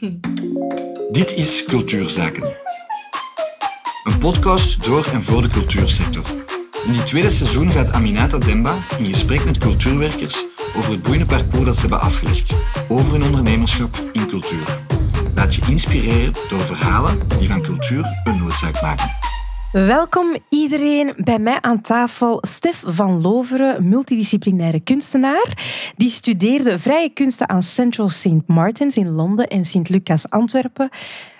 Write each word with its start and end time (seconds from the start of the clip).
Dit 1.10 1.36
is 1.36 1.64
Cultuurzaken. 1.64 2.42
Een 4.04 4.18
podcast 4.18 4.84
door 4.84 5.06
en 5.12 5.22
voor 5.22 5.42
de 5.42 5.48
cultuursector. 5.48 6.24
In 6.86 6.92
dit 6.92 7.06
tweede 7.06 7.30
seizoen 7.30 7.70
gaat 7.70 7.92
Aminata 7.92 8.38
Demba 8.38 8.74
in 8.98 9.04
gesprek 9.04 9.44
met 9.44 9.58
cultuurwerkers 9.58 10.44
over 10.76 10.90
het 10.90 11.02
boeiende 11.02 11.26
parcours 11.26 11.64
dat 11.64 11.74
ze 11.74 11.80
hebben 11.80 12.00
afgelegd, 12.00 12.54
over 12.88 13.12
hun 13.12 13.22
ondernemerschap 13.22 14.02
in 14.12 14.28
cultuur. 14.28 14.84
Laat 15.34 15.54
je 15.54 15.62
inspireren 15.68 16.32
door 16.48 16.60
verhalen 16.60 17.18
die 17.38 17.48
van 17.48 17.62
cultuur 17.62 18.20
een 18.24 18.38
noodzaak 18.38 18.82
maken. 18.82 19.10
Welkom 19.72 20.36
iedereen 20.48 21.12
bij 21.16 21.38
mij 21.38 21.58
aan 21.60 21.80
tafel. 21.80 22.38
Stef 22.40 22.82
van 22.86 23.20
Loveren, 23.20 23.88
multidisciplinaire 23.88 24.80
kunstenaar. 24.80 25.58
Die 25.96 26.10
studeerde 26.10 26.78
vrije 26.78 27.08
kunsten 27.08 27.48
aan 27.48 27.62
Central 27.62 28.08
St. 28.08 28.46
Martins 28.46 28.96
in 28.96 29.10
Londen 29.10 29.48
en 29.48 29.64
Sint 29.64 29.88
Lucas 29.88 30.30
Antwerpen. 30.30 30.88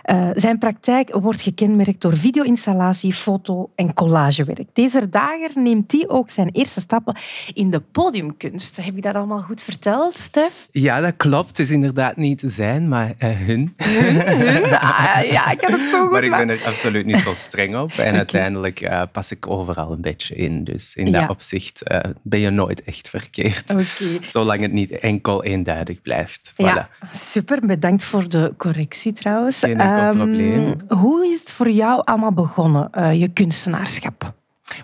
Uh, 0.05 0.29
zijn 0.35 0.59
praktijk 0.59 1.15
wordt 1.15 1.43
gekenmerkt 1.43 2.01
door 2.01 2.17
video-installatie, 2.17 3.13
foto- 3.13 3.71
en 3.75 3.95
collagewerk. 3.95 4.67
Deze 4.73 5.09
dagen 5.09 5.63
neemt 5.63 5.93
hij 5.93 6.05
ook 6.09 6.31
zijn 6.31 6.49
eerste 6.53 6.81
stappen 6.81 7.17
in 7.55 7.71
de 7.71 7.81
podiumkunst. 7.81 8.77
Heb 8.77 8.95
je 8.95 9.01
dat 9.01 9.15
allemaal 9.15 9.41
goed 9.41 9.63
verteld, 9.63 10.15
Stef? 10.15 10.69
Ja, 10.73 11.01
dat 11.01 11.15
klopt. 11.17 11.49
Het 11.49 11.59
is 11.59 11.71
inderdaad 11.71 12.17
niet 12.17 12.43
zijn, 12.47 12.89
maar 12.89 13.13
uh, 13.19 13.31
hun. 13.31 13.75
Hun? 13.77 14.21
hun? 14.27 14.69
Ah, 14.81 15.23
ja, 15.31 15.51
ik 15.51 15.61
had 15.61 15.71
het 15.71 15.89
zo 15.89 16.03
goed. 16.03 16.11
Maar 16.11 16.25
ik 16.25 16.31
ben 16.31 16.49
er 16.49 16.61
absoluut 16.65 17.07
niet 17.07 17.19
zo 17.19 17.35
streng 17.35 17.77
op. 17.77 17.93
En 17.93 18.15
uiteindelijk 18.25 18.81
uh, 18.81 19.03
pas 19.13 19.31
ik 19.31 19.47
overal 19.47 19.93
een 19.93 20.01
beetje 20.01 20.35
in. 20.35 20.65
Dus 20.65 20.95
in 20.95 21.13
dat 21.13 21.29
opzicht 21.29 21.83
ben 22.23 22.41
je 22.41 22.51
nooit 22.51 22.85
echt 22.85 23.09
verkeerd. 23.09 23.71
Okay. 23.71 24.19
Zolang 24.35 24.61
het 24.61 24.73
niet 24.73 24.91
enkel 24.91 25.45
eenduidig 25.45 26.03
blijft. 26.03 26.53
Voilà. 26.53 26.57
Ja, 26.57 26.89
super. 27.13 27.67
Bedankt 27.67 28.03
voor 28.03 28.29
de 28.29 28.55
correctie 28.57 29.13
trouwens. 29.13 29.63
Um, 29.91 30.75
hoe 30.89 31.27
is 31.27 31.41
het 31.41 31.53
voor 31.53 31.71
jou 31.71 32.01
allemaal 32.05 32.33
begonnen, 32.33 32.91
uh, 32.99 33.21
je 33.21 33.29
kunstenaarschap? 33.29 34.35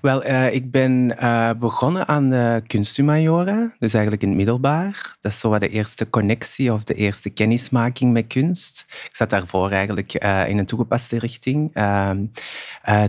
Wel, 0.00 0.26
uh, 0.26 0.54
ik 0.54 0.70
ben 0.70 1.16
uh, 1.20 1.50
begonnen 1.58 2.08
aan 2.08 2.30
de 2.30 2.62
kunsthumaniora, 2.66 3.72
dus 3.78 3.94
eigenlijk 3.94 4.22
in 4.22 4.28
het 4.28 4.36
middelbaar. 4.36 5.16
Dat 5.20 5.32
is 5.32 5.40
zo 5.40 5.48
wat 5.48 5.60
de 5.60 5.68
eerste 5.68 6.10
connectie 6.10 6.72
of 6.72 6.84
de 6.84 6.94
eerste 6.94 7.30
kennismaking 7.30 8.12
met 8.12 8.26
kunst. 8.26 8.84
Ik 8.88 9.16
zat 9.16 9.30
daarvoor 9.30 9.70
eigenlijk 9.70 10.24
uh, 10.24 10.48
in 10.48 10.58
een 10.58 10.66
toegepaste 10.66 11.18
richting. 11.18 11.72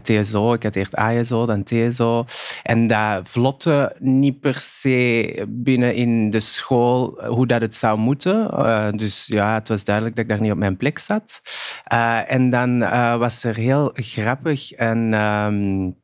TSO, 0.04 0.54
ik 0.54 0.64
had 0.64 0.76
eerst 0.76 0.96
ASO, 0.96 1.46
dan 1.46 1.64
TSO. 1.64 2.26
En 2.64 2.88
dat 2.88 3.30
vlotte 3.30 3.96
niet 4.00 4.40
per 4.40 4.56
se 4.56 5.46
binnen 5.48 5.96
in 5.96 6.30
de 6.30 6.40
school 6.40 7.22
hoe 7.26 7.48
dat 7.48 7.62
het 7.62 7.76
zou 7.76 7.98
moeten. 7.98 8.52
dus 8.98 9.26
ja, 9.26 9.54
het 9.54 9.68
was 9.68 9.84
duidelijk 9.84 10.16
dat 10.16 10.26
ik 10.26 10.32
daar 10.32 10.42
niet 10.42 10.52
op 10.52 10.58
mijn 10.58 10.78
plek 10.78 11.00
zat. 11.00 11.42
en 12.28 12.50
dan 12.50 12.80
was 13.20 13.44
er 13.44 13.56
heel 13.56 13.90
grappig 13.94 14.72
en... 14.72 15.14
Um, 15.14 15.96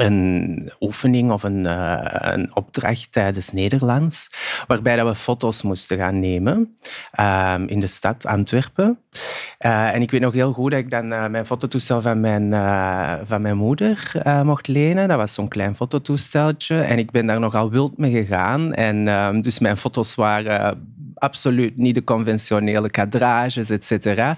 een 0.00 0.72
oefening 0.80 1.30
of 1.30 1.42
een, 1.42 1.64
uh, 1.64 1.98
een 2.10 2.54
opdracht 2.54 3.12
tijdens 3.12 3.52
Nederlands, 3.52 4.30
waarbij 4.66 4.96
dat 4.96 5.06
we 5.06 5.14
foto's 5.14 5.62
moesten 5.62 5.96
gaan 5.96 6.20
nemen 6.20 6.78
uh, 7.20 7.54
in 7.66 7.80
de 7.80 7.86
stad 7.86 8.26
Antwerpen. 8.26 8.98
Uh, 9.66 9.94
en 9.94 10.02
ik 10.02 10.10
weet 10.10 10.20
nog 10.20 10.32
heel 10.32 10.52
goed 10.52 10.70
dat 10.70 10.80
ik 10.80 10.90
dan 10.90 11.12
uh, 11.12 11.26
mijn 11.26 11.46
fototoestel 11.46 12.02
van 12.02 12.20
mijn, 12.20 12.50
van 13.26 13.42
mijn 13.42 13.56
moeder 13.56 14.12
mocht 14.44 14.68
lenen. 14.68 15.08
Dat 15.08 15.16
was 15.16 15.34
zo'n 15.34 15.48
klein 15.48 15.76
fototoesteltje. 15.76 16.80
En 16.80 16.98
ik 16.98 17.10
ben 17.10 17.26
daar 17.26 17.40
nogal 17.40 17.70
wild 17.70 17.98
mee 17.98 18.12
gegaan. 18.12 18.74
En 18.74 19.08
ehm, 19.08 19.40
dus 19.40 19.58
mijn 19.58 19.76
foto's 19.76 20.14
waren 20.14 20.78
absoluut 21.18 21.76
niet 21.76 21.94
de 21.94 22.04
conventionele 22.04 22.90
kadrages, 22.90 23.70
et 23.70 23.84
cetera. 23.84 24.36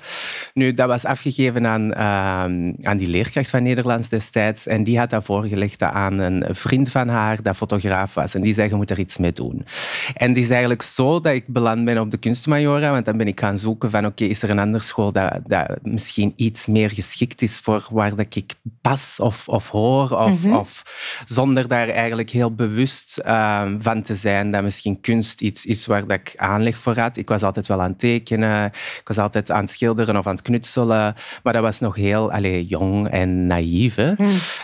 Nu, 0.54 0.74
dat 0.74 0.88
was 0.88 1.04
afgegeven 1.04 1.66
aan, 1.66 1.90
uh, 1.90 2.72
aan 2.82 2.96
die 2.96 3.08
leerkracht 3.08 3.50
van 3.50 3.62
Nederlands 3.62 4.08
destijds. 4.08 4.66
En 4.66 4.84
die 4.84 4.98
had 4.98 5.10
dat 5.10 5.24
voorgelegd 5.24 5.82
aan 5.82 6.18
een 6.18 6.44
vriend 6.50 6.90
van 6.90 7.08
haar, 7.08 7.42
dat 7.42 7.56
fotograaf 7.56 8.14
was. 8.14 8.34
En 8.34 8.40
die 8.40 8.52
zei, 8.52 8.68
je 8.68 8.74
moet 8.74 8.90
er 8.90 8.98
iets 8.98 9.18
mee 9.18 9.32
doen. 9.32 9.64
En 10.14 10.32
die 10.32 10.42
is 10.42 10.50
eigenlijk 10.50 10.82
zo 10.82 11.20
dat 11.20 11.32
ik 11.32 11.46
beland 11.46 11.84
ben 11.84 12.00
op 12.00 12.10
de 12.10 12.16
kunstmajora. 12.16 12.90
Want 12.90 13.04
dan 13.04 13.16
ben 13.16 13.28
ik 13.28 13.40
gaan 13.40 13.58
zoeken 13.58 13.90
van, 13.90 14.06
oké, 14.06 14.24
is 14.24 14.42
er 14.42 14.50
een 14.50 14.58
andere 14.58 14.84
school 14.84 15.12
dat, 15.12 15.38
dat 15.46 15.78
misschien 15.82 16.32
iets 16.36 16.66
meer 16.66 16.90
geschikt 16.90 17.42
is 17.42 17.58
voor 17.58 17.88
waar 17.90 18.14
dat 18.14 18.36
ik 18.36 18.54
pas 18.80 19.20
of, 19.20 19.48
of 19.48 19.68
hoor. 19.68 20.10
Of, 20.10 20.44
mhm. 20.44 20.54
of 20.54 20.82
zonder 21.24 21.68
daar 21.68 21.88
eigenlijk 21.88 22.30
heel 22.30 22.54
bewust 22.54 23.22
uh, 23.26 23.62
van 23.78 24.02
te 24.02 24.14
zijn 24.14 24.50
dat 24.50 24.62
misschien 24.62 25.00
kunst 25.00 25.40
iets 25.40 25.66
is 25.66 25.86
waar 25.86 26.06
dat 26.06 26.18
ik 26.18 26.32
aanleg 26.36 26.69
Ik 27.16 27.28
was 27.28 27.42
altijd 27.42 27.66
wel 27.66 27.80
aan 27.80 27.90
het 27.90 27.98
tekenen, 27.98 28.66
ik 28.66 29.02
was 29.04 29.18
altijd 29.18 29.50
aan 29.50 29.60
het 29.60 29.70
schilderen 29.70 30.16
of 30.16 30.26
aan 30.26 30.34
het 30.34 30.42
knutselen, 30.42 31.14
maar 31.42 31.52
dat 31.52 31.62
was 31.62 31.80
nog 31.80 31.94
heel 31.94 32.32
allez, 32.32 32.68
jong 32.68 33.08
en 33.08 33.46
naïef. 33.46 33.94
Hmm. 33.94 34.16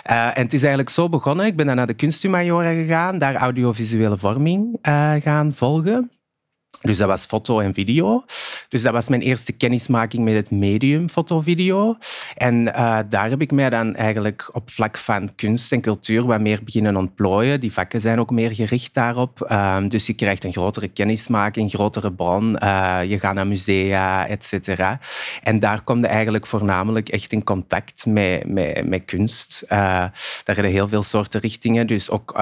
Eh, 0.03 0.27
en 0.27 0.43
het 0.43 0.53
is 0.53 0.61
eigenlijk 0.61 0.91
zo 0.91 1.09
begonnen. 1.09 1.47
Ik 1.47 1.57
ben 1.57 1.67
dan 1.67 1.77
naar 1.77 1.87
de 1.87 1.95
kunsthumaniora 1.95 2.73
gegaan, 2.73 3.19
daar 3.19 3.35
audiovisuele 3.35 4.17
vorming 4.17 4.79
uh, 4.89 5.13
gaan 5.21 5.53
volgen. 5.53 6.11
Dus 6.81 6.99
dat 6.99 7.09
was 7.09 7.25
foto 7.25 7.61
en 7.61 7.75
video. 7.75 8.25
Dus 8.69 8.83
dat 8.83 8.93
was 8.93 9.09
mijn 9.09 9.23
eerste 9.23 9.53
kennismaking 9.53 10.25
met 10.25 10.35
het 10.35 10.51
medium 10.51 11.09
foto-video. 11.09 11.97
En 12.37 12.55
uh, 12.67 12.99
daar 13.09 13.29
heb 13.29 13.41
ik 13.41 13.53
mij 13.53 13.71
dan 13.71 13.95
eigenlijk 13.95 14.49
op 14.53 14.71
vlak 14.71 14.99
van 14.99 15.35
kunst 15.35 15.73
en 15.73 15.81
cultuur 15.81 16.27
wat 16.27 16.41
meer 16.41 16.61
beginnen 16.65 16.97
ontplooien. 16.97 17.61
Die 17.61 17.73
vakken 17.73 18.01
zijn 18.01 18.21
ook 18.21 18.31
meer 18.31 18.55
gericht 18.55 18.95
daarop. 18.95 19.47
Uh, 19.51 19.77
dus 19.89 20.07
je 20.07 20.15
krijgt 20.15 20.45
een 20.45 20.53
grotere 20.53 20.89
kennismaking, 20.89 21.65
een 21.65 21.79
grotere 21.79 22.13
bron. 22.13 22.57
Uh, 22.63 22.99
je 23.09 23.19
gaat 23.19 23.35
naar 23.35 23.47
musea, 23.47 24.29
et 24.29 24.45
cetera. 24.45 24.99
En 25.43 25.59
daar 25.59 25.83
kom 25.83 26.01
je 26.01 26.07
eigenlijk 26.07 26.47
voornamelijk 26.47 27.09
echt 27.09 27.33
in 27.33 27.45
contact 27.45 28.07
met, 28.07 28.49
met, 28.49 28.89
met 28.89 29.05
kunst. 29.05 29.65
Eh, 29.69 29.79
daar 30.45 30.55
zijn 30.55 30.65
heel 30.65 30.89
veel 30.89 31.03
soorten 31.03 31.41
richtingen. 31.41 31.87
Dus 31.87 32.11
ook 32.11 32.35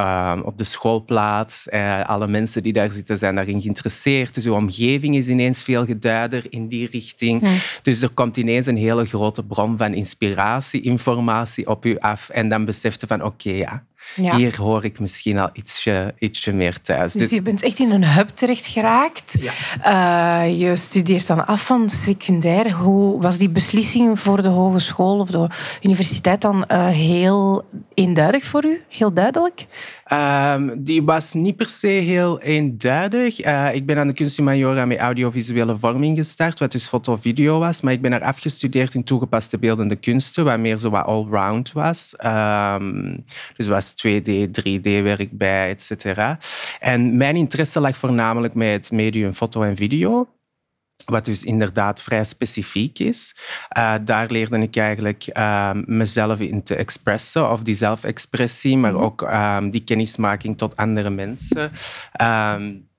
op 0.44 0.58
de 0.58 0.64
schoolplaats. 0.64 1.70
alle 2.06 2.26
mensen 2.26 2.62
die 2.62 2.72
daar 2.72 2.90
zitten 2.90 3.18
zijn 3.18 3.34
daarin 3.34 3.60
geïnteresseerd. 3.60 4.34
Dus 4.34 4.44
je 4.44 4.52
omgeving 4.52 5.16
is 5.16 5.28
ineens 5.28 5.62
veel 5.62 5.84
geduid 5.84 6.13
in 6.50 6.68
die 6.68 6.88
richting. 6.90 7.48
Dus 7.82 8.02
er 8.02 8.10
komt 8.10 8.36
ineens 8.36 8.66
een 8.66 8.76
hele 8.76 9.04
grote 9.04 9.42
bron 9.42 9.76
van 9.76 9.94
inspiratie, 9.94 10.80
informatie 10.80 11.68
op 11.68 11.84
u 11.84 11.98
af. 11.98 12.28
En 12.28 12.48
dan 12.48 12.64
beseft 12.64 13.00
je 13.00 13.06
van 13.06 13.24
oké, 13.24 13.50
ja, 13.50 13.84
hier 14.14 14.56
hoor 14.56 14.84
ik 14.84 15.00
misschien 15.00 15.38
al 15.38 15.50
ietsje, 15.52 16.14
ietsje 16.18 16.52
meer 16.52 16.80
thuis. 16.80 17.12
Dus, 17.12 17.22
dus 17.22 17.30
je 17.30 17.42
bent 17.42 17.62
echt 17.62 17.78
in 17.78 17.90
een 17.90 18.06
hub 18.06 18.28
terecht 18.28 18.66
geraakt. 18.66 19.36
Ja. 19.40 20.44
Uh, 20.44 20.60
je 20.60 20.76
studeert 20.76 21.26
dan 21.26 21.46
af 21.46 21.66
van 21.66 21.90
secundair. 21.90 22.72
Hoe 22.72 23.22
was 23.22 23.38
die 23.38 23.50
beslissing 23.50 24.20
voor 24.20 24.42
de 24.42 24.48
hogeschool 24.48 25.18
of 25.18 25.30
de 25.30 25.48
universiteit 25.82 26.40
dan 26.40 26.64
uh, 26.68 26.86
heel 26.86 27.64
eenduidig 27.94 28.44
voor 28.44 28.64
u? 28.64 28.82
Heel 28.88 29.12
duidelijk? 29.12 29.66
Um, 30.12 30.84
die 30.84 31.02
was 31.02 31.32
niet 31.32 31.56
per 31.56 31.68
se 31.68 31.86
heel 31.86 32.40
eenduidig. 32.40 33.44
Uh, 33.44 33.74
ik 33.74 33.86
ben 33.86 33.98
aan 33.98 34.06
de 34.06 34.12
kunsthumaniora 34.12 34.84
met 34.84 34.98
audiovisuele 34.98 35.76
vorming 35.78 36.16
gestart, 36.16 36.58
wat 36.58 36.72
dus 36.72 36.86
foto-video 36.86 37.58
was. 37.58 37.80
Maar 37.80 37.92
ik 37.92 38.00
ben 38.00 38.12
er 38.12 38.22
afgestudeerd 38.22 38.94
in 38.94 39.04
toegepaste 39.04 39.58
beeldende 39.58 39.96
kunsten, 39.96 40.44
wat 40.44 40.58
meer 40.58 40.78
zo 40.78 40.90
wat 40.90 41.06
allround 41.06 41.72
was. 41.72 42.14
Um, 42.24 43.24
dus 43.56 43.68
was 43.68 43.93
2D, 43.94 44.48
3D-werk 44.60 45.28
bij, 45.30 45.68
et 45.68 45.82
cetera. 45.82 46.38
En 46.80 47.16
mijn 47.16 47.36
interesse 47.36 47.80
lag 47.80 47.96
voornamelijk 47.96 48.54
met 48.54 48.72
het 48.72 48.90
medium 48.90 49.32
foto 49.32 49.62
en 49.62 49.76
video. 49.76 50.28
Wat 51.04 51.24
dus 51.24 51.44
inderdaad 51.44 52.02
vrij 52.02 52.24
specifiek 52.24 52.98
is. 52.98 53.36
Uh, 53.78 53.94
daar 54.04 54.30
leerde 54.30 54.58
ik 54.58 54.76
eigenlijk 54.76 55.26
uh, 55.32 55.70
mezelf 55.72 56.40
in 56.40 56.62
te 56.62 56.74
expressen, 56.74 57.50
of 57.50 57.62
die 57.62 57.74
zelfexpressie, 57.74 58.76
maar 58.76 58.92
mhm. 58.92 59.02
ook 59.02 59.22
um, 59.22 59.70
die 59.70 59.84
kennismaking 59.84 60.58
tot 60.58 60.76
andere 60.76 61.10
mensen. 61.10 61.70
Um, 62.22 62.92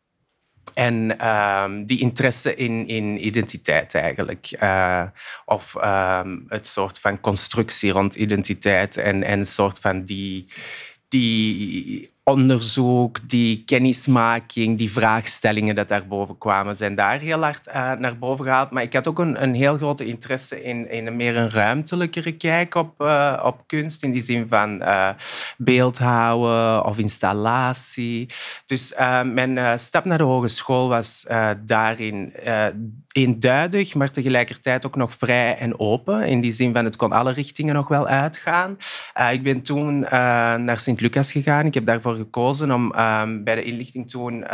en 0.75 1.28
um, 1.28 1.86
die 1.86 2.00
interesse 2.00 2.56
in, 2.56 2.88
in 2.88 3.25
identiteit 3.25 3.96
eigenlijk. 3.96 4.50
Uh, 4.62 5.03
of 5.46 5.76
um, 5.84 6.46
het 6.47 6.67
soort 6.67 7.00
van 7.00 7.20
constructie 7.20 7.91
rond 7.91 8.16
identiteit 8.16 8.97
en, 8.97 9.23
en 9.23 9.40
een 9.40 9.46
soort 9.46 9.79
van 9.79 10.03
die, 10.03 10.46
die 11.08 12.14
onderzoek, 12.23 13.29
die 13.29 13.64
kennismaking, 13.66 14.78
die 14.78 14.91
vraagstellingen 14.91 15.76
dat 15.76 15.88
daarboven 15.88 16.38
kwamen, 16.38 16.78
zijn 16.78 16.96
daar 16.96 17.20
heel 17.20 17.41
hard 17.41 17.67
uh, 17.67 17.91
naar 17.91 18.17
boven 18.17 18.46
gehaald. 18.46 18.72
Maar 18.72 18.84
ik 18.84 18.94
had 18.94 19.08
ook 19.08 19.20
een, 19.20 19.44
een 19.44 19.53
heel 19.53 19.78
grote 19.78 20.05
interesse 20.05 20.64
in, 20.64 20.90
in 20.90 21.08
een 21.08 21.16
meer 21.16 21.38
een 21.38 21.50
ruimtelijkere 21.50 22.32
kijk 22.32 22.76
op, 22.76 23.02
uh, 23.02 23.41
op 23.44 23.64
kunst, 23.67 24.03
in 24.03 24.11
die 24.11 24.22
zin 24.22 24.47
van 24.47 24.84
beeldhouden 25.57 26.85
of 26.85 26.97
installatie. 26.97 28.29
Dus 28.66 28.93
mijn 29.23 29.79
stap 29.79 30.05
naar 30.05 30.17
de 30.17 30.23
hogeschool 30.23 30.87
was 30.87 31.25
daarin 31.66 32.34
eenduidig, 33.11 33.93
maar 33.93 34.11
tegelijkertijd 34.11 34.85
ook 34.85 34.96
nog 34.96 35.13
vrij 35.13 35.57
en 35.57 35.79
open. 35.79 36.23
In 36.23 36.41
die 36.41 36.52
zin 36.52 36.73
van 36.73 36.85
het 36.85 36.96
kon 36.96 37.11
alle 37.11 37.31
richtingen 37.31 37.75
nog 37.75 37.87
wel 37.87 38.07
uitgaan. 38.07 38.78
ik 39.31 39.43
ben 39.43 39.61
toen 39.61 39.99
naar 40.66 40.79
Sint-Lucas 40.79 41.31
gegaan. 41.31 41.66
Ik 41.66 41.73
heb 41.73 41.85
daarvoor 41.85 42.16
gekozen 42.16 42.72
om 42.72 42.93
ehm, 42.93 43.43
bij 43.43 43.55
de 43.55 43.63
inlichting 43.63 44.09
toen 44.09 44.46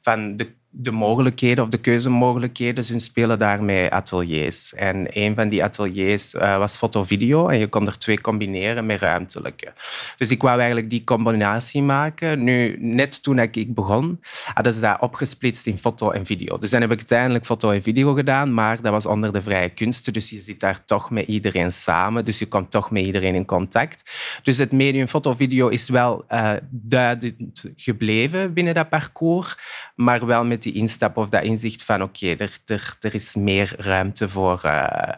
van 0.00 0.36
de 0.36 0.60
de 0.74 0.90
mogelijkheden 0.90 1.64
of 1.64 1.70
de 1.70 1.78
keuzemogelijkheden, 1.78 2.84
ze 2.84 2.98
spelen 2.98 3.38
daarmee 3.38 3.90
ateliers. 3.90 4.74
En 4.74 5.06
een 5.10 5.34
van 5.34 5.48
die 5.48 5.64
ateliers 5.64 6.34
uh, 6.34 6.58
was 6.58 6.76
foto-video 6.76 7.48
en 7.48 7.58
je 7.58 7.66
kon 7.66 7.86
er 7.86 7.98
twee 7.98 8.20
combineren 8.20 8.86
met 8.86 9.00
ruimtelijke. 9.00 9.72
Dus 10.16 10.30
ik 10.30 10.42
wou 10.42 10.56
eigenlijk 10.58 10.90
die 10.90 11.04
combinatie 11.04 11.82
maken. 11.82 12.44
Nu, 12.44 12.76
net 12.80 13.22
toen 13.22 13.38
ik 13.38 13.74
begon, 13.74 14.20
hadden 14.54 14.72
ze 14.72 14.80
dat 14.80 15.00
opgesplitst 15.00 15.66
in 15.66 15.78
foto 15.78 16.10
en 16.10 16.26
video. 16.26 16.58
Dus 16.58 16.70
dan 16.70 16.80
heb 16.80 16.90
ik 16.90 16.98
uiteindelijk 16.98 17.46
foto 17.46 17.70
en 17.70 17.82
video 17.82 18.14
gedaan, 18.14 18.54
maar 18.54 18.82
dat 18.82 18.92
was 18.92 19.06
onder 19.06 19.32
de 19.32 19.42
vrije 19.42 19.68
kunsten, 19.68 20.12
dus 20.12 20.30
je 20.30 20.40
zit 20.40 20.60
daar 20.60 20.84
toch 20.84 21.10
met 21.10 21.26
iedereen 21.26 21.72
samen, 21.72 22.24
dus 22.24 22.38
je 22.38 22.46
komt 22.46 22.70
toch 22.70 22.90
met 22.90 23.04
iedereen 23.04 23.34
in 23.34 23.44
contact. 23.44 24.10
Dus 24.42 24.58
het 24.58 24.72
medium 24.72 25.08
foto-video 25.08 25.68
is 25.68 25.88
wel 25.88 26.24
uh, 26.28 26.52
duidend 26.70 27.64
gebleven 27.76 28.52
binnen 28.52 28.74
dat 28.74 28.88
parcours, 28.88 29.56
maar 30.04 30.26
wel 30.26 30.44
met 30.44 30.62
die 30.62 30.72
instap 30.72 31.16
of 31.16 31.28
dat 31.28 31.42
inzicht 31.42 31.82
van 31.82 32.02
oké, 32.02 32.26
er, 32.26 32.58
er, 32.66 32.96
er 33.00 33.14
is 33.14 33.34
meer 33.34 33.74
ruimte 33.78 34.28
voor, 34.28 34.62
uh, 34.66 35.08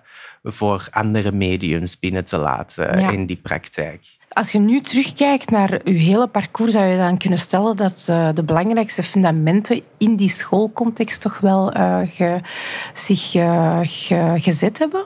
voor 0.42 0.88
andere 0.90 1.32
mediums 1.32 1.98
binnen 1.98 2.24
te 2.24 2.38
laten 2.38 2.98
in 2.98 3.26
die 3.26 3.36
praktijk. 3.36 4.06
Als 4.28 4.52
je 4.52 4.58
nu 4.58 4.80
terugkijkt 4.80 5.50
naar 5.50 5.80
je 5.84 5.92
hele 5.92 6.26
parcours, 6.26 6.72
zou 6.72 6.84
je 6.84 6.96
dan 6.96 7.18
kunnen 7.18 7.38
stellen 7.38 7.76
dat 7.76 8.06
uh, 8.10 8.28
de 8.34 8.42
belangrijkste 8.42 9.02
fundamenten 9.02 9.82
in 9.98 10.16
die 10.16 10.28
schoolcontext 10.28 11.20
toch 11.20 11.38
wel 11.38 11.76
uh, 11.76 11.98
ge, 12.10 12.40
zich 12.94 13.30
ge, 13.30 14.32
gezet 14.36 14.78
hebben? 14.78 15.04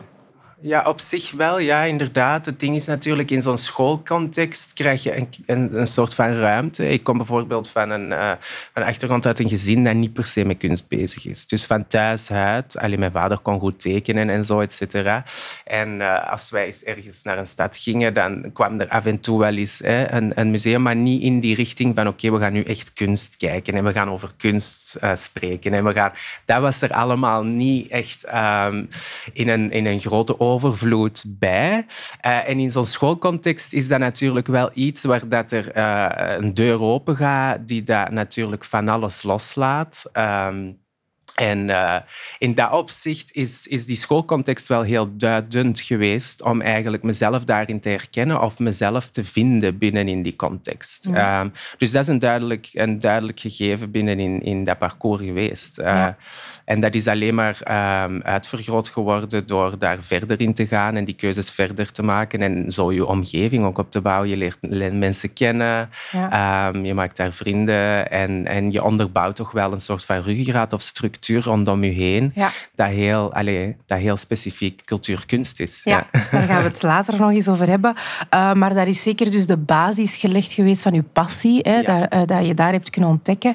Ja, 0.60 0.82
op 0.86 1.00
zich 1.00 1.30
wel, 1.30 1.58
ja, 1.58 1.82
inderdaad. 1.82 2.46
Het 2.46 2.60
ding 2.60 2.76
is 2.76 2.86
natuurlijk, 2.86 3.30
in 3.30 3.42
zo'n 3.42 3.58
schoolcontext 3.58 4.72
krijg 4.72 5.02
je 5.02 5.16
een, 5.16 5.28
een, 5.46 5.78
een, 5.80 5.86
soort 5.86 6.14
van 6.14 6.30
ruimte. 6.32 6.88
Ik 6.88 7.04
kom 7.04 7.16
bijvoorbeeld 7.16 7.68
van 7.68 7.90
een, 7.90 8.10
uh, 8.10 8.30
een 8.74 8.82
achtergrond 8.82 9.26
uit 9.26 9.38
een 9.38 9.48
gezin 9.48 9.84
dat 9.84 9.94
niet 9.94 10.12
per 10.12 10.24
se 10.24 10.44
met 10.44 10.58
kunst 10.58 10.88
bezig 10.88 11.26
is. 11.26 11.46
Dus 11.46 11.64
van 11.64 11.86
thuis 11.86 12.30
uit, 12.30 12.78
alleen 12.78 12.98
mijn 12.98 13.12
vader 13.12 13.38
kon 13.38 13.60
goed 13.60 13.80
tekenen 13.80 14.30
en 14.30 14.44
zo, 14.44 14.60
et 14.60 14.72
cetera. 14.72 15.24
En 15.64 16.00
uh, 16.00 16.30
als 16.30 16.50
wij 16.50 16.66
eens 16.66 16.82
ergens 16.82 17.22
naar 17.22 17.38
een 17.38 17.46
stad 17.46 17.76
gingen, 17.76 18.14
dan 18.14 18.50
kwam 18.52 18.80
er 18.80 18.88
af 18.88 19.06
en 19.06 19.20
toe 19.20 19.38
wel 19.38 19.54
eens 19.54 19.78
hè, 19.78 20.12
een, 20.12 20.32
een, 20.34 20.50
museum, 20.50 20.82
maar 20.82 20.96
niet 20.96 21.22
in 21.22 21.40
die 21.40 21.54
richting 21.54 21.94
van 21.94 22.08
oké, 22.08 22.30
we 22.30 22.38
gaan 22.38 22.52
nu 22.52 22.62
echt 22.62 22.92
kunst 22.92 23.36
kijken 23.36 23.74
en 23.74 23.84
we 23.84 23.92
gaan 23.92 24.10
over 24.10 24.30
kunst 24.36 24.98
uh, 25.02 25.14
spreken. 25.14 25.72
En 25.72 25.84
we 25.84 25.92
gaan... 25.92 26.12
Dat 26.44 26.60
was 26.60 26.82
er 26.82 26.92
allemaal 26.92 27.42
niet 27.42 27.90
echt 27.90 28.26
um, 28.34 28.88
in, 29.32 29.48
een, 29.48 29.72
in 29.72 29.86
een 29.86 30.00
grote 30.00 30.38
overvloed 30.48 31.24
bij. 31.26 31.86
Uh, 32.26 32.48
en 32.48 32.58
in 32.58 32.70
zo'n 32.70 32.86
schoolcontext 32.86 33.72
is 33.72 33.88
dat 33.88 33.98
natuurlijk 33.98 34.46
wel 34.46 34.70
iets 34.72 35.04
waar 35.04 35.28
dat 35.28 35.52
er 35.52 35.76
uh, 35.76 36.36
een 36.36 36.54
deur 36.54 36.80
open 36.80 37.16
gaat, 37.16 37.68
die 37.68 37.82
dat 37.82 38.10
natuurlijk 38.10 38.64
van 38.64 38.88
alles 38.88 39.22
loslaat. 39.22 40.04
Um, 40.12 40.86
en 41.34 41.68
uh, 41.68 41.96
in 42.38 42.54
dat 42.54 42.72
opzicht 42.72 43.32
is, 43.32 43.66
is 43.66 43.86
die 43.86 43.96
schoolcontext 43.96 44.66
wel 44.66 44.82
heel 44.82 45.16
duidend 45.16 45.80
geweest 45.80 46.42
om 46.42 46.60
eigenlijk 46.60 47.02
mezelf 47.02 47.44
daarin 47.44 47.80
te 47.80 47.88
herkennen 47.88 48.42
of 48.42 48.58
mezelf 48.58 49.10
te 49.10 49.24
vinden 49.24 49.78
binnen 49.78 50.08
in 50.08 50.22
die 50.22 50.36
context. 50.36 51.08
Ja. 51.12 51.40
Um, 51.40 51.52
dus 51.76 51.90
dat 51.90 52.02
is 52.02 52.08
een 52.08 52.18
duidelijk, 52.18 52.68
een 52.72 52.98
duidelijk 52.98 53.40
gegeven 53.40 53.90
binnen 53.90 54.20
in, 54.20 54.42
in 54.42 54.64
dat 54.64 54.78
parcours 54.78 55.22
geweest. 55.22 55.78
Uh, 55.78 55.84
ja. 55.86 56.16
En 56.64 56.80
dat 56.80 56.94
is 56.94 57.06
alleen 57.06 57.34
maar 57.34 57.58
um, 58.04 58.22
uitvergroot 58.22 58.88
geworden 58.88 59.46
door 59.46 59.78
daar 59.78 59.98
verder 60.00 60.40
in 60.40 60.54
te 60.54 60.66
gaan 60.66 60.96
en 60.96 61.04
die 61.04 61.14
keuzes 61.14 61.50
verder 61.50 61.92
te 61.92 62.02
maken 62.02 62.42
en 62.42 62.72
zo 62.72 62.92
je 62.92 63.06
omgeving 63.06 63.64
ook 63.64 63.78
op 63.78 63.90
te 63.90 64.00
bouwen. 64.00 64.28
Je 64.28 64.36
leert 64.60 64.92
mensen 64.92 65.32
kennen, 65.32 65.90
ja. 66.12 66.68
um, 66.68 66.84
je 66.84 66.94
maakt 66.94 67.16
daar 67.16 67.32
vrienden 67.32 68.10
en, 68.10 68.46
en 68.46 68.72
je 68.72 68.82
onderbouwt 68.82 69.36
toch 69.36 69.52
wel 69.52 69.72
een 69.72 69.80
soort 69.80 70.04
van 70.04 70.22
ruggengraat 70.22 70.72
of 70.72 70.82
structuur 70.82 71.26
rondom 71.36 71.84
je 71.84 71.90
heen 71.90 72.32
ja. 72.34 72.50
dat, 72.74 72.88
heel, 72.88 73.32
allez, 73.32 73.74
dat 73.86 73.98
heel 73.98 74.16
specifiek 74.16 74.84
cultuurkunst 74.84 75.60
is. 75.60 75.80
Ja, 75.84 76.06
ja, 76.12 76.20
daar 76.30 76.42
gaan 76.42 76.62
we 76.62 76.68
het 76.68 76.82
later 76.82 77.20
nog 77.20 77.30
eens 77.30 77.48
over 77.48 77.68
hebben. 77.68 77.94
Uh, 78.34 78.52
maar 78.52 78.74
daar 78.74 78.88
is 78.88 79.02
zeker 79.02 79.30
dus 79.30 79.46
de 79.46 79.56
basis 79.56 80.16
gelegd 80.16 80.52
geweest 80.52 80.82
van 80.82 80.92
je 80.92 81.02
passie, 81.02 81.60
hè, 81.62 81.82
daar, 81.82 82.14
uh, 82.14 82.22
dat 82.26 82.46
je 82.46 82.54
daar 82.54 82.72
hebt 82.72 82.90
kunnen 82.90 83.10
ontdekken. 83.10 83.54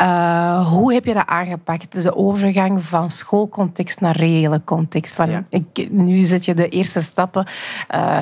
Uh, 0.00 0.68
hoe 0.68 0.92
heb 0.92 1.04
je 1.04 1.14
dat 1.14 1.26
aangepakt? 1.26 2.02
De 2.02 2.16
overgang 2.16 2.84
van 2.84 3.10
schoolcontext 3.10 4.00
naar 4.00 4.16
reële 4.16 4.62
context. 4.64 5.14
Van, 5.14 5.46
ik, 5.48 5.90
nu 5.90 6.20
zet 6.20 6.44
je 6.44 6.54
de 6.54 6.68
eerste 6.68 7.00
stappen 7.00 7.46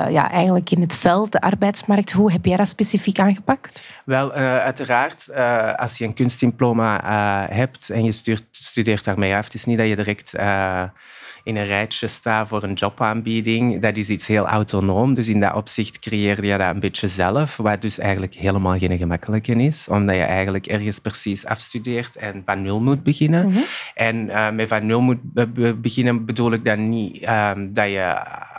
ja, 0.09 0.31
eigenlijk 0.31 0.71
in 0.71 0.81
het 0.81 0.93
veld, 0.93 1.31
de 1.31 1.41
arbeidsmarkt. 1.41 2.11
Hoe 2.11 2.31
heb 2.31 2.45
jij 2.45 2.57
dat 2.57 2.67
specifiek 2.67 3.19
aangepakt? 3.19 3.81
Wel, 4.05 4.31
uiteraard, 4.33 5.33
als 5.77 5.97
je 5.97 6.05
een 6.05 6.13
kunstdiploma 6.13 7.01
hebt 7.49 7.89
en 7.89 8.03
je 8.03 8.11
stuurt, 8.11 8.43
studeert 8.51 9.03
daarmee 9.03 9.35
af, 9.35 9.43
het 9.43 9.53
is 9.53 9.65
niet 9.65 9.77
dat 9.77 9.87
je 9.87 9.95
direct 9.95 10.33
in 11.43 11.55
een 11.55 11.65
rijtje 11.65 12.07
staat 12.07 12.47
voor 12.47 12.63
een 12.63 12.73
jobaanbieding. 12.73 13.81
Dat 13.81 13.97
is 13.97 14.09
iets 14.09 14.27
heel 14.27 14.47
autonoom. 14.47 15.13
Dus 15.13 15.27
in 15.27 15.39
dat 15.39 15.53
opzicht 15.53 15.99
creëer 15.99 16.45
je 16.45 16.57
dat 16.57 16.73
een 16.73 16.79
beetje 16.79 17.07
zelf, 17.07 17.57
wat 17.57 17.81
dus 17.81 17.99
eigenlijk 17.99 18.33
helemaal 18.33 18.77
geen 18.77 18.97
gemakkelijke 18.97 19.53
is, 19.53 19.87
omdat 19.89 20.15
je 20.15 20.21
eigenlijk 20.21 20.67
ergens 20.67 20.99
precies 20.99 21.45
afstudeert 21.45 22.15
en 22.15 22.41
van 22.45 22.61
nul 22.61 22.81
moet 22.81 23.03
beginnen. 23.03 23.45
Mm 23.45 23.53
-hmm. 23.53 23.63
En 23.93 24.55
met 24.55 24.67
van 24.67 24.85
nul 24.85 25.01
moet 25.01 25.33
be 25.33 25.73
beginnen 25.73 26.25
bedoel 26.25 26.51
ik 26.51 26.65
dan 26.65 26.89
niet 26.89 27.29
um, 27.29 27.73
dat 27.73 27.87
je 27.87 28.15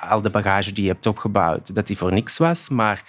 al 0.09 0.21
de 0.21 0.31
bagage 0.31 0.73
die 0.73 0.85
je 0.85 0.91
hebt 0.91 1.07
opgebouwd, 1.07 1.75
dat 1.75 1.87
die 1.87 1.97
voor 1.97 2.13
niks 2.13 2.39
was, 2.39 2.69
maar 2.69 3.03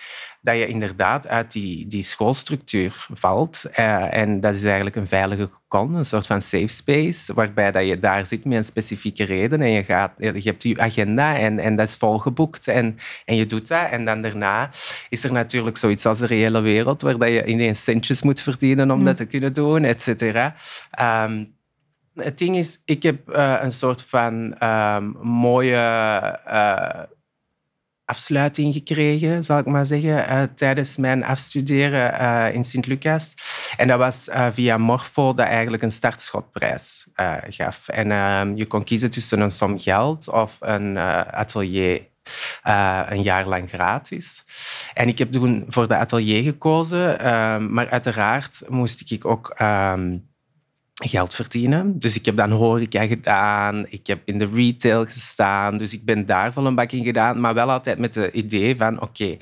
dat 0.46 0.58
je 0.58 0.68
inderdaad 0.68 1.28
uit 1.28 1.52
die, 1.52 1.88
die 1.88 2.04
schoolstructuur 2.04 3.08
valt. 3.14 3.66
Uh, 3.80 4.14
en 4.14 4.40
dat 4.40 4.56
is 4.56 4.64
eigenlijk 4.64 4.96
een 4.96 5.08
veilige 5.08 5.50
kon, 5.68 5.94
een 5.94 6.06
soort 6.06 6.26
van 6.26 6.42
safe 6.42 6.68
space, 6.68 7.34
waarbij 7.34 7.72
dat 7.72 7.88
je 7.88 8.00
daar 8.00 8.26
zit 8.26 8.46
met 8.46 8.58
een 8.58 8.64
specifieke 8.64 9.24
reden 9.24 9.62
en 9.62 9.72
je, 9.72 9.84
gaat, 9.84 10.12
je 10.18 10.42
hebt 10.44 10.64
je 10.64 10.80
agenda 10.80 11.38
en, 11.38 11.60
en 11.60 11.76
dat 11.76 11.88
is 11.88 11.96
volgeboekt 11.96 12.68
en, 12.68 12.98
en 13.26 13.36
je 13.36 13.46
doet 13.46 13.68
dat. 13.68 13.90
En 13.90 14.06
dan 14.06 14.22
daarna 14.22 14.70
is 15.10 15.24
er 15.24 15.32
natuurlijk 15.32 15.78
zoiets 15.78 16.06
als 16.06 16.20
de 16.20 16.26
reële 16.26 16.62
wereld, 16.62 17.02
waar 17.02 17.18
dat 17.18 17.30
je 17.30 17.46
ineens 17.46 17.84
centjes 17.84 18.22
moet 18.22 18.42
verdienen 18.42 18.92
om 18.92 19.00
mm. 19.00 19.06
dat 19.06 19.18
te 19.18 19.26
kunnen 19.26 19.54
doen, 19.54 19.84
et 19.84 20.02
cetera. 20.02 20.56
Um, 21.24 21.54
het 22.16 22.38
ding 22.38 22.56
is, 22.56 22.82
ik 22.86 23.04
heb 23.04 23.30
uh, 23.30 23.56
een 23.62 23.72
soort 23.72 24.02
van 24.02 24.64
um, 24.64 25.16
mooie 25.22 25.76
uh, 26.48 27.04
afsluiting 28.06 28.74
gekregen, 28.74 29.44
zal 29.44 29.58
ik 29.58 29.66
maar 29.66 29.86
zeggen, 29.86 30.18
uh, 30.18 30.44
tijdens 30.56 30.98
mijn 30.98 31.24
afstuderen 31.24 32.22
uh, 32.22 32.54
in 32.54 32.64
Sint-Lucas. 32.64 33.34
En 33.78 33.88
dat 33.88 33.98
was 33.98 34.28
uh, 34.28 34.48
via 34.52 34.78
Morfo, 34.78 35.34
dat 35.34 35.46
eigenlijk 35.46 35.84
een 35.84 35.92
startschotprijs 35.92 37.08
gaf. 37.50 37.88
En 37.88 38.12
ehm, 38.12 38.56
je 38.56 38.66
kon 38.66 38.84
kiezen 38.84 39.12
tussen 39.12 39.40
een 39.40 39.52
som 39.52 39.80
geld 39.80 40.30
of 40.30 40.58
een 40.60 40.98
atelier 40.98 42.02
een 43.10 43.22
jaar 43.22 43.48
lang 43.48 43.70
gratis. 43.70 44.46
En 44.94 45.08
ik 45.08 45.18
heb 45.18 45.32
toen 45.32 45.66
voor 45.68 45.88
de 45.88 45.98
atelier 45.98 46.44
gekozen, 46.44 47.20
ehm, 47.20 47.74
maar 47.74 47.90
uiteraard 47.90 48.64
moest 48.68 49.12
ik 49.12 49.26
ook... 49.26 49.56
Um, 49.62 50.34
geld 51.04 51.34
verdienen. 51.34 52.00
Dus 52.00 52.16
ik 52.16 52.26
heb 52.26 52.38
dan 52.38 52.52
horeca 52.52 53.08
gedaan, 53.08 53.86
ik 53.90 54.08
heb 54.08 54.22
in 54.26 54.40
de 54.40 54.50
retail 54.54 55.06
gestaan, 55.06 55.78
dus 55.78 55.94
ik 55.94 56.06
ben 56.06 56.26
daar 56.26 56.54
vol 56.54 56.66
een 56.66 56.76
bak 56.76 56.92
in 56.92 57.04
gedaan, 57.04 57.40
maar 57.40 57.54
wel 57.54 57.72
altijd 57.72 58.00
met 58.00 58.16
het 58.16 58.34
idee 58.34 58.76
van 58.76 59.02
oké, 59.02 59.38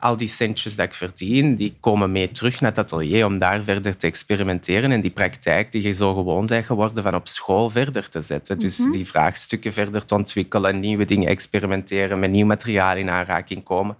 al 0.00 0.16
die 0.16 0.28
centjes 0.28 0.76
dat 0.76 0.86
ik 0.86 0.94
verdien, 0.94 1.54
die 1.54 1.76
komen 1.80 2.12
mee 2.12 2.30
terug 2.30 2.60
naar 2.60 2.70
het 2.70 2.78
atelier 2.78 3.26
om 3.26 3.38
daar 3.38 3.62
verder 3.64 3.96
te 3.96 4.06
experimenteren 4.06 4.92
en 4.92 5.00
die 5.00 5.10
praktijk 5.10 5.72
die 5.72 5.82
je 5.82 5.92
zo 5.92 6.14
gewoon 6.14 6.46
bent 6.46 6.66
geworden 6.66 7.02
van 7.02 7.14
op 7.14 7.28
school 7.28 7.70
verder 7.70 8.08
te 8.08 8.20
zetten. 8.20 8.58
Dus 8.58 8.78
mm 8.78 8.84
-hmm. 8.84 8.92
die 8.92 9.06
vraagstukken 9.06 9.72
verder 9.72 10.04
te 10.04 10.14
ontwikkelen, 10.14 10.80
nieuwe 10.80 11.04
dingen 11.04 11.28
experimenteren, 11.28 12.18
met 12.18 12.30
nieuw 12.30 12.46
materiaal 12.46 12.96
in 12.96 13.10
aanraking 13.10 13.62
komen. 13.62 13.96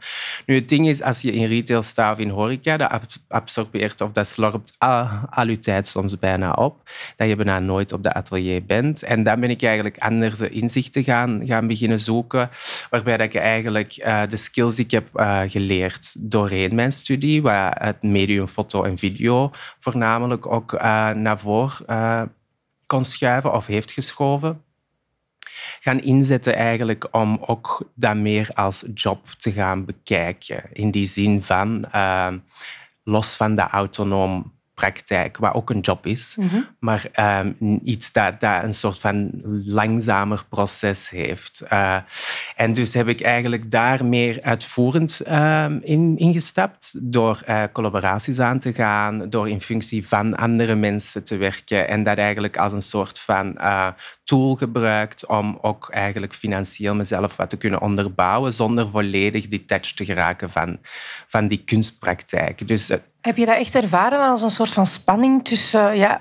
Nu, 0.47 0.55
het 0.55 0.69
ding 0.69 0.89
is, 0.89 1.03
als 1.03 1.23
je 1.23 1.33
in 1.33 1.47
retail 1.47 1.83
staat 1.83 2.15
of 2.15 2.19
in 2.19 2.29
horeca, 2.29 2.77
dat 2.77 3.21
absorbeert 3.29 4.01
of 4.01 4.13
dat 4.13 4.27
slorpt 4.27 4.75
al, 4.79 5.07
al 5.31 5.49
je 5.49 5.59
tijd 5.59 5.87
soms 5.87 6.19
bijna 6.19 6.53
op, 6.53 6.91
dat 7.17 7.29
je 7.29 7.37
bijna 7.37 7.59
nooit 7.59 7.93
op 7.93 8.03
dat 8.03 8.13
atelier 8.13 8.65
bent. 8.65 9.03
En 9.03 9.23
dan 9.23 9.41
ben 9.41 9.51
ik 9.51 9.63
eigenlijk 9.63 9.99
andere 9.99 10.51
inzichten 10.51 11.05
gaan, 11.05 11.43
gaan 11.45 11.67
beginnen 11.67 12.01
zoeken, 12.01 12.51
waarbij 12.91 13.17
dat 13.17 13.27
ik 13.27 13.35
eigenlijk 13.35 13.97
uh, 14.07 14.23
de 14.29 14.37
skills 14.37 14.75
die 14.75 14.85
ik 14.85 14.91
heb 14.91 15.07
uh, 15.15 15.41
geleerd 15.47 15.90
doorheen 16.19 16.75
mijn 16.75 16.93
studie, 16.93 17.43
waar 17.43 17.85
het 17.85 18.03
medium 18.03 18.47
foto 18.47 18.85
en 18.85 18.99
video 18.99 19.51
voornamelijk 19.79 20.47
ook 20.47 20.73
uh, 20.73 21.11
naar 21.11 21.39
voren 21.39 21.85
uh, 21.87 22.23
kon 22.87 23.05
schuiven 23.05 23.53
of 23.53 23.67
heeft 23.67 23.91
geschoven 23.91 24.63
gaan 25.81 26.01
inzetten 26.01 26.55
eigenlijk 26.55 27.09
om 27.11 27.39
ook 27.47 27.91
dat 27.95 28.17
meer 28.17 28.51
als 28.55 28.85
job 28.95 29.29
te 29.29 29.53
gaan 29.53 29.85
bekijken. 29.85 30.63
In 30.73 30.91
die 30.91 31.07
zin 31.07 31.43
van, 31.43 31.85
uh, 31.95 32.33
los 33.05 33.37
van 33.37 33.55
de 33.55 33.63
autonoom 33.63 34.59
praktijk, 34.81 35.37
wat 35.37 35.55
ook 35.55 35.71
een 35.71 35.81
job 35.81 36.07
is, 36.07 36.37
mm 36.39 36.49
-hmm. 36.49 36.67
maar 36.79 37.05
um, 37.41 37.81
iets 37.85 38.13
dat, 38.13 38.41
dat 38.41 38.63
een 38.63 38.75
soort 38.75 38.99
van 38.99 39.31
langzamer 39.65 40.45
proces 40.49 41.11
heeft. 41.11 41.63
Uh, 41.73 41.97
En 42.61 42.73
dus 42.73 42.95
heb 42.95 43.09
ik 43.09 43.21
eigenlijk 43.21 43.71
daar 43.71 44.05
meer 44.05 44.39
uitvoerend 44.43 45.21
ehm, 45.21 45.79
in 45.83 46.17
ingestapt 46.17 46.95
door 47.01 47.43
uh, 47.49 47.63
collaboraties 47.73 48.39
aan 48.41 48.59
te 48.59 48.73
gaan, 48.75 49.31
door 49.31 49.49
in 49.49 49.61
functie 49.61 50.07
van 50.07 50.37
andere 50.37 50.75
mensen 50.75 51.25
te 51.25 51.37
werken 51.37 51.89
en 51.89 52.03
dat 52.03 52.19
eigenlijk 52.19 52.57
als 52.57 52.73
een 52.73 52.83
soort 52.83 53.19
van 53.19 53.55
uh, 53.59 53.89
tool 54.25 54.55
gebruikt 54.55 55.27
om 55.27 55.59
ook 55.63 55.89
eigenlijk 55.91 56.35
financieel 56.35 56.95
mezelf 56.95 57.37
wat 57.37 57.51
te 57.51 57.57
kunnen 57.57 57.81
onderbouwen 57.81 58.53
zonder 58.55 58.91
volledig 58.91 59.49
detached 59.49 59.97
te 59.97 60.05
geraken 60.05 60.51
van, 60.51 60.79
van 61.27 61.49
die 61.49 61.63
kunstpraktijk. 61.65 62.69
Dus 62.69 62.91
heb 63.21 63.37
je 63.37 63.47
dat 63.47 63.57
echt 63.57 63.75
ervaren 63.75 64.21
als 64.21 64.43
een 64.43 64.51
soort 64.51 64.71
van 64.71 64.87
spanning 64.87 65.45
tussen... 65.45 65.97
Ja, 65.97 66.21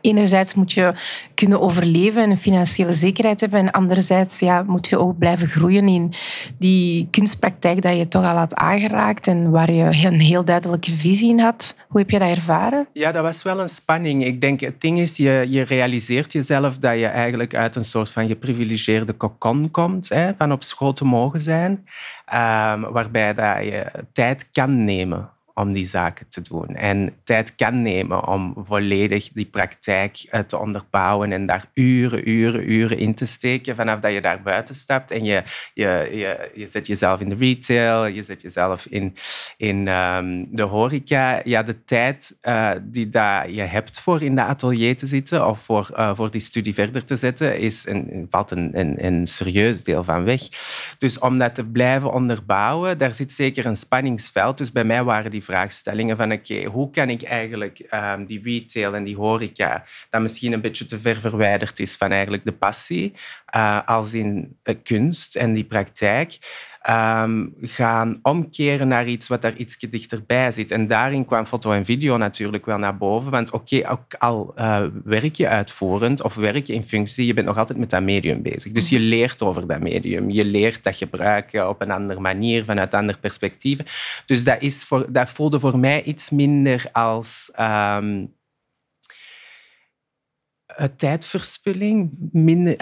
enerzijds 0.00 0.54
moet 0.54 0.72
je 0.72 0.94
kunnen 1.34 1.60
overleven 1.60 2.22
en 2.22 2.30
een 2.30 2.38
financiële 2.38 2.92
zekerheid 2.92 3.40
hebben 3.40 3.58
en 3.58 3.70
anderzijds 3.70 4.38
ja, 4.38 4.62
moet 4.62 4.88
je 4.88 4.98
ook 4.98 5.18
blijven 5.18 5.46
groeien 5.46 5.88
in 5.88 6.12
die 6.58 7.08
kunstpraktijk 7.10 7.82
dat 7.82 7.96
je 7.96 8.08
toch 8.08 8.24
al 8.24 8.36
had 8.36 8.54
aangeraakt 8.54 9.26
en 9.26 9.50
waar 9.50 9.70
je 9.70 10.06
een 10.06 10.20
heel 10.20 10.44
duidelijke 10.44 10.90
visie 10.90 11.30
in 11.30 11.40
had. 11.40 11.74
Hoe 11.88 12.00
heb 12.00 12.10
je 12.10 12.18
dat 12.18 12.28
ervaren? 12.28 12.86
Ja, 12.92 13.12
dat 13.12 13.22
was 13.22 13.42
wel 13.42 13.60
een 13.60 13.68
spanning. 13.68 14.24
Ik 14.24 14.40
denk, 14.40 14.60
het 14.60 14.80
ding 14.80 14.98
is, 14.98 15.16
je, 15.16 15.46
je 15.48 15.62
realiseert 15.62 16.32
jezelf 16.32 16.78
dat 16.78 16.98
je 16.98 17.06
eigenlijk 17.06 17.54
uit 17.54 17.76
een 17.76 17.84
soort 17.84 18.08
van 18.08 18.26
geprivilegeerde 18.26 19.12
kokon 19.12 19.70
komt, 19.70 20.08
hè, 20.08 20.30
van 20.38 20.52
op 20.52 20.62
school 20.62 20.92
te 20.92 21.04
mogen 21.04 21.40
zijn, 21.40 21.70
um, 21.70 22.80
waarbij 22.92 23.34
dat 23.34 23.56
je 23.64 23.86
tijd 24.12 24.48
kan 24.52 24.84
nemen 24.84 25.32
om 25.54 25.72
die 25.72 25.86
zaken 25.86 26.28
te 26.28 26.42
doen. 26.42 26.66
En 26.66 27.14
tijd 27.24 27.54
kan 27.54 27.82
nemen 27.82 28.28
om 28.28 28.54
volledig 28.56 29.28
die 29.32 29.46
praktijk 29.46 30.26
eh, 30.30 30.40
te 30.40 30.58
onderbouwen 30.58 31.32
en 31.32 31.46
daar 31.46 31.64
uren, 31.74 32.28
uren, 32.28 32.70
uren 32.70 32.98
in 32.98 33.14
te 33.14 33.26
steken 33.26 33.76
vanaf 33.76 34.00
dat 34.00 34.12
je 34.12 34.20
daar 34.20 34.42
buiten 34.42 34.74
stapt. 34.74 35.10
En 35.10 35.24
je, 35.24 35.42
je, 35.74 36.08
je, 36.12 36.50
je 36.54 36.66
zet 36.66 36.86
jezelf 36.86 37.20
in 37.20 37.28
de 37.28 37.34
retail, 37.34 38.06
je 38.06 38.22
zet 38.22 38.42
jezelf 38.42 38.86
in, 38.86 39.16
in 39.56 39.88
um, 39.88 40.56
de 40.56 40.62
horeca. 40.62 41.40
Ja, 41.44 41.62
de 41.62 41.84
tijd 41.84 42.38
uh, 42.42 42.70
die 42.82 43.08
dat 43.08 43.54
je 43.54 43.62
hebt 43.62 44.00
voor 44.00 44.22
in 44.22 44.34
de 44.34 44.42
atelier 44.42 44.96
te 44.96 45.06
zitten 45.06 45.46
of 45.46 45.60
voor, 45.60 45.90
uh, 45.96 46.10
voor 46.14 46.30
die 46.30 46.40
studie 46.40 46.74
verder 46.74 47.04
te 47.04 47.16
zetten, 47.16 47.58
is 47.58 47.86
een, 47.86 48.26
valt 48.30 48.50
een, 48.50 48.70
een, 48.78 49.04
een 49.04 49.26
serieus 49.26 49.84
deel 49.84 50.04
van 50.04 50.24
weg. 50.24 50.42
Dus 50.98 51.18
om 51.18 51.38
dat 51.38 51.54
te 51.54 51.64
blijven 51.64 52.12
onderbouwen, 52.12 52.98
daar 52.98 53.14
zit 53.14 53.32
zeker 53.32 53.66
een 53.66 53.76
spanningsveld. 53.76 54.58
Dus 54.58 54.72
bij 54.72 54.84
mij 54.84 55.04
waren 55.04 55.30
die 55.30 55.43
vraagstellingen 55.44 56.16
van 56.16 56.32
oké, 56.32 56.64
hoe 56.64 56.90
kan 56.90 57.10
ik 57.10 57.22
eigenlijk 57.22 57.88
um, 57.90 58.26
die 58.26 58.40
retail 58.42 58.94
en 58.94 59.04
die 59.04 59.16
horeca, 59.16 59.84
dat 60.10 60.20
misschien 60.20 60.52
een 60.52 60.60
beetje 60.60 60.84
te 60.84 61.00
ver 61.00 61.16
verwijderd 61.16 61.80
is 61.80 61.96
van 61.96 62.10
eigenlijk 62.10 62.44
de 62.44 62.52
passie, 62.52 63.12
uh, 63.56 63.80
als 63.86 64.14
in 64.14 64.58
uh, 64.64 64.74
kunst 64.82 65.36
en 65.36 65.54
die 65.54 65.64
praktijk, 65.64 66.38
um, 66.90 67.54
gaan 67.60 68.18
omkeren 68.22 68.88
naar 68.88 69.06
iets 69.06 69.28
wat 69.28 69.42
daar 69.42 69.56
iets 69.56 69.78
dichterbij 69.78 70.50
zit. 70.50 70.70
En 70.70 70.86
daarin 70.86 71.24
kwam 71.24 71.46
foto 71.46 71.72
en 71.72 71.84
video 71.84 72.16
natuurlijk 72.16 72.66
wel 72.66 72.78
naar 72.78 72.96
boven. 72.96 73.30
Want 73.30 73.50
oké, 73.50 73.90
ook 73.90 74.14
al 74.18 74.54
uh, 74.58 74.82
werk 75.04 75.34
je 75.34 75.48
uitvoerend 75.48 76.22
of 76.22 76.34
werk 76.34 76.66
je 76.66 76.72
in 76.72 76.84
functie, 76.84 77.26
je 77.26 77.34
bent 77.34 77.46
nog 77.46 77.58
altijd 77.58 77.78
met 77.78 77.90
dat 77.90 78.02
medium 78.02 78.42
bezig. 78.42 78.72
Dus 78.72 78.88
je 78.88 79.00
leert 79.00 79.42
over 79.42 79.66
dat 79.66 79.80
medium. 79.80 80.30
Je 80.30 80.44
leert 80.44 80.82
dat 80.82 80.96
gebruiken 80.96 81.68
op 81.68 81.80
een 81.80 81.90
andere 81.90 82.20
manier, 82.20 82.64
vanuit 82.64 82.94
andere 82.94 83.18
perspectieven. 83.18 83.84
Dus 84.26 84.44
dat, 84.44 84.62
is 84.62 84.84
voor, 84.84 85.12
dat 85.12 85.30
voelde 85.30 85.60
voor 85.60 85.78
mij 85.78 86.02
iets 86.02 86.30
minder 86.30 86.88
als... 86.92 87.52
Um, 87.60 88.32
tijdverspilling. 90.96 92.10
Minder, 92.32 92.76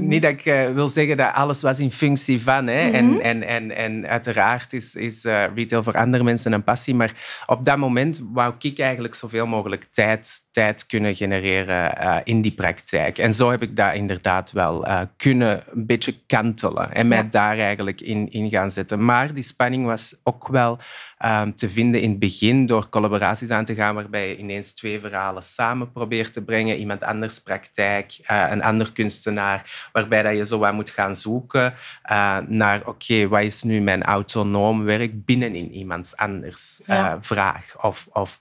niet 0.00 0.22
dat 0.22 0.30
ik 0.30 0.44
uh, 0.44 0.70
wil 0.70 0.88
zeggen 0.88 1.16
dat 1.16 1.32
alles 1.32 1.62
was 1.62 1.80
in 1.80 1.90
functie 1.90 2.42
van. 2.42 2.66
Hè. 2.66 2.86
Mm 2.86 2.92
-hmm. 2.94 3.20
en, 3.20 3.42
en, 3.42 3.42
en, 3.42 3.76
en 3.76 4.08
uiteraard 4.08 4.72
is, 4.72 4.94
is 4.94 5.24
uh, 5.24 5.44
retail 5.54 5.82
voor 5.82 5.96
andere 5.96 6.24
mensen 6.24 6.52
een 6.52 6.64
passie. 6.64 6.94
Maar 6.94 7.12
op 7.46 7.64
dat 7.64 7.76
moment 7.76 8.22
wou 8.32 8.54
ik 8.58 8.78
eigenlijk 8.78 9.14
zoveel 9.14 9.46
mogelijk 9.46 9.86
tijd, 9.90 10.38
tijd 10.50 10.86
kunnen 10.86 11.14
genereren 11.14 11.98
uh, 12.00 12.16
in 12.24 12.42
die 12.42 12.52
praktijk. 12.52 13.18
En 13.18 13.34
zo 13.34 13.50
heb 13.50 13.62
ik 13.62 13.76
dat 13.76 13.94
inderdaad 13.94 14.52
wel 14.52 14.86
kunnen 15.16 15.62
een 15.74 15.86
beetje 15.86 16.14
kantelen. 16.26 16.92
En 16.92 17.08
mij 17.08 17.18
ja. 17.18 17.26
daar 17.30 17.58
eigenlijk 17.58 18.00
in, 18.00 18.30
in 18.30 18.50
gaan 18.50 18.70
zetten. 18.70 19.04
Maar 19.04 19.34
die 19.34 19.42
spanning 19.42 19.86
was 19.86 20.14
ook 20.22 20.48
wel 20.48 20.78
um, 21.24 21.54
te 21.54 21.68
vinden 21.68 22.00
in 22.00 22.10
het 22.10 22.18
begin 22.18 22.66
door 22.66 22.88
collaboraties 22.88 23.50
aan 23.50 23.64
te 23.64 23.74
gaan 23.74 23.94
waarbij 23.94 24.28
je 24.28 24.36
ineens 24.36 24.74
twee 24.74 25.00
verhalen 25.00 25.42
samen 25.42 25.92
probeert 25.92 26.32
te 26.32 26.42
brengen. 26.42 26.78
Iemand 26.78 27.02
anders 27.02 27.42
praktijk, 27.42 28.18
een 28.26 28.62
ander 28.62 28.92
kunstenaar 28.92 29.87
waarbij 29.92 30.22
dat 30.22 30.36
je 30.36 30.46
zo 30.46 30.58
wat 30.58 30.72
moet 30.72 30.90
gaan 30.90 31.16
zoeken 31.16 31.74
uh, 32.10 32.38
naar, 32.46 32.78
oké, 32.80 32.88
okay, 32.88 33.28
wat 33.28 33.42
is 33.42 33.62
nu 33.62 33.80
mijn 33.80 34.02
autonoom 34.02 34.84
werk 34.84 35.24
binnenin 35.24 35.72
iemands 35.72 36.16
anders 36.16 36.80
ja. 36.86 37.14
uh, 37.14 37.16
vraag? 37.20 37.82
Of, 37.82 38.08
of 38.12 38.38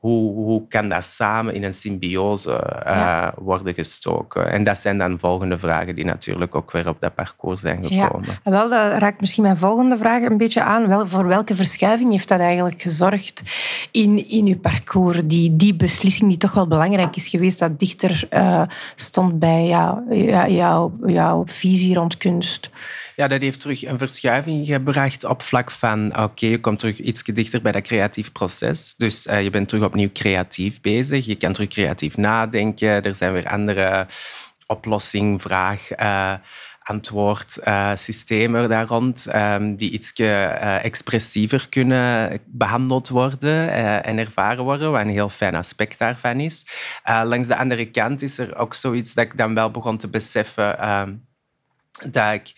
hoe, 0.00 0.34
hoe 0.34 0.68
kan 0.68 0.88
dat 0.88 1.04
samen 1.04 1.54
in 1.54 1.64
een 1.64 1.74
symbiose 1.74 2.50
uh, 2.50 2.82
ja. 2.84 3.34
worden 3.36 3.74
gestoken? 3.74 4.50
En 4.50 4.64
dat 4.64 4.78
zijn 4.78 4.98
dan 4.98 5.18
volgende 5.18 5.58
vragen 5.58 5.94
die 5.94 6.04
natuurlijk 6.04 6.54
ook 6.54 6.70
weer 6.70 6.88
op 6.88 6.96
dat 7.00 7.14
parcours 7.14 7.60
zijn 7.60 7.86
gekomen. 7.86 8.28
Ja, 8.44 8.50
wel, 8.50 8.68
dat 8.68 8.98
raakt 8.98 9.20
misschien 9.20 9.42
mijn 9.42 9.58
volgende 9.58 9.98
vraag 9.98 10.22
een 10.22 10.36
beetje 10.36 10.62
aan. 10.62 10.88
Wel, 10.88 11.08
voor 11.08 11.26
welke 11.26 11.56
verschuiving 11.56 12.10
heeft 12.10 12.28
dat 12.28 12.40
eigenlijk 12.40 12.82
gezorgd 12.82 13.42
in, 13.90 14.28
in 14.28 14.46
uw 14.46 14.58
parcours? 14.58 15.20
Die, 15.24 15.56
die 15.56 15.74
beslissing 15.74 16.28
die 16.28 16.38
toch 16.38 16.52
wel 16.52 16.66
belangrijk 16.66 17.16
is 17.16 17.28
geweest, 17.28 17.58
dat 17.58 17.78
dichter 17.78 18.28
uh, 18.30 18.62
stond 18.94 19.38
bij 19.38 19.66
jou, 19.66 20.14
jou, 20.50 20.92
jouw 21.06 21.42
visie 21.46 21.94
rond 21.94 22.16
kunst? 22.16 22.70
Ja, 23.20 23.28
dat 23.28 23.40
heeft 23.40 23.60
terug 23.60 23.84
een 23.86 23.98
verschuiving 23.98 24.66
gebracht 24.66 25.24
op 25.24 25.42
vlak 25.42 25.70
van 25.70 26.22
oké, 26.22 26.46
je 26.46 26.60
komt 26.60 26.78
terug 26.78 26.98
iets 26.98 27.22
dichter 27.22 27.62
bij 27.62 27.72
dat 27.72 27.82
creatief 27.82 28.32
proces. 28.32 28.94
Dus 28.96 29.26
uh, 29.26 29.42
je 29.42 29.50
bent 29.50 29.68
terug 29.68 29.84
opnieuw 29.84 30.10
creatief 30.12 30.80
bezig. 30.80 31.26
Je 31.26 31.34
kan 31.34 31.52
terug 31.52 31.68
creatief 31.68 32.16
nadenken. 32.16 33.02
Er 33.02 33.14
zijn 33.14 33.32
weer 33.32 33.48
andere 33.48 34.06
oplossing, 34.66 35.42
vraag... 35.42 36.00
Uh, 36.00 36.34
antwoordsystemen 36.82 38.62
uh, 38.62 38.68
daar 38.68 38.86
rond, 38.86 39.26
um, 39.34 39.76
die 39.76 39.90
iets 39.90 40.12
expressiever 40.82 41.66
kunnen 41.68 42.40
behandeld 42.46 43.08
worden 43.08 43.70
en 44.04 44.18
ervaren 44.18 44.64
worden, 44.64 44.90
wat 44.90 45.00
een 45.00 45.08
heel 45.08 45.28
fijn 45.28 45.54
aspect 45.54 45.98
daarvan 45.98 46.40
is. 46.40 46.66
langs 47.04 47.48
de 47.48 47.56
andere 47.56 47.90
kant 47.90 48.22
is 48.22 48.38
er 48.38 48.56
ook 48.56 48.74
zoiets 48.74 49.14
dat 49.14 49.24
ik 49.24 49.36
dan 49.36 49.54
wel 49.54 49.70
begon 49.70 49.98
te 49.98 50.08
beseffen 50.08 50.90
um, 50.90 51.28
dat 52.08 52.32
ik 52.32 52.52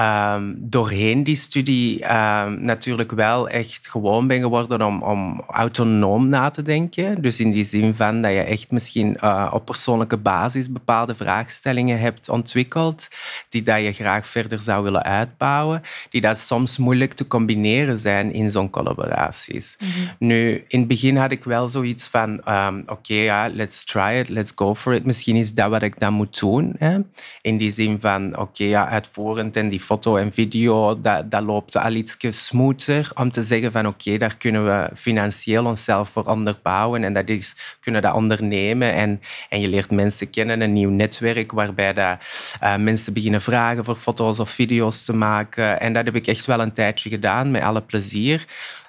um, 0.00 0.56
doorheen 0.58 1.24
die 1.24 1.36
studie 1.36 2.14
um, 2.14 2.64
natuurlijk 2.64 3.12
wel 3.12 3.48
echt 3.48 3.88
gewoon 3.88 4.26
ben 4.26 4.40
geworden 4.40 4.82
om, 4.82 5.02
om 5.02 5.42
autonoom 5.48 6.28
na 6.28 6.50
te 6.50 6.62
denken. 6.62 7.22
Dus 7.22 7.40
in 7.40 7.52
die 7.52 7.64
zin 7.64 7.94
van 7.94 8.22
dat 8.22 8.32
je 8.32 8.40
echt 8.40 8.70
misschien 8.70 9.16
uh, 9.22 9.50
op 9.52 9.64
persoonlijke 9.64 10.16
basis 10.16 10.72
bepaalde 10.72 11.14
vraagstellingen 11.14 12.00
hebt 12.00 12.28
ontwikkeld, 12.28 13.08
die 13.48 13.62
dat 13.62 13.80
je 13.80 13.92
graag 13.92 14.26
verder 14.26 14.60
zou 14.60 14.82
willen 14.82 15.02
uitbouwen, 15.02 15.82
die 16.10 16.20
dat 16.20 16.38
soms 16.38 16.78
moeilijk 16.78 17.12
te 17.12 17.26
combineren 17.26 17.98
zijn 17.98 18.32
in 18.32 18.50
zo'n 18.50 18.70
collaboraties. 18.70 19.76
Mm 19.80 19.88
-hmm. 19.88 20.08
Nu, 20.18 20.64
in 20.68 20.78
het 20.78 20.88
begin 20.88 21.16
had 21.16 21.30
ik 21.30 21.44
wel 21.44 21.68
zoiets 21.68 22.08
van, 22.08 22.30
um, 22.48 22.80
oké, 22.80 22.92
okay, 22.92 23.16
ja, 23.16 23.48
let's 23.52 23.84
try 23.84 24.18
it, 24.18 24.28
let's 24.28 24.52
go 24.54 24.74
for 24.74 24.94
it. 24.94 25.04
Misschien 25.04 25.36
is 25.36 25.54
dat 25.54 25.70
wat 25.70 25.82
ik 25.82 25.98
dan 25.98 26.12
moet 26.12 26.40
doen. 26.40 26.74
Hè? 26.78 26.98
In 27.42 27.56
die 27.56 27.70
zin 27.70 28.00
van, 28.00 28.28
oké, 28.32 28.40
okay, 28.40 28.66
ja, 28.66 28.88
uitvoerend 28.88 29.56
en 29.56 29.68
die 29.68 29.80
foto 29.86 30.16
en 30.16 30.32
video, 30.32 31.00
dat, 31.00 31.30
dat 31.30 31.42
loopt 31.42 31.76
al 31.76 31.92
iets 31.92 32.16
smoother 32.28 33.10
om 33.14 33.30
te 33.30 33.42
zeggen 33.42 33.72
van 33.72 33.86
oké, 33.86 34.18
daar 34.18 34.36
kunnen 34.36 34.64
we 34.64 34.90
financieel 34.94 35.64
onszelf 35.64 36.08
voor 36.08 36.24
onderbouwen 36.24 37.04
en 37.04 37.12
dat 37.12 37.28
is, 37.28 37.76
kunnen 37.80 38.02
dat 38.02 38.14
ondernemen 38.14 38.92
en, 38.92 39.20
en 39.48 39.60
je 39.60 39.68
leert 39.68 39.90
mensen 39.90 40.30
kennen, 40.30 40.60
een 40.60 40.72
nieuw 40.72 40.90
netwerk 40.90 41.52
waarbij 41.52 41.92
dat, 41.92 42.18
uh, 42.62 42.76
mensen 42.76 43.12
beginnen 43.12 43.42
vragen 43.42 43.84
voor 43.84 43.96
foto's 43.96 44.38
of 44.38 44.50
video's 44.50 45.04
te 45.04 45.14
maken 45.14 45.80
en 45.80 45.92
dat 45.92 46.04
heb 46.04 46.14
ik 46.14 46.26
echt 46.26 46.46
wel 46.46 46.60
een 46.60 46.72
tijdje 46.72 47.10
gedaan 47.10 47.50
met 47.50 47.62
alle 47.62 47.82
plezier. 47.82 48.46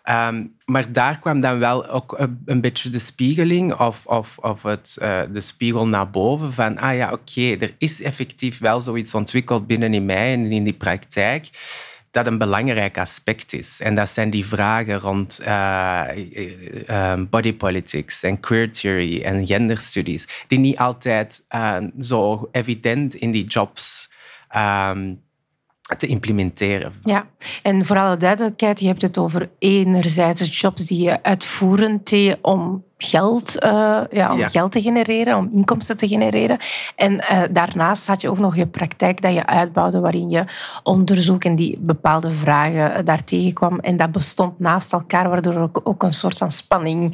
Um, 0.09 0.55
maar 0.65 0.91
daar 0.91 1.19
kwam 1.19 1.39
dan 1.39 1.59
wel 1.59 1.87
ook 1.87 2.29
een, 2.45 2.61
beetje 2.61 2.89
de 2.89 2.99
spiegeling 2.99 3.73
of, 3.73 4.05
of, 4.05 4.37
of 4.37 4.63
het, 4.63 4.97
uh, 5.01 5.21
de 5.31 5.41
spiegel 5.41 5.87
naar 5.87 6.09
boven 6.09 6.53
van, 6.53 6.77
ah 6.77 6.95
ja, 6.95 7.11
oké, 7.11 7.55
er 7.59 7.75
is 7.77 8.01
effectief 8.01 8.59
wel 8.59 8.81
zoiets 8.81 9.15
ontwikkeld 9.15 9.67
binnen 9.67 9.93
in 9.93 10.05
mij 10.05 10.33
en 10.33 10.51
in 10.51 10.63
die 10.63 10.73
praktijk 10.73 11.49
dat 12.11 12.27
een 12.27 12.37
belangrijk 12.37 12.97
aspect 12.97 13.53
is. 13.53 13.79
En 13.81 13.95
dat 13.95 14.09
zijn 14.09 14.29
die 14.29 14.45
vragen 14.45 14.99
rond 14.99 15.41
uh, 15.47 17.13
body 17.29 17.53
politics 17.53 18.23
en 18.23 18.39
queer 18.39 18.71
theory 18.71 19.21
en 19.21 19.45
genderstudies, 19.45 20.45
die 20.47 20.59
niet 20.59 20.77
altijd 20.77 21.45
zo 21.99 22.49
evident 22.51 23.15
in 23.15 23.31
die 23.31 23.45
jobs 23.45 24.11
um, 24.55 25.25
te 25.95 26.07
implementeren. 26.07 26.93
Ja, 27.03 27.27
en 27.63 27.85
voor 27.85 27.97
alle 27.97 28.17
duidelijkheid, 28.17 28.79
je 28.79 28.87
hebt 28.87 29.01
het 29.01 29.17
over 29.17 29.49
enerzijds 29.59 30.59
jobs 30.61 30.85
die 30.85 31.03
je 31.03 31.23
uitvoerend 31.23 32.05
om 32.41 32.83
geld, 32.97 33.63
uh, 33.63 33.99
ja, 34.11 34.31
om 34.31 34.39
Ja. 34.39 34.47
geld 34.49 34.71
te 34.71 34.81
genereren, 34.81 35.37
om 35.37 35.49
inkomsten 35.53 35.97
te 35.97 36.07
genereren. 36.07 36.57
En 36.95 37.19
eh, 37.27 37.41
daarnaast 37.51 38.07
had 38.07 38.21
je 38.21 38.29
ook 38.29 38.39
nog 38.39 38.55
je 38.55 38.67
praktijk 38.67 39.21
dat 39.21 39.33
je 39.33 39.45
uitbouwde, 39.45 39.99
waarin 39.99 40.29
je 40.29 40.43
onderzoek 40.83 41.43
en 41.43 41.55
die 41.55 41.77
bepaalde 41.79 42.31
vragen 42.31 42.93
eh, 42.95 43.05
daar 43.05 43.23
tegenkwam. 43.23 43.79
En 43.79 43.97
dat 43.97 44.11
bestond 44.11 44.59
naast 44.59 44.93
elkaar, 44.93 45.29
waardoor 45.29 45.57
ook, 45.57 45.81
ook 45.83 46.03
een 46.03 46.13
soort 46.13 46.37
van 46.37 46.51
spanning, 46.51 47.13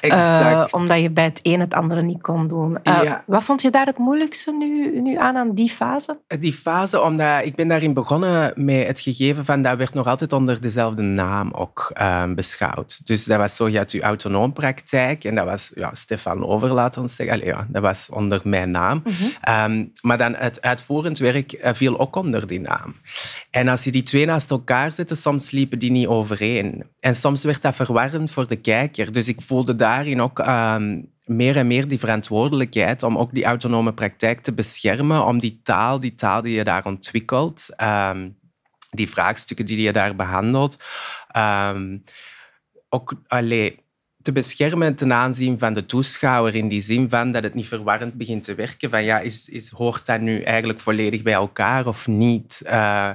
eh, 0.00 0.12
Exact. 0.12 0.72
omdat 0.72 1.00
je 1.00 1.10
bij 1.10 1.24
het 1.24 1.40
een 1.42 1.60
het 1.60 1.74
andere 1.74 2.02
niet 2.02 2.22
kon 2.22 2.48
doen. 2.48 2.78
Eh, 2.82 3.02
Ja. 3.02 3.22
Wat 3.26 3.44
vond 3.44 3.62
je 3.62 3.70
daar 3.70 3.86
het 3.86 3.98
moeilijkste 3.98 4.52
nu, 4.52 5.00
nu 5.00 5.16
aan, 5.18 5.36
aan 5.36 5.52
die 5.54 5.70
fase? 5.70 6.18
Die 6.40 6.52
fase, 6.52 7.02
omdat 7.02 7.44
ik 7.44 7.54
ben 7.54 7.68
daarin 7.68 7.92
begonnen 7.94 8.52
met 8.56 8.86
het 8.86 9.00
gegeven 9.00 9.44
van 9.44 9.62
dat 9.62 9.76
werd 9.76 9.94
nog 9.94 10.06
altijd 10.06 10.32
onder 10.32 10.60
dezelfde 10.60 11.02
naam 11.02 11.50
ook 11.52 11.90
ehm, 11.94 12.34
beschouwd. 12.34 13.00
Dus 13.06 13.24
dat 13.24 13.38
was 13.38 13.56
zo, 13.56 13.68
je 13.68 13.78
had 13.78 13.92
je 13.92 14.02
autonoom 14.02 14.52
praktijk 14.52 15.15
en 15.24 15.34
dat 15.34 15.44
was 15.44 15.72
ja, 15.74 15.94
Stefan 15.94 16.46
Over, 16.46 16.72
laten 16.72 17.02
we 17.02 17.08
zeggen. 17.08 17.34
Allee, 17.34 17.46
ja, 17.46 17.66
dat 17.68 17.82
was 17.82 18.10
onder 18.10 18.40
mijn 18.44 18.70
naam. 18.70 19.02
Ehm, 19.40 19.84
maar 20.00 20.18
dan 20.18 20.34
het 20.34 20.62
uitvoerend 20.62 21.18
werk 21.18 21.52
eh, 21.52 21.74
viel 21.74 21.98
ook 21.98 22.16
onder 22.16 22.46
die 22.46 22.60
naam. 22.60 22.94
En 23.50 23.68
als 23.68 23.84
je 23.84 23.90
die 23.90 24.02
twee 24.02 24.26
naast 24.26 24.50
elkaar 24.50 24.92
zette, 24.92 25.14
soms 25.14 25.50
liepen 25.50 25.78
die 25.78 25.90
niet 25.90 26.06
overeen. 26.06 26.86
En 27.00 27.14
soms 27.14 27.44
werd 27.44 27.62
dat 27.62 27.74
verwarrend 27.74 28.30
voor 28.30 28.46
de 28.46 28.56
kijker. 28.56 29.12
Dus 29.12 29.28
ik 29.28 29.40
voelde 29.40 29.74
daarin 29.74 30.22
ook 30.22 30.38
ehm, 30.38 31.00
meer 31.24 31.56
en 31.56 31.66
meer 31.66 31.88
die 31.88 31.98
verantwoordelijkheid 31.98 33.02
om 33.02 33.18
ook 33.18 33.32
die 33.32 33.44
autonome 33.44 33.92
praktijk 33.92 34.40
te 34.40 34.52
beschermen, 34.52 35.24
om 35.24 35.38
die 35.38 35.60
taal, 35.62 36.00
die 36.00 36.14
taal 36.14 36.42
die 36.42 36.56
je 36.56 36.64
daar 36.64 36.84
ontwikkelt, 36.84 37.68
ehm, 37.76 38.28
die 38.90 39.08
vraagstukken 39.08 39.66
die 39.66 39.82
je 39.82 39.92
daar 39.92 40.16
behandelt, 40.16 40.78
ook 42.88 43.14
allee, 43.26 43.84
te 44.26 44.32
beschermen 44.32 44.94
ten 44.94 45.12
aanzien 45.12 45.58
van 45.58 45.74
de 45.74 45.86
toeschouwer 45.86 46.54
in 46.54 46.68
die 46.68 46.80
zin 46.80 47.10
van 47.10 47.32
dat 47.32 47.42
het 47.42 47.54
niet 47.54 47.68
verwarrend 47.68 48.14
begint 48.14 48.44
te 48.44 48.54
werken. 48.54 48.90
Van 48.90 49.04
ja, 49.04 49.18
is, 49.18 49.48
is, 49.48 49.70
hoort 49.70 50.06
dat 50.06 50.20
nu 50.20 50.42
eigenlijk 50.42 50.80
volledig 50.80 51.22
bij 51.22 51.32
elkaar 51.32 51.86
of 51.86 52.06
niet? 52.06 52.62
Uh, 52.64 53.08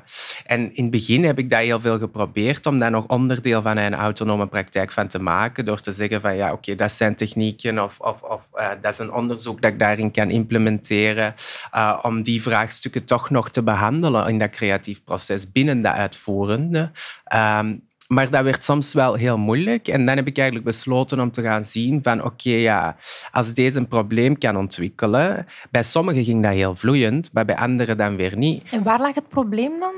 en 0.45 0.75
in 0.75 0.83
het 0.83 0.91
begin 0.91 1.23
heb 1.23 1.39
ik 1.39 1.49
dat 1.49 1.59
heel 1.59 1.79
veel 1.79 1.97
geprobeerd 1.97 2.65
om 2.65 2.79
daar 2.79 2.91
nog 2.91 3.07
onderdeel 3.07 3.61
van 3.61 3.77
een 3.77 3.93
autonome 3.93 4.47
praktijk 4.47 4.91
van 4.91 5.07
te 5.07 5.19
maken 5.19 5.65
door 5.65 5.79
te 5.79 5.91
zeggen 5.91 6.21
van 6.21 6.35
ja, 6.35 6.51
oké, 6.51 6.75
dat 6.75 6.91
zijn 6.91 7.15
technieken 7.15 7.83
of, 7.83 7.99
of, 7.99 8.21
of 8.21 8.47
uh, 8.55 8.69
dat 8.81 8.93
is 8.93 8.99
een 8.99 9.13
onderzoek 9.13 9.61
dat 9.61 9.71
ik 9.71 9.79
daarin 9.79 10.11
kan 10.11 10.29
implementeren 10.29 11.33
uh, 11.75 11.99
om 12.01 12.23
die 12.23 12.41
vraagstukken 12.41 13.05
toch 13.05 13.29
nog 13.29 13.49
te 13.49 13.63
behandelen 13.63 14.27
in 14.27 14.39
dat 14.39 14.49
creatief 14.49 15.03
proces 15.03 15.51
binnen 15.51 15.81
de 15.81 15.91
uitvoerende. 15.91 16.91
Um, 17.33 17.89
maar 18.11 18.29
dat 18.29 18.43
werd 18.43 18.63
soms 18.63 18.93
wel 18.93 19.13
heel 19.13 19.37
moeilijk. 19.37 19.87
En 19.87 20.05
dan 20.05 20.15
heb 20.15 20.27
ik 20.27 20.37
eigenlijk 20.37 20.67
besloten 20.67 21.19
om 21.19 21.31
te 21.31 21.41
gaan 21.41 21.65
zien 21.65 21.99
van 22.03 22.23
oké, 22.23 22.49
ja, 22.49 22.95
als 23.31 23.53
deze 23.53 23.77
een 23.77 23.87
probleem 23.87 24.37
kan 24.37 24.57
ontwikkelen, 24.57 25.47
bij 25.69 25.83
sommigen 25.83 26.23
ging 26.23 26.43
dat 26.43 26.51
heel 26.51 26.75
vloeiend, 26.75 27.29
maar 27.33 27.45
bij 27.45 27.55
anderen 27.55 27.97
dan 27.97 28.15
weer 28.15 28.37
niet. 28.37 28.71
En 28.71 28.83
waar 28.83 28.99
lag 28.99 29.15
het 29.15 29.29
probleem 29.29 29.79
dan? 29.79 29.93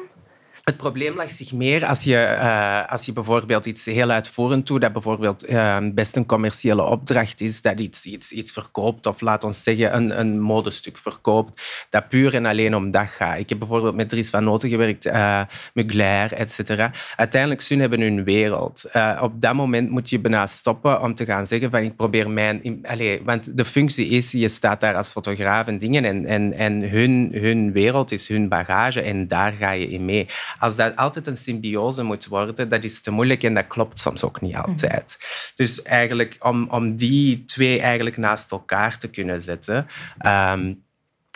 Het 0.63 0.77
probleem 0.77 1.15
lag 1.15 1.31
zich 1.31 1.53
meer 1.53 1.85
als 1.85 2.03
je, 2.03 2.35
uh, 2.37 2.91
als 2.91 3.05
je 3.05 3.13
bijvoorbeeld 3.13 3.65
iets 3.65 3.85
heel 3.85 4.09
uitvoerend 4.09 4.67
doet, 4.67 4.81
dat 4.81 4.93
bijvoorbeeld 4.93 5.49
uh, 5.49 5.77
best 5.93 6.15
een 6.15 6.25
commerciële 6.25 6.83
opdracht 6.83 7.41
is, 7.41 7.61
dat 7.61 7.79
iets, 7.79 8.05
iets, 8.05 8.31
iets 8.31 8.51
verkoopt, 8.51 9.05
of 9.05 9.21
laat 9.21 9.43
ons 9.43 9.63
zeggen 9.63 9.95
een, 9.95 10.19
een 10.19 10.39
modestuk 10.39 10.97
verkoopt, 10.97 11.61
dat 11.89 12.09
puur 12.09 12.35
en 12.35 12.45
alleen 12.45 12.75
om 12.75 12.91
dat 12.91 13.07
gaat. 13.07 13.37
Ik 13.37 13.49
heb 13.49 13.59
bijvoorbeeld 13.59 13.95
met 13.95 14.09
Dries 14.09 14.29
van 14.29 14.43
Noten 14.43 14.69
gewerkt, 14.69 15.05
uh, 15.05 15.41
Mugler, 15.73 16.33
et 16.33 16.51
cetera. 16.51 16.91
Uiteindelijk, 17.15 17.63
hun 17.63 17.79
hebben 17.79 18.01
hun 18.01 18.23
wereld. 18.23 18.85
Uh, 18.93 19.19
op 19.21 19.41
dat 19.41 19.53
moment 19.53 19.89
moet 19.89 20.09
je 20.09 20.19
bijna 20.19 20.47
stoppen 20.47 21.01
om 21.01 21.15
te 21.15 21.25
gaan 21.25 21.47
zeggen 21.47 21.71
van 21.71 21.81
ik 21.81 21.95
probeer 21.95 22.29
mijn... 22.29 22.81
Want 23.23 23.57
de 23.57 23.65
functie 23.65 24.07
is, 24.07 24.31
je 24.31 24.47
staat 24.47 24.81
daar 24.81 24.95
als 24.95 25.09
fotograaf 25.09 25.67
en 25.67 25.79
dingen 25.79 26.05
en, 26.05 26.25
en, 26.25 26.53
en 26.53 26.89
hun, 26.89 27.29
hun 27.33 27.71
wereld 27.71 28.11
is 28.11 28.27
hun 28.27 28.49
bagage 28.49 29.01
en 29.01 29.27
daar 29.27 29.51
ga 29.51 29.71
je 29.71 29.89
in 29.89 30.05
mee 30.05 30.27
als 30.59 30.75
dat 30.75 30.95
altijd 30.95 31.27
een 31.27 31.37
symbiose 31.37 32.03
moet 32.03 32.27
worden, 32.27 32.69
dat 32.69 32.83
is 32.83 33.01
te 33.01 33.11
moeilijk 33.11 33.43
en 33.43 33.53
dat 33.53 33.67
klopt 33.67 33.99
soms 33.99 34.23
ook 34.23 34.41
niet 34.41 34.55
altijd. 34.55 35.17
Dus 35.55 35.81
eigenlijk 35.81 36.35
om, 36.39 36.67
om 36.69 36.95
die 36.95 37.45
twee 37.45 37.79
eigenlijk 37.79 38.17
naast 38.17 38.51
elkaar 38.51 38.97
te 38.97 39.09
kunnen 39.09 39.41
zetten, 39.41 39.87
um, 40.25 40.83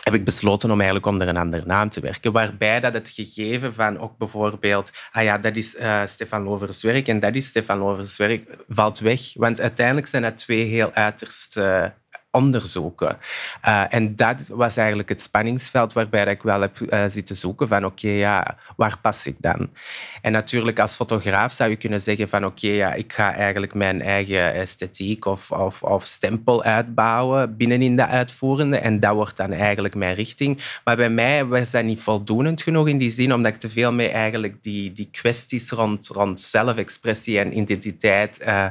heb 0.02 0.14
ik 0.14 0.24
besloten 0.24 0.70
om 0.70 0.76
eigenlijk 0.76 1.06
onder 1.06 1.28
een 1.28 1.36
andere 1.36 1.66
naam 1.66 1.88
te 1.88 2.00
werken. 2.00 2.32
Waarbij 2.32 2.80
dat 2.80 2.94
het 2.94 3.08
gegeven 3.08 3.74
van 3.74 3.98
ook 3.98 4.18
bijvoorbeeld, 4.18 4.92
ah 5.12 5.22
ja, 5.22 5.38
dat 5.38 5.56
is 5.56 5.74
uh, 5.74 6.00
Stefan 6.04 6.42
Lovers 6.42 6.82
werk 6.82 7.08
en 7.08 7.20
dat 7.20 7.34
is 7.34 7.46
Stefan 7.46 7.78
Lovers 7.78 8.16
werk, 8.16 8.56
valt 8.68 8.98
weg. 8.98 9.20
Want 9.34 9.60
uiteindelijk 9.60 10.06
zijn 10.06 10.22
dat 10.22 10.36
twee 10.36 10.64
heel 10.64 10.92
uiterst 10.92 11.56
uh, 11.56 11.84
onderzoeken. 12.38 13.18
Uh, 13.68 13.94
en 13.94 14.16
dat 14.16 14.48
was 14.48 14.76
eigenlijk 14.76 15.08
het 15.08 15.20
spanningsveld 15.20 15.92
waarbij 15.92 16.24
ik 16.24 16.42
wel 16.42 16.60
heb 16.60 16.78
uh, 16.80 17.04
zitten 17.06 17.36
zoeken 17.36 17.68
van 17.68 17.84
oké, 17.84 18.06
okay, 18.06 18.16
ja, 18.16 18.56
waar 18.76 18.98
pas 19.02 19.26
ik 19.26 19.36
dan? 19.38 19.70
En 20.22 20.32
natuurlijk 20.32 20.78
als 20.78 20.96
fotograaf 20.96 21.52
zou 21.52 21.70
je 21.70 21.76
kunnen 21.76 22.00
zeggen 22.00 22.28
van 22.28 22.44
oké, 22.44 22.66
okay, 22.66 22.76
ja, 22.76 22.92
ik 22.92 23.12
ga 23.12 23.34
eigenlijk 23.34 23.74
mijn 23.74 24.02
eigen 24.02 24.54
esthetiek 24.54 25.24
of, 25.24 25.50
of, 25.50 25.82
of 25.82 26.04
stempel 26.04 26.62
uitbouwen 26.62 27.56
binnenin 27.56 27.96
de 27.96 28.06
uitvoerende 28.06 28.78
en 28.78 29.00
dat 29.00 29.14
wordt 29.14 29.36
dan 29.36 29.52
eigenlijk 29.52 29.94
mijn 29.94 30.14
richting. 30.14 30.62
Maar 30.84 30.96
bij 30.96 31.10
mij 31.10 31.44
was 31.44 31.70
dat 31.70 31.84
niet 31.84 32.02
voldoende 32.02 32.52
genoeg 32.54 32.88
in 32.88 32.98
die 32.98 33.10
zin, 33.10 33.34
omdat 33.34 33.52
ik 33.52 33.60
te 33.60 33.68
veel 33.68 33.92
mee 33.92 34.08
eigenlijk 34.08 34.62
die, 34.62 34.92
die 34.92 35.08
kwesties 35.10 35.70
rond, 35.70 36.08
rond 36.08 36.40
zelfexpressie 36.40 37.38
en 37.38 37.58
identiteit 37.58 38.40
uh, 38.46 38.64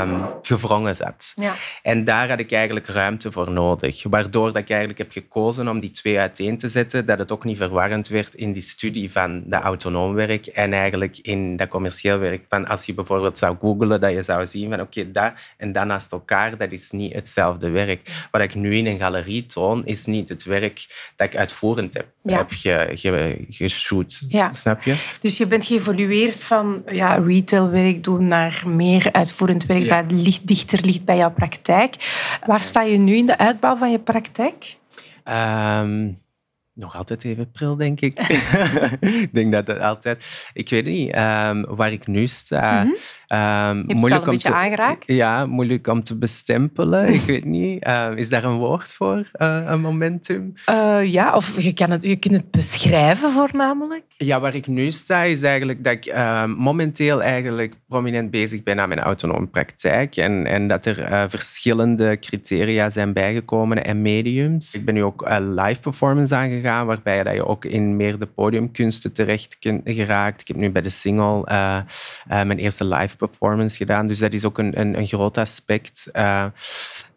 um, 0.00 0.22
gevrongen 0.42 0.96
zat. 0.96 1.32
Ja. 1.36 1.54
En 1.82 2.04
daar 2.04 2.28
had 2.28 2.38
ik 2.38 2.52
eigenlijk 2.52 2.83
ruimte 2.86 3.32
voor 3.32 3.50
nodig. 3.50 4.02
Waardoor 4.10 4.46
dat 4.46 4.56
ik 4.62 4.68
eigenlijk 4.70 4.98
heb 4.98 5.12
gekozen 5.12 5.68
om 5.68 5.80
die 5.80 5.90
twee 5.90 6.18
uiteen 6.18 6.58
te 6.58 6.68
zetten, 6.68 7.06
dat 7.06 7.18
het 7.18 7.32
ook 7.32 7.44
niet 7.44 7.56
verwarrend 7.56 8.08
werd 8.08 8.34
in 8.34 8.52
die 8.52 8.62
studie 8.62 9.12
van 9.12 9.42
dat 9.46 9.62
autonoom 9.62 10.14
werk 10.14 10.46
en 10.46 10.72
eigenlijk 10.72 11.18
in 11.18 11.56
dat 11.56 11.68
commercieel 11.68 12.18
werk. 12.18 12.44
Van 12.48 12.68
als 12.68 12.86
je 12.86 12.94
bijvoorbeeld 12.94 13.38
zou 13.38 13.56
googlen, 13.60 14.00
dat 14.00 14.12
je 14.12 14.22
zou 14.22 14.46
zien 14.46 14.70
van 14.70 14.80
oké, 14.80 15.00
okay, 15.00 15.12
dat 15.12 15.32
en 15.56 15.72
dat 15.72 15.84
naast 15.86 16.12
elkaar, 16.12 16.56
dat 16.56 16.72
is 16.72 16.90
niet 16.90 17.12
hetzelfde 17.12 17.70
werk. 17.70 18.26
Wat 18.30 18.40
ik 18.42 18.54
nu 18.54 18.76
in 18.76 18.86
een 18.86 18.98
galerie 18.98 19.46
toon, 19.46 19.86
is 19.86 20.06
niet 20.06 20.28
het 20.28 20.44
werk 20.44 20.86
dat 21.16 21.26
ik 21.26 21.36
uitvoerend 21.36 21.94
heb, 21.94 22.06
Ja. 22.22 22.36
heb 22.36 22.50
ge, 22.50 22.90
ge, 22.94 23.36
geshoot. 23.50 24.22
Ja. 24.28 24.52
Snap 24.52 24.82
je? 24.82 24.94
Dus 25.20 25.36
je 25.38 25.46
bent 25.46 25.64
geëvolueerd 25.64 26.42
van 26.42 26.82
ja, 26.92 27.14
retailwerk 27.14 28.04
doen 28.04 28.26
naar 28.26 28.62
meer 28.66 29.08
uitvoerend 29.12 29.66
werk 29.66 29.82
Ja. 29.88 30.02
dat 30.02 30.12
ligt, 30.20 30.46
dichter 30.46 30.80
ligt 30.84 31.04
bij 31.04 31.16
jouw 31.16 31.32
praktijk. 31.32 31.94
Waar 32.46 32.62
sta 32.64 32.82
je 32.82 32.98
nu 32.98 33.16
in 33.16 33.26
de 33.26 33.38
uitbouw 33.38 33.76
van 33.76 33.90
je 33.90 33.98
praktijk? 33.98 34.76
Ehm, 35.24 36.10
nog 36.72 36.96
altijd 36.96 37.24
even 37.24 37.50
pril, 37.50 37.76
denk 37.76 38.00
ik. 38.00 38.20
ik 39.24 39.34
denk 39.34 39.52
dat 39.52 39.66
het 39.66 39.80
altijd... 39.80 40.48
Ik 40.52 40.68
weet 40.68 40.84
niet 40.84 41.12
ehm, 41.12 41.64
waar 41.66 41.92
ik 41.92 42.06
nu 42.06 42.26
sta. 42.26 42.82
Mhm. 42.84 42.92
Ehm, 43.34 43.76
Je 43.76 43.84
hebt 43.86 44.02
het 44.02 44.12
al 44.12 44.18
een 44.18 44.24
beetje 44.24 44.48
te, 44.48 44.54
aangeraakt. 44.54 45.02
Ja, 45.06 45.46
moeilijk 45.46 45.86
om 45.86 46.02
te 46.02 46.16
bestempelen. 46.16 47.14
Ik 47.14 47.20
weet 47.32 47.44
niet. 47.44 47.82
Ehm, 47.82 48.12
is 48.16 48.28
daar 48.28 48.44
een 48.44 48.56
woord 48.56 48.92
voor, 48.92 49.28
eh, 49.32 49.62
een 49.66 49.80
momentum? 49.80 50.52
Eh, 50.64 50.98
ja, 51.04 51.34
of 51.34 51.60
je, 51.60 51.74
kan 51.74 51.90
het, 51.90 52.02
je 52.02 52.16
kunt 52.16 52.34
het 52.34 52.50
beschrijven 52.50 53.30
voornamelijk. 53.30 54.04
Ja, 54.16 54.40
waar 54.40 54.54
ik 54.54 54.66
nu 54.66 54.90
sta 54.90 55.22
is 55.22 55.42
eigenlijk 55.42 55.84
dat 55.84 55.92
ik 55.92 56.06
ehm, 56.06 56.50
momenteel 56.50 57.22
eigenlijk 57.22 57.74
prominent 57.88 58.30
bezig 58.30 58.62
ben 58.62 58.80
aan 58.80 58.88
mijn 58.88 59.00
autonome 59.00 59.46
praktijk 59.46 60.16
en, 60.16 60.46
en 60.46 60.68
dat 60.68 60.86
er 60.86 61.02
eh, 61.02 61.24
verschillende 61.28 62.18
criteria 62.20 62.90
zijn 62.90 63.12
bijgekomen 63.12 63.84
en 63.84 64.02
mediums. 64.02 64.74
Ik 64.74 64.84
ben 64.84 64.94
nu 64.94 65.04
ook 65.04 65.28
live 65.38 65.80
performance 65.80 66.34
aangegaan, 66.34 66.86
waarbij 66.86 67.22
dat 67.22 67.34
je 67.34 67.46
ook 67.46 67.64
in 67.64 67.96
meer 67.96 68.18
de 68.18 68.26
podiumkunsten 68.26 69.12
terecht 69.12 69.58
kunt 69.58 69.80
geraakt. 69.84 70.40
Ik 70.40 70.48
heb 70.48 70.56
nu 70.56 70.70
bij 70.70 70.82
de 70.82 70.88
single 70.88 71.44
mijn 72.28 72.58
eerste 72.58 72.84
live 72.84 73.16
performance 73.16 73.23
gedaan, 73.76 74.06
dus 74.06 74.18
dat 74.18 74.32
is 74.32 74.44
ook 74.44 74.58
een, 74.58 74.80
een, 74.80 74.98
een 74.98 75.06
groot 75.06 75.38
aspect. 75.38 76.08
Eh, 76.12 76.44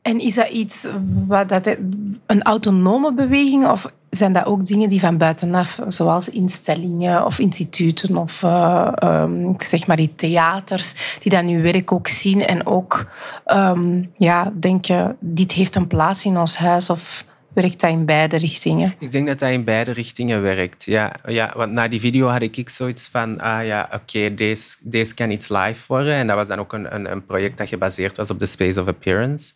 En 0.02 0.20
is 0.20 0.36
dat 0.36 0.50
iets 0.50 0.88
wat 1.28 1.50
dat, 1.50 1.78
een 2.26 2.42
autonome 2.42 3.14
beweging 3.14 3.68
of 3.68 3.92
zijn 4.10 4.34
dat 4.34 4.46
ook 4.46 4.66
dingen 4.66 4.90
die 4.90 5.00
van 5.00 5.18
buitenaf, 5.18 5.80
zoals 5.88 6.30
instellingen 6.30 7.26
of 7.26 7.40
instituten 7.40 8.18
of 8.18 8.42
uh, 8.44 8.92
um, 9.04 9.56
zeg 9.58 9.88
maar 9.88 9.96
die 9.96 10.16
theaters, 10.16 11.18
die 11.20 11.32
dan 11.32 11.48
uw 11.48 11.62
werk 11.62 11.92
ook 11.92 12.08
zien 12.08 12.46
en 12.46 12.66
ook 12.66 13.08
um, 13.46 14.12
ja, 14.18 14.52
denken, 14.60 15.16
dit 15.20 15.52
heeft 15.52 15.76
een 15.76 15.88
plaats 15.88 16.26
in 16.26 16.38
ons 16.38 16.58
huis 16.58 16.90
of 16.90 17.26
werkt 17.62 17.80
dat 17.80 17.90
in 17.90 18.06
beide 18.06 18.38
richtingen? 18.38 18.96
Ik 19.00 19.12
denk 19.12 19.28
dat 19.28 19.40
dat 19.40 19.50
in 19.50 19.64
beide 19.64 19.92
richtingen 19.92 20.42
werkt. 20.42 20.84
Ja, 20.84 21.16
ja 21.26 21.54
want 21.56 21.72
na 21.72 21.88
die 21.88 22.00
video 22.00 22.28
had 22.28 22.42
ik 22.42 22.70
zoiets 22.70 23.08
van, 23.08 23.40
ah 23.40 23.66
ja, 23.66 23.90
oké, 23.94 24.34
deze, 24.34 24.78
deze 24.82 25.14
kan 25.14 25.32
iets 25.32 25.50
live 25.50 25.84
worden. 25.88 26.14
En 26.14 26.28
dat 26.28 26.36
was 26.36 26.48
dan 26.48 26.60
ook 26.60 26.74
een, 26.74 27.12
een, 27.12 27.26
project 27.26 27.58
dat 27.58 27.68
gebaseerd 27.68 28.18
was 28.18 28.30
op 28.30 28.40
The 28.40 28.46
Space 28.46 28.82
of 28.82 28.88
Appearance, 28.88 29.54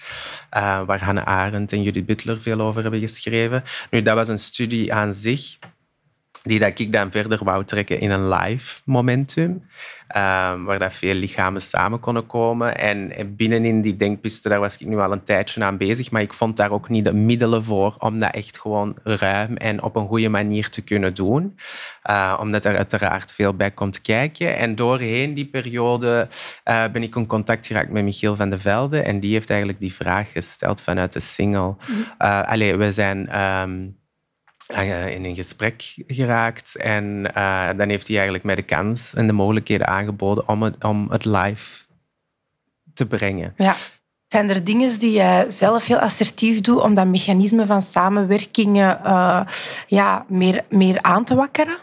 uh, 0.57 0.81
waar 0.85 1.03
Hannah 1.03 1.25
Arendt 1.25 1.73
en 1.73 1.83
Judith 1.83 2.05
Butler 2.05 2.41
veel 2.41 2.61
over 2.61 2.81
hebben 2.81 2.99
geschreven. 2.99 3.63
Nu, 3.89 4.01
dat 4.01 4.15
was 4.15 4.27
een 4.27 4.39
studie 4.39 4.93
aan 4.93 5.13
zich. 5.13 5.57
Die 6.43 6.59
dat 6.59 6.79
ik 6.79 6.91
dan 6.91 7.11
verder 7.11 7.43
wou 7.43 7.65
trekken 7.65 7.99
in 7.99 8.11
een 8.11 8.29
live 8.29 8.81
momentum. 8.85 9.63
Ehm, 10.07 10.63
waar 10.63 10.79
dat 10.79 10.93
veel 10.93 11.13
lichamen 11.13 11.61
samen 11.61 11.99
konden 11.99 12.27
komen. 12.27 12.77
En, 12.77 13.15
en 13.15 13.35
binnenin 13.35 13.81
die 13.81 13.95
denkpiste, 13.95 14.49
daar 14.49 14.59
was 14.59 14.77
ik 14.77 14.87
nu 14.87 14.99
al 14.99 15.11
een 15.11 15.23
tijdje 15.23 15.63
aan 15.63 15.77
bezig, 15.77 16.11
maar 16.11 16.21
ik 16.21 16.33
vond 16.33 16.57
daar 16.57 16.71
ook 16.71 16.89
niet 16.89 17.05
de 17.05 17.13
middelen 17.13 17.63
voor 17.63 17.95
om 17.99 18.19
dat 18.19 18.33
echt 18.33 18.59
gewoon 18.59 18.97
ruim 19.03 19.57
en 19.57 19.83
op 19.83 19.95
een 19.95 20.07
goede 20.07 20.29
manier 20.29 20.69
te 20.69 20.81
kunnen 20.81 21.13
doen. 21.13 21.57
Uh, 22.09 22.37
omdat 22.39 22.65
er 22.65 22.77
uiteraard 22.77 23.31
veel 23.31 23.53
bij 23.53 23.71
komt 23.71 24.01
kijken. 24.01 24.57
En 24.57 24.75
doorheen 24.75 25.33
die 25.33 25.45
periode 25.45 26.27
uh, 26.65 26.83
ben 26.91 27.03
ik 27.03 27.15
in 27.15 27.25
contact 27.25 27.67
geraakt 27.67 27.91
met 27.91 28.03
Michiel 28.03 28.35
van 28.35 28.49
de 28.49 28.59
Velde 28.59 29.01
en 29.01 29.19
die 29.19 29.33
heeft 29.33 29.49
eigenlijk 29.49 29.79
die 29.79 29.93
vraag 29.93 30.31
gesteld 30.31 30.81
vanuit 30.81 31.13
de 31.13 31.19
single. 31.19 31.75
Uh, 32.19 32.41
allee, 32.43 32.75
we 32.75 32.91
zijn... 32.91 33.41
Um, 33.41 33.99
in 34.77 35.25
een 35.25 35.35
gesprek 35.35 35.93
geraakt. 36.07 36.75
En 36.75 37.31
uh, 37.37 37.69
dan 37.77 37.89
heeft 37.89 38.07
hij 38.07 38.15
eigenlijk 38.15 38.45
mij 38.45 38.55
de 38.55 38.61
kans 38.61 39.13
en 39.13 39.27
de 39.27 39.33
mogelijkheden 39.33 39.87
aangeboden 39.87 40.47
om 40.47 40.63
het, 40.63 40.83
om 40.83 41.11
het 41.11 41.25
live 41.25 41.85
te 42.93 43.05
brengen. 43.05 43.53
Ja. 43.57 43.75
Zijn 44.27 44.49
er 44.49 44.63
dingen 44.63 44.99
die 44.99 45.11
je 45.11 45.45
zelf 45.47 45.87
heel 45.87 45.99
assertief 45.99 46.61
doet 46.61 46.81
om 46.81 46.93
dat 46.93 47.07
mechanisme 47.07 47.65
van 47.65 47.81
samenwerkingen 47.81 48.99
uh, 49.05 49.41
ja, 49.87 50.25
meer, 50.27 50.65
meer 50.69 51.01
aan 51.01 51.23
te 51.23 51.35
wakkeren? 51.35 51.77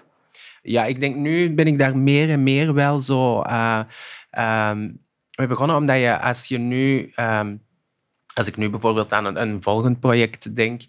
Ja, 0.62 0.85
ik 0.85 1.01
denk 1.01 1.16
nu 1.16 1.55
ben 1.55 1.66
ik 1.66 1.79
daar 1.79 1.96
meer 1.96 2.31
en 2.31 2.42
meer 2.42 2.74
wel 2.74 2.98
zo... 2.98 3.42
Uh, 3.42 3.81
um, 4.70 5.07
we 5.31 5.46
begonnen 5.46 5.77
omdat 5.77 5.96
je 5.96 6.18
als 6.20 6.48
je 6.48 6.59
nu... 6.59 7.12
Um, 7.16 7.66
als 8.38 8.46
ik 8.46 8.57
nu 8.57 8.70
bijvoorbeeld 8.70 9.12
aan 9.12 9.24
een, 9.24 9.40
een 9.40 9.62
volgend 9.62 10.01
project 10.01 10.57
denk 10.57 10.83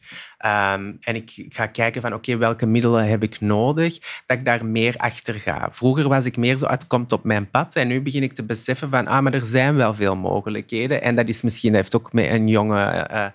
um, 0.45 0.97
en 1.01 1.15
ik 1.15 1.45
ga 1.49 1.65
kijken 1.65 2.01
van 2.01 2.13
oké, 2.13 2.37
welke 2.37 2.65
middelen 2.65 3.07
heb 3.07 3.23
ik 3.23 3.41
nodig, 3.41 3.99
dat 4.25 4.37
ik 4.37 4.45
daar 4.45 4.65
meer 4.65 4.95
achter 4.97 5.33
ga. 5.33 5.67
Vroeger 5.71 6.09
was 6.09 6.25
ik 6.25 6.37
meer 6.37 6.57
zo, 6.57 6.67
het 6.67 6.87
komt 6.87 7.11
op 7.11 7.23
mijn 7.23 7.49
pad 7.49 7.75
en 7.75 7.87
nu 7.87 8.01
begin 8.01 8.23
ik 8.23 8.33
te 8.33 8.43
beseffen 8.43 8.89
van 8.89 9.07
ah, 9.07 9.21
maar 9.21 9.33
er 9.33 9.45
zijn 9.45 9.75
wel 9.75 9.93
veel 9.93 10.15
mogelijkheden 10.15 11.01
en 11.01 11.15
dat 11.15 11.27
is 11.27 11.41
misschien 11.41 11.73
heeft 11.73 11.95
ook 11.95 12.13
met 12.13 12.29
een 12.29 12.47
jonge... 12.47 13.07
Uh, 13.11 13.25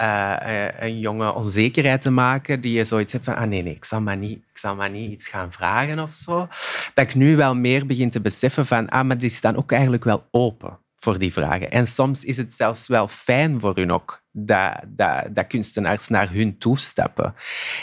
uh, 0.00 0.66
een 0.78 0.98
jonge 0.98 1.34
onzekerheid 1.34 2.00
te 2.00 2.10
maken, 2.10 2.60
die 2.60 2.72
je 2.72 2.84
zoiets 2.84 3.12
hebt 3.12 3.24
van, 3.24 3.36
ah 3.36 3.48
nee, 3.48 3.62
nee, 3.62 3.74
ik 3.74 3.84
zal 3.84 4.00
maar 4.00 4.16
niet, 4.16 4.36
ik 4.36 4.58
zal 4.58 4.76
maar 4.76 4.90
niet 4.90 5.10
iets 5.10 5.28
gaan 5.28 5.52
vragen 5.52 5.98
of 5.98 6.12
zo. 6.12 6.48
Dat 6.94 7.04
ik 7.04 7.14
nu 7.14 7.36
wel 7.36 7.54
meer 7.54 7.86
begin 7.86 8.10
te 8.10 8.20
beseffen 8.20 8.66
van, 8.66 8.88
ah, 8.88 9.06
maar 9.06 9.18
die 9.18 9.30
staan 9.30 9.56
ook 9.56 9.72
eigenlijk 9.72 10.04
wel 10.04 10.24
open 10.30 10.78
voor 11.00 11.18
die 11.18 11.32
vragen. 11.32 11.70
En 11.70 11.86
soms 11.86 12.24
is 12.24 12.36
het 12.36 12.52
zelfs 12.52 12.86
wel 12.86 13.08
fijn 13.08 13.60
voor 13.60 13.76
hun 13.76 13.92
ook 13.92 14.22
dat, 14.32 14.80
dat, 14.86 15.26
dat 15.32 15.46
kunstenaars 15.46 16.08
naar 16.08 16.30
hun 16.32 16.58
toestappen. 16.58 17.34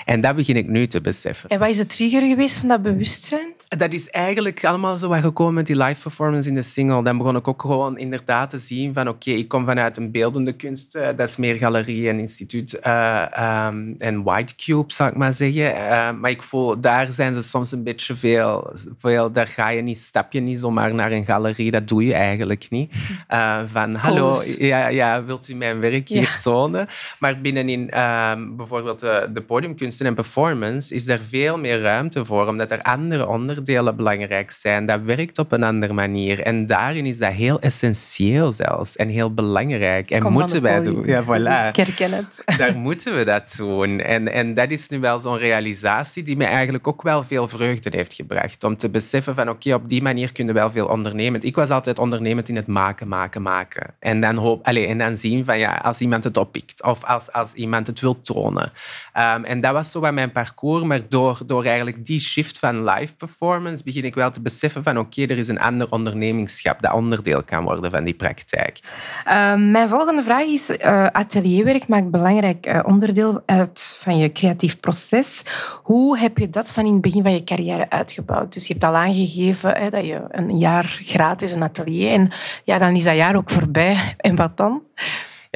En 0.06 0.22
dat 0.22 0.36
begin 0.36 0.56
ik 0.56 0.68
nu 0.68 0.88
te 0.88 1.02
beseffen. 1.02 1.50
En 1.50 1.60
wat 1.60 1.70
is 1.70 1.78
de 1.78 1.86
trigger 1.86 2.22
geweest 2.22 2.58
van 2.58 2.68
dat 2.68 2.82
bewustzijn? 2.82 3.54
Dat 3.68 3.92
is 3.92 4.10
eigenlijk 4.10 4.66
allemaal 4.66 4.98
zo 4.98 5.08
wat 5.08 5.20
gekomen 5.20 5.54
met 5.54 5.66
die 5.66 5.78
live 5.78 6.02
performance 6.02 6.50
in 6.50 6.56
de 6.56 6.62
single. 6.62 7.04
Dan 7.04 7.18
begon 7.18 7.36
ik 7.36 7.48
ook 7.48 7.62
gewoon 7.62 7.98
inderdaad 7.98 8.50
te 8.50 8.58
zien 8.58 8.94
van 8.94 9.08
oké, 9.08 9.32
ik 9.32 9.48
kom 9.48 9.66
vanuit 9.66 9.98
een 9.98 10.12
beeldende 10.12 10.54
kunst. 10.54 10.96
Uh, 10.96 11.06
dat 11.06 11.30
is 11.30 11.38
meer 11.38 11.56
galerie 11.56 12.10
en 12.10 12.20
instituut 12.20 12.80
uh, 12.86 13.26
um, 13.68 13.96
en 13.98 14.24
white 14.24 14.56
cube, 14.56 14.94
zou 14.94 15.10
ik 15.10 15.16
maar 15.16 15.34
zeggen. 15.34 15.76
Uh, 15.76 16.12
maar 16.12 16.30
ik 16.30 16.44
voel, 16.44 16.80
daar 16.80 17.12
zijn 17.12 17.34
ze 17.34 17.44
soms 17.44 17.72
een 17.72 17.84
beetje 17.84 18.16
veel, 18.16 18.72
veel... 18.98 19.32
Daar 19.32 19.48
ga 19.48 19.70
je 19.70 19.82
niet, 19.82 19.98
stap 19.98 20.32
je 20.34 20.40
niet 20.40 20.60
zomaar 20.60 20.94
naar 20.94 21.12
een 21.12 21.26
galerie. 21.26 21.72
Dat 21.72 21.88
doe 21.88 22.06
je 22.06 22.14
eigenlijk 22.14 22.70
niet. 22.70 22.94
van, 23.74 23.96
hallo, 23.96 24.36
ja, 24.58 24.88
ja, 24.88 25.24
wilt 25.24 25.50
u 25.50 25.56
mijn 25.56 25.80
werk 25.80 26.10
hier 26.10 26.22
ja. 26.22 26.38
tonen? 26.42 26.88
Maar 27.20 27.42
binnenin 27.42 28.00
um, 28.00 28.56
bijvoorbeeld 28.56 29.00
de, 29.00 29.30
de 29.34 29.42
podiumkunsten 29.42 30.06
en 30.06 30.16
performance 30.16 30.96
is 30.96 31.08
er 31.08 31.20
veel 31.30 31.58
meer 31.58 31.82
ruimte 31.82 32.26
voor, 32.26 32.48
omdat 32.48 32.72
er 32.72 32.82
andere 32.82 33.28
onder 33.28 33.57
onderdelen 33.58 33.96
belangrijk 33.96 34.52
zijn. 34.52 34.86
Dat 34.86 35.02
werkt 35.02 35.38
op 35.38 35.52
een 35.52 35.64
andere 35.64 35.94
manier. 35.94 36.42
En 36.42 36.66
daarin 36.66 37.06
is 37.06 37.18
dat 37.18 37.32
heel 37.32 37.60
essentieel 37.60 38.52
zelfs. 38.52 38.96
En 38.96 39.10
heel 39.10 39.34
belangrijk. 39.34 40.12
En 40.12 40.32
moeten 40.32 40.62
wij 40.62 40.84
doen. 40.84 41.06
Ja, 41.06 41.24
voilà. 41.24 41.72
het. 41.72 42.42
Daar 42.58 42.76
moeten 42.76 43.16
we 43.16 43.24
dat 43.24 43.54
doen. 43.58 44.00
En, 44.00 44.32
en 44.32 44.54
dat 44.54 44.70
is 44.70 44.90
nu 44.90 45.00
wel 45.00 45.20
zo'n 45.20 45.38
realisatie 45.38 46.24
die 46.24 46.38
mij 46.38 46.48
eigenlijk 46.48 46.88
ook 46.88 47.02
wel 47.02 47.24
veel 47.24 47.48
vreugde 47.48 47.90
heeft 47.94 48.14
gebracht. 48.14 48.64
Om 48.64 48.78
te 48.78 48.90
beseffen 48.90 49.36
van 49.36 49.50
oké, 49.50 49.74
op 49.74 49.90
die 49.90 50.02
manier 50.02 50.32
kunnen 50.32 50.54
we 50.54 50.60
wel 50.60 50.72
veel 50.72 50.88
ondernemen. 50.88 51.42
Ik 51.42 51.56
was 51.56 51.70
altijd 51.70 52.00
ondernemend 52.00 52.50
in 52.50 52.56
het 52.56 52.68
maken, 52.68 53.08
maken, 53.08 53.42
maken. 53.42 53.94
En 54.00 54.22
dan, 54.22 54.36
hoop, 54.36 54.66
allez, 54.68 54.88
en 54.88 54.98
dan 54.98 55.18
zien 55.18 55.46
van 55.46 55.58
ja, 55.58 55.76
als 55.76 56.00
iemand 56.00 56.24
het 56.24 56.38
oppikt. 56.38 56.84
Of 56.84 57.04
als, 57.04 57.32
als 57.32 57.54
iemand 57.54 57.88
het 57.88 58.00
wil 58.00 58.22
tonen. 58.22 58.72
Um, 59.18 59.44
en 59.44 59.60
dat 59.60 59.74
was 59.74 59.92
zo 59.92 60.00
wat 60.00 60.14
mijn 60.14 60.32
parcours. 60.32 60.84
Maar 60.84 61.02
door, 61.10 61.40
door 61.46 61.66
eigenlijk 61.66 62.06
die 62.06 62.20
shift 62.20 62.60
van 62.60 62.84
live 62.84 63.16
performance 63.16 63.47
begin 63.84 64.04
ik 64.04 64.16
wel 64.16 64.32
te 64.32 64.42
beseffen 64.42 64.84
van 64.84 64.98
oké, 64.98 65.22
er 65.22 65.38
is 65.38 65.48
een 65.48 65.60
ander 65.60 65.92
ondernemingschap 65.92 66.82
dat 66.82 66.94
onderdeel 66.94 67.44
kan 67.44 67.64
worden 67.64 67.92
van 67.92 68.04
die 68.04 68.14
praktijk. 68.14 68.80
Uh, 69.28 69.56
mijn 69.56 69.90
volgende 69.90 70.24
vraag 70.24 70.46
is, 70.46 70.70
uh, 70.70 71.06
atelierwerk 71.06 71.88
maakt 71.88 72.12
belangrijk 72.12 72.68
uh, 72.68 72.80
onderdeel 72.84 73.42
uit 73.46 73.98
van 74.00 74.18
je 74.18 74.32
creatief 74.32 74.80
proces. 74.80 75.44
Hoe 75.84 76.18
heb 76.18 76.38
je 76.38 76.50
dat 76.50 76.72
van 76.72 76.86
in 76.86 76.94
het 76.94 77.02
begin 77.02 77.24
van 77.24 77.34
je 77.34 77.44
carrière 77.44 77.90
uitgebouwd? 77.90 78.54
Dus 78.54 78.68
je 78.68 78.74
hebt 78.74 78.86
al 78.86 78.96
aangegeven 78.96 79.72
hè, 79.72 79.90
dat 79.90 80.06
je 80.06 80.22
een 80.28 80.58
jaar 80.58 81.00
gratis 81.04 81.52
een 81.52 81.64
atelier 81.64 82.12
en 82.12 82.32
ja, 82.64 82.78
dan 82.78 82.96
is 82.96 83.04
dat 83.04 83.16
jaar 83.16 83.36
ook 83.36 83.50
voorbij. 83.50 83.98
En 84.18 84.36
wat 84.36 84.58
dan? 84.58 84.82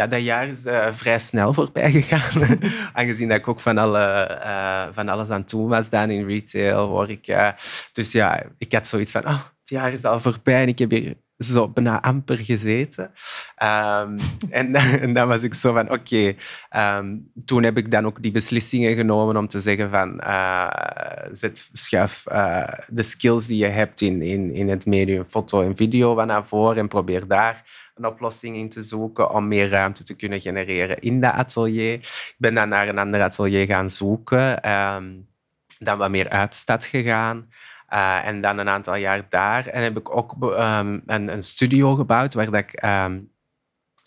Ja, 0.01 0.07
dat 0.07 0.21
jaar 0.21 0.47
is 0.47 0.65
uh, 0.65 0.87
vrij 0.91 1.19
snel 1.19 1.53
voorbij 1.53 1.91
gegaan. 1.91 2.59
Aangezien 2.93 3.27
dat 3.27 3.37
ik 3.37 3.47
ook 3.47 3.59
van, 3.59 3.77
alle, 3.77 4.39
van 4.93 5.09
alles 5.09 5.29
aan 5.29 5.43
toe 5.43 5.67
was 5.69 5.89
dan 5.89 6.09
in 6.09 6.27
retail, 6.27 7.09
ik. 7.09 7.27
Uh, 7.27 7.49
dus 7.93 8.11
ja, 8.11 8.43
ik 8.57 8.73
had 8.73 8.87
zoiets 8.87 9.11
van, 9.11 9.27
oh, 9.27 9.39
het 9.59 9.69
jaar 9.69 9.91
is 9.93 10.03
al 10.03 10.19
voorbij 10.19 10.61
en 10.61 10.67
ik 10.67 10.79
heb 10.79 10.91
hier 10.91 11.15
zo 11.37 11.69
bijna 11.69 12.01
amper 12.01 12.37
gezeten. 12.37 13.11
Um, 13.63 14.17
en, 14.49 15.13
dan 15.13 15.27
was 15.27 15.43
ik 15.43 15.53
zo 15.53 15.73
van, 15.73 15.91
oké. 15.91 16.35
Okay. 16.69 16.97
Um, 16.97 17.31
toen 17.45 17.63
heb 17.63 17.77
ik 17.77 17.91
dan 17.91 18.05
ook 18.05 18.21
die 18.21 18.31
beslissingen 18.31 18.95
genomen 18.95 19.37
om 19.37 19.47
te 19.47 19.59
zeggen 19.59 19.89
van, 19.89 20.21
zet, 21.31 21.69
schuif 21.73 22.23
de 22.87 23.03
skills 23.03 23.47
die 23.47 23.57
je 23.57 23.67
hebt 23.67 24.01
in, 24.01 24.21
in, 24.21 24.53
in 24.53 24.69
het 24.69 24.85
medium 24.85 25.25
foto 25.25 25.61
en 25.61 25.77
video 25.77 26.25
naar 26.25 26.47
voren 26.47 26.77
en 26.77 26.87
probeer 26.87 27.27
daar 27.27 27.63
oplossing 28.05 28.55
in 28.55 28.69
te 28.69 28.81
zoeken 28.81 29.31
om 29.31 29.47
meer 29.47 29.69
ruimte 29.69 30.03
te 30.03 30.15
kunnen 30.15 30.41
genereren 30.41 30.99
in 30.99 31.21
dat 31.21 31.33
atelier. 31.33 31.93
Ik 31.93 32.35
ben 32.37 32.53
dan 32.53 32.69
naar 32.69 32.87
een 32.87 32.97
ander 32.97 33.21
atelier 33.21 33.65
gaan 33.65 33.89
zoeken, 33.89 34.71
um, 34.71 35.27
dan 35.79 35.97
wat 35.97 36.09
meer 36.09 36.29
uit 36.29 36.55
stad 36.55 36.85
gegaan. 36.85 37.49
Uh, 37.93 38.25
en 38.25 38.41
dan 38.41 38.57
een 38.57 38.69
aantal 38.69 38.95
jaar 38.95 39.25
daar. 39.29 39.67
En 39.67 39.83
heb 39.83 39.97
ik 39.97 40.15
ook 40.15 40.35
um, 40.41 41.01
een, 41.05 41.27
een, 41.27 41.43
studio 41.43 41.95
gebouwd 41.95 42.33
waar 42.33 42.45
dat 42.45 42.55
ik 42.55 42.83
um, 42.83 43.31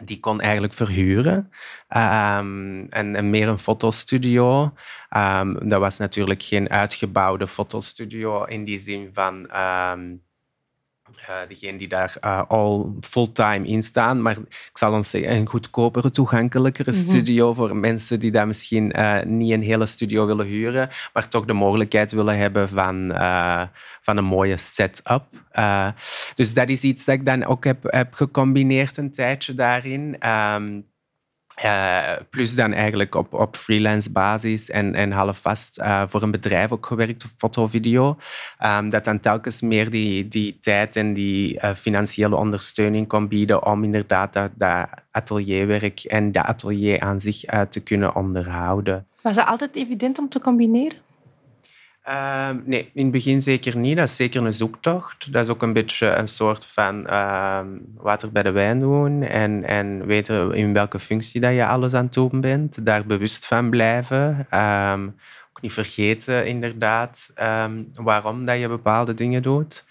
die 0.05 0.21
kon 0.21 0.41
eigenlijk 0.41 0.73
verhuren. 0.73 1.51
En, 1.89 2.87
en, 2.91 3.31
meer 3.31 3.49
een 3.49 3.59
fotostudio. 3.59 4.73
dat 5.63 5.81
was 5.81 5.99
natuurlijk 5.99 6.43
geen 6.43 6.71
uitgebouwde 6.71 7.47
fotostudio 7.47 8.45
in 8.45 8.65
die 8.65 8.79
zin 8.79 9.11
van 9.13 9.51
uh, 11.31 11.49
degene 11.49 11.79
die 11.79 11.89
daar 11.89 12.17
uh, 12.25 12.43
al 12.49 12.97
fulltime 13.01 13.67
in 13.67 13.83
staan. 13.83 14.23
Maar 14.23 14.37
ik 14.49 14.71
zal 14.79 14.93
ons 14.93 15.11
zeggen, 15.11 15.37
een 15.37 15.49
goedkopere, 15.49 16.11
toegankelijkere 16.11 16.91
mm 16.91 16.97
-hmm. 16.97 17.09
studio 17.09 17.55
voor 17.55 17.77
mensen 17.77 18.21
die 18.21 18.31
daar 18.31 18.47
misschien 18.47 18.93
uh, 18.99 19.23
niet 19.23 19.53
een 19.53 19.63
hele 19.63 19.87
studio 19.87 20.27
willen 20.27 20.47
huren, 20.47 20.89
maar 21.13 21.29
toch 21.29 21.45
de 21.45 21.53
mogelijkheid 21.53 22.13
willen 22.13 22.37
hebben 22.37 22.69
van, 22.69 23.09
van 24.01 24.17
een 24.17 24.25
mooie 24.25 24.57
setup. 24.57 25.25
dus 26.35 26.55
dat 26.55 26.69
is 26.69 26.83
iets 26.83 27.05
dat 27.05 27.15
ik 27.15 27.27
dan 27.27 27.45
ook 27.45 27.65
heb, 27.65 27.83
heb 27.83 28.15
gecombineerd 28.15 28.97
een 28.97 29.13
tijdje 29.13 29.55
daarin. 29.55 30.17
Um, 30.29 30.93
uh, 31.65 32.13
plus 32.31 32.55
dan 32.55 32.73
eigenlijk 32.73 33.15
op, 33.15 33.33
op 33.33 33.57
freelance 33.57 34.13
basis 34.13 34.71
en, 34.71 34.95
en 34.95 35.13
half 35.13 35.39
vast 35.39 35.81
uh, 35.81 36.03
voor 36.09 36.23
een 36.23 36.31
bedrijf 36.31 36.73
ook 36.73 36.87
gewerkt 36.87 37.25
op 37.25 37.31
foto-video. 37.37 38.17
Um, 38.65 38.89
dat 38.89 39.05
dan 39.05 39.21
telkens 39.21 39.61
meer 39.61 39.91
die, 39.91 40.29
die 40.29 40.59
tijd 40.61 40.97
en 40.97 41.15
die 41.15 41.55
uh, 41.55 41.75
financiële 41.75 42.37
ondersteuning 42.37 43.09
kon 43.09 43.29
bieden 43.29 43.67
om 43.67 43.85
inderdaad 43.85 44.33
dat, 44.33 44.51
dat 44.55 44.87
atelierwerk 45.11 46.01
en 46.01 46.33
dat 46.33 46.45
atelier 46.45 47.01
aan 47.01 47.21
zich 47.21 47.41
te 47.69 47.81
kunnen 47.81 48.15
onderhouden. 48.15 49.07
Was 49.23 49.37
dat 49.37 49.47
altijd 49.47 49.77
evident 49.77 50.19
om 50.19 50.29
te 50.29 50.41
combineren? 50.41 51.04
Uh, 52.09 52.49
nee, 52.65 52.91
in 52.95 53.03
het 53.03 53.13
begin 53.13 53.43
zeker 53.43 53.77
niet. 53.77 53.97
Dat 53.97 54.09
is 54.09 54.17
zeker 54.17 54.45
een 54.45 54.53
zoektocht. 54.53 55.33
Dat 55.33 55.45
is 55.45 55.51
ook 55.51 55.63
een 55.63 55.73
beetje 55.73 56.07
een 56.07 56.29
soort 56.29 56.65
van 56.65 57.01
uh, 57.07 57.61
water 57.97 58.33
bij 58.33 58.43
de 58.43 58.51
wijn 58.51 58.81
doen 58.81 59.23
en, 59.23 59.65
en 59.65 60.07
weten 60.07 60.55
in 60.55 60.73
welke 60.73 60.99
functie 60.99 61.41
dat 61.41 61.55
je 61.55 61.67
alles 61.67 61.95
aan 61.95 62.05
het 62.05 62.15
doen 62.15 62.41
bent. 62.41 62.85
Daar 62.87 63.07
bewust 63.07 63.47
van 63.47 63.71
blijven. 63.71 64.47
Um, 64.55 65.15
ook 65.51 65.63
niet 65.63 65.73
vergeten, 65.73 66.47
inderdaad, 66.47 67.33
waarom 67.95 68.45
dat 68.45 68.59
je 68.59 68.69
bepaalde 68.69 69.15
dingen 69.15 69.43
doet. 69.43 69.85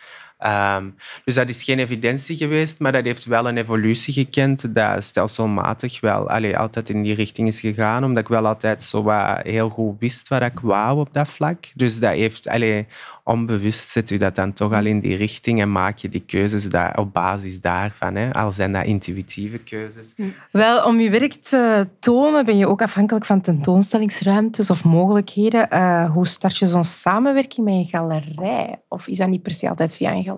Ehm, 0.44 0.90
dus 1.26 1.36
dat 1.36 1.50
is 1.50 1.64
geen 1.64 1.80
evidentie 1.80 2.36
geweest, 2.36 2.80
maar 2.80 2.92
dat 2.92 3.06
heeft 3.06 3.26
wel 3.26 3.48
een 3.48 3.58
evolutie 3.58 4.14
gekend 4.14 4.76
dat 4.76 5.04
stelselmatig 5.04 6.00
wel 6.00 6.30
allee, 6.30 6.58
altijd 6.58 6.90
in 6.90 7.02
die 7.02 7.14
richting 7.14 7.48
is 7.48 7.60
gegaan, 7.60 8.04
omdat 8.04 8.24
ik 8.24 8.30
wel 8.30 8.48
altijd 8.48 8.84
zo 8.84 9.04
wat 9.04 9.40
heel 9.44 9.70
goed 9.70 10.00
wist 10.00 10.28
wat 10.28 10.42
ik 10.42 10.60
wou 10.60 11.00
op 11.00 11.14
dat 11.14 11.30
vlak. 11.30 11.66
Dus 11.76 12.00
dat 12.00 12.12
heeft, 12.12 12.48
allee, 12.48 12.88
onbewust 13.24 13.90
zet 13.90 14.12
u 14.12 14.18
dat 14.18 14.36
dan 14.36 14.54
toch 14.54 14.74
al 14.74 14.86
in 14.86 15.00
die 15.00 15.16
richting 15.16 15.62
en 15.62 15.72
maak 15.72 15.98
je 15.98 16.10
die 16.10 16.24
keuzes 16.26 16.70
daar, 16.70 16.98
op 16.98 17.14
basis 17.14 17.62
daarvan. 17.62 18.16
Hè. 18.16 18.34
Al 18.34 18.52
zijn 18.52 18.74
dat 18.74 18.86
intuïtieve 18.86 19.58
keuzes. 19.58 20.16
Wel, 20.52 20.86
om 20.86 21.00
je 21.00 21.10
werk 21.10 21.34
te 21.34 21.88
tonen 22.00 22.46
ben 22.46 22.58
je 22.58 22.68
ook 22.68 22.82
afhankelijk 22.82 23.26
van 23.26 23.42
tentoonstellingsruimtes 23.42 24.70
of 24.70 24.84
mogelijkheden. 24.84 25.68
Uh, 25.72 26.12
hoe 26.12 26.28
start 26.28 26.58
je 26.58 26.68
zo'n 26.68 26.84
samenwerking 26.84 27.66
met 27.66 27.74
een 27.74 27.86
galerij? 27.86 28.82
Of 28.88 29.08
is 29.08 29.18
dat 29.18 29.30
niet 29.30 29.42
per 29.42 29.54
se 29.54 29.70
altijd 29.70 29.96
via 29.96 30.12
een 30.12 30.24
galerij? 30.24 30.32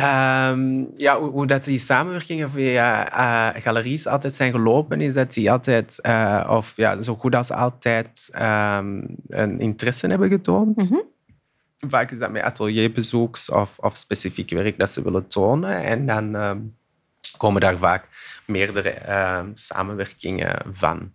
Um, 0.00 0.88
ja, 0.96 1.18
hoe, 1.18 1.30
hoe, 1.30 1.46
dat 1.46 1.64
die 1.64 1.78
samenwerkingen 1.78 2.50
via 2.50 3.12
uh, 3.54 3.62
galeries 3.62 4.06
altijd 4.06 4.34
zijn 4.34 4.52
gelopen, 4.52 5.00
is 5.00 5.14
dat 5.14 5.32
die 5.32 5.50
altijd, 5.50 5.98
uh, 6.02 6.46
of 6.50 6.76
ja, 6.76 7.02
zo 7.02 7.14
goed 7.14 7.34
als 7.34 7.50
altijd, 7.50 8.30
um, 8.34 9.16
een 9.28 9.60
interesse 9.60 10.06
hebben 10.06 10.28
getoond. 10.28 10.76
Mm 10.76 10.86
-hmm. 10.88 11.02
Vaak 11.90 12.10
is 12.10 12.18
dat 12.18 12.30
met 12.30 12.42
atelierbezoeks 12.42 13.50
of, 13.50 13.78
of 13.78 13.96
specifiek 13.96 14.50
werk 14.50 14.78
dat 14.78 14.90
ze 14.90 15.02
willen 15.02 15.28
tonen. 15.28 15.82
En 15.82 16.06
dan 16.06 16.34
um, 16.34 16.76
komen 17.36 17.60
daar 17.60 17.78
vaak 17.78 18.06
meerdere 18.46 18.94
samenwerkingen 19.54 20.62
van. 20.70 21.12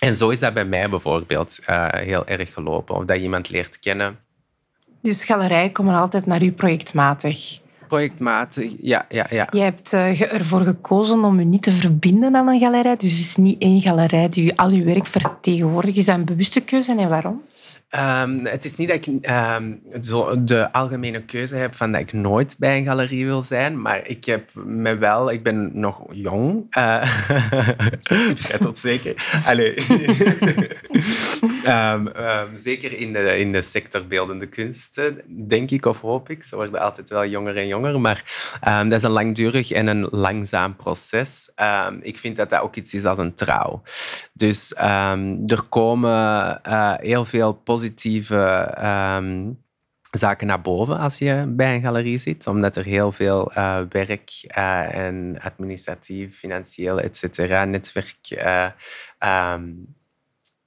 en 0.00 0.14
zo 0.14 0.28
is 0.28 0.40
dat 0.40 0.54
bij 0.54 0.64
mij 0.64 0.90
bijvoorbeeld 0.90 1.60
uh, 1.68 1.88
heel 1.88 2.26
erg 2.26 2.52
gelopen. 2.52 2.94
Of 2.94 3.04
dat 3.04 3.16
je 3.16 3.22
iemand 3.22 3.50
leert 3.50 3.78
kennen 3.78 4.18
dus 5.00 5.24
galerijen 5.24 5.72
komen 5.72 5.94
altijd 5.94 6.26
naar 6.26 6.42
u 6.42 6.52
projectmatig. 6.52 7.60
Projectmatig, 7.88 8.72
ja. 8.80 9.06
ja, 9.08 9.26
ja. 9.30 9.48
Je 9.50 9.60
hebt 9.60 9.92
uh, 9.92 10.32
ervoor 10.32 10.60
gekozen 10.60 11.24
om 11.24 11.38
je 11.38 11.44
niet 11.44 11.62
te 11.62 11.72
verbinden 11.72 12.36
aan 12.36 12.48
een 12.48 12.60
galerij. 12.60 12.96
Dus 12.96 13.10
het 13.10 13.20
is 13.20 13.36
niet 13.36 13.62
één 13.62 13.80
galerij 13.80 14.28
die 14.28 14.58
al 14.58 14.70
uw 14.70 14.84
werk 14.84 15.06
vertegenwoordigt. 15.06 15.96
Is 15.96 16.04
dat 16.04 16.16
een 16.16 16.24
bewuste 16.24 16.60
keuze 16.60 16.94
en 16.96 17.08
waarom? 17.08 17.42
Um, 17.98 18.46
het 18.46 18.64
is 18.64 18.76
niet 18.76 18.88
dat 18.88 19.06
ik 19.06 19.30
um, 19.30 19.82
zo 20.00 20.44
de 20.44 20.72
algemene 20.72 21.22
keuze 21.24 21.56
heb 21.56 21.74
van 21.74 21.92
dat 21.92 22.00
ik 22.00 22.12
nooit 22.12 22.56
bij 22.58 22.76
een 22.76 22.84
galerie 22.84 23.26
wil 23.26 23.42
zijn, 23.42 23.80
maar 23.80 24.06
ik 24.06 24.24
heb 24.24 24.50
me 24.54 24.96
wel, 24.96 25.30
ik 25.30 25.42
ben 25.42 25.70
nog 25.80 26.02
jong, 26.10 26.66
uh, 26.78 27.02
tot 28.60 28.78
zeker. 28.78 29.14
Um, 31.66 32.08
zeker 32.68 32.98
in 32.98 33.12
de, 33.12 33.38
in 33.38 33.52
de 33.52 33.62
sector 33.62 34.06
beeldende 34.06 34.46
kunsten, 34.46 35.20
denk 35.48 35.70
ik 35.70 35.86
of 35.86 36.00
hoop 36.00 36.30
ik. 36.30 36.42
Ze 36.42 36.56
worden 36.56 36.80
altijd 36.80 37.08
wel 37.08 37.26
jonger 37.26 37.56
en 37.56 37.66
jonger, 37.66 38.00
maar 38.00 38.24
dat 38.60 38.92
is 38.92 39.02
een 39.02 39.10
langdurig 39.10 39.70
en 39.70 39.86
een 39.86 40.08
langzaam 40.10 40.76
proces. 40.76 41.52
ik 42.02 42.18
vind 42.18 42.36
dat 42.36 42.50
dat 42.50 42.60
ook 42.60 42.76
iets 42.76 42.94
is 42.94 43.04
als 43.04 43.18
een 43.18 43.34
trouw. 43.34 43.82
Dus 44.32 44.74
er 45.46 45.62
komen 45.68 46.60
uh, 46.68 46.94
heel 46.96 47.24
veel 47.24 47.52
positieve 47.52 47.78
positieve 47.80 48.74
um, 49.16 49.58
zaken 50.10 50.46
naar 50.46 50.60
boven 50.60 50.98
als 50.98 51.18
je 51.18 51.44
bij 51.48 51.74
een 51.74 51.80
galerie 51.80 52.18
zit, 52.18 52.46
omdat 52.46 52.76
er 52.76 52.84
heel 52.84 53.12
veel 53.12 53.52
uh, 53.56 53.80
werk 53.88 54.30
uh, 54.56 54.94
en 54.94 55.38
administratief, 55.40 56.38
financieel, 56.38 57.00
et 57.00 57.16
cetera, 57.16 57.64
netwerk 57.64 58.16
uh, 58.30 58.70
um, 59.54 59.94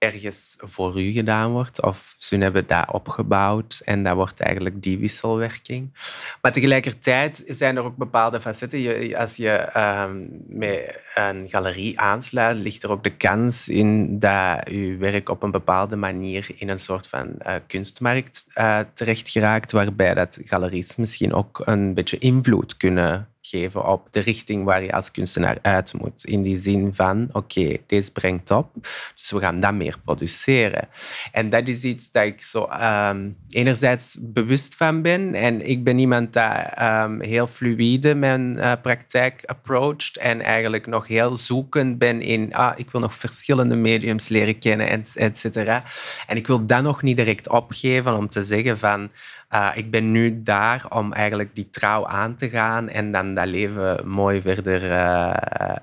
ergens 0.03 0.55
voor 0.59 1.01
u 1.01 1.11
gedaan 1.11 1.51
wordt. 1.51 1.81
Of 1.81 2.15
ze 2.17 2.37
hebben 2.37 2.67
dat 2.67 2.91
opgebouwd 2.91 3.81
en 3.85 4.03
dat 4.03 4.15
wordt 4.15 4.39
eigenlijk 4.39 4.83
die 4.83 4.97
wisselwerking. 4.97 5.93
Maar 6.41 6.51
tegelijkertijd 6.51 7.43
zijn 7.47 7.75
er 7.75 7.83
ook 7.83 7.95
bepaalde 7.95 8.41
facetten. 8.41 9.15
als 9.15 9.35
je 9.35 9.77
um, 9.77 10.29
met 10.47 10.99
een 11.15 11.49
galerie 11.49 11.99
aansluit, 11.99 12.57
ligt 12.57 12.83
er 12.83 12.91
ook 12.91 13.03
de 13.03 13.15
kans 13.15 13.69
in 13.69 14.19
dat 14.19 14.69
je 14.69 14.95
werk 14.99 15.29
op 15.29 15.43
een 15.43 15.51
bepaalde 15.51 15.95
manier 15.95 16.49
in 16.55 16.69
een 16.69 16.79
soort 16.79 17.07
van 17.07 17.35
uh, 17.45 17.53
kunstmarkt 17.67 18.45
uh, 18.55 18.79
terecht 18.93 19.29
geraakt, 19.29 19.71
waarbij 19.71 20.13
dat 20.13 20.39
galeries 20.45 20.95
misschien 20.95 21.33
ook 21.33 21.61
een 21.65 21.93
beetje 21.93 22.17
invloed 22.17 22.77
kunnen 22.77 23.27
geven 23.45 23.87
op 23.87 24.07
de 24.11 24.19
richting 24.19 24.63
waar 24.63 24.83
je 24.83 24.91
als 24.91 25.11
kunstenaar 25.11 25.57
uit 25.61 25.93
moet. 25.93 26.25
In 26.25 26.41
die 26.41 26.57
zin 26.57 26.93
van, 26.93 27.29
oké, 27.31 27.77
deze 27.87 28.11
brengt 28.11 28.51
op, 28.51 28.69
dus 29.15 29.31
we 29.31 29.39
gaan 29.39 29.59
dat 29.59 29.73
meer 29.73 29.95
produceren. 30.05 30.87
En 31.31 31.49
dat 31.49 31.67
is 31.67 31.83
iets 31.83 32.11
dat 32.11 32.23
ik 32.23 32.41
zo 32.41 32.69
um, 32.81 33.37
enerzijds 33.49 34.17
bewust 34.21 34.75
van 34.75 35.01
ben. 35.01 35.35
En 35.35 35.67
ik 35.69 35.83
ben 35.83 35.99
iemand 35.99 36.33
dat 36.33 36.81
um, 36.81 37.21
heel 37.21 37.47
fluïde 37.47 38.15
mijn 38.15 38.57
uh, 38.57 38.71
praktijk 38.81 39.43
approacht 39.45 40.17
en 40.17 40.41
eigenlijk 40.41 40.87
nog 40.87 41.07
heel 41.07 41.37
zoekend 41.37 41.97
ben 41.97 42.21
in, 42.21 42.53
ah, 42.53 42.73
ik 42.75 42.91
wil 42.91 43.01
nog 43.01 43.15
verschillende 43.15 43.75
mediums 43.75 44.27
leren 44.27 44.59
kennen, 44.59 44.89
et 45.15 45.37
cetera. 45.37 45.83
En 46.27 46.37
ik 46.37 46.47
wil 46.47 46.65
dat 46.65 46.83
nog 46.83 47.01
niet 47.01 47.17
direct 47.17 47.49
opgeven 47.49 48.17
om 48.17 48.29
te 48.29 48.43
zeggen 48.43 48.77
van, 48.77 49.09
uh, 49.53 49.71
ik 49.75 49.91
ben 49.91 50.11
nu 50.11 50.43
daar 50.43 50.85
om 50.89 51.13
eigenlijk 51.13 51.55
die 51.55 51.69
trouw 51.69 52.07
aan 52.07 52.35
te 52.35 52.49
gaan 52.49 52.89
en 52.89 53.11
dan 53.11 53.33
dat 53.33 53.47
leven 53.47 54.07
mooi 54.07 54.41
verder 54.41 54.83
uh, 54.83 55.33